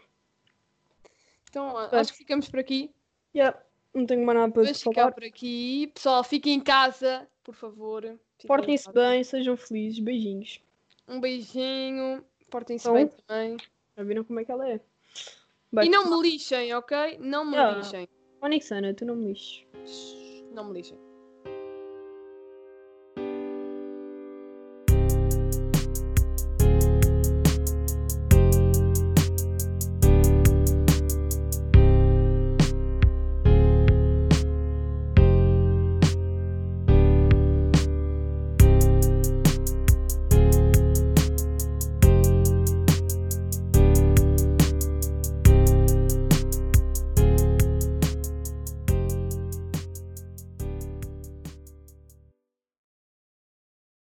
Então, 1.49 1.77
a- 1.77 1.87
Pois. 1.89 2.01
acho 2.01 2.11
que 2.11 2.17
ficamos 2.19 2.47
por 2.49 2.59
aqui. 2.59 2.91
yeah, 3.35 3.57
não 3.93 4.05
tenho 4.05 4.25
mais 4.25 4.37
nada 4.37 4.51
para 4.51 4.63
Vamos 4.63 4.81
falar. 4.81 4.93
ficar 4.93 5.11
por 5.13 5.23
aqui. 5.23 5.91
Pessoal, 5.93 6.23
fiquem 6.23 6.53
em 6.55 6.59
casa, 6.61 7.27
por 7.43 7.55
favor. 7.55 8.17
Portem-se 8.47 8.91
bem, 8.91 9.23
sejam 9.23 9.55
felizes. 9.57 9.99
Beijinhos. 9.99 10.59
Um 11.07 11.19
beijinho. 11.19 12.23
Portem-se 12.49 12.87
Então, 12.87 12.93
bem 12.93 13.07
também. 13.07 13.57
Já 13.97 14.03
viram 14.03 14.23
como 14.23 14.39
é 14.39 14.45
que 14.45 14.51
ela 14.51 14.67
é? 14.69 14.75
E 15.71 15.75
Bem, 15.75 15.89
não 15.89 16.09
me 16.09 16.29
lixem, 16.29 16.73
ok? 16.73 17.17
Não 17.19 17.45
me 17.45 17.55
Yeah. 17.55 17.77
lixem. 17.77 18.07
Onixana, 18.41 18.93
tu 18.93 19.05
não 19.05 19.15
me 19.15 19.27
lixes. 19.27 19.65
Não 20.53 20.65
me 20.65 20.73
lixem. 20.73 20.97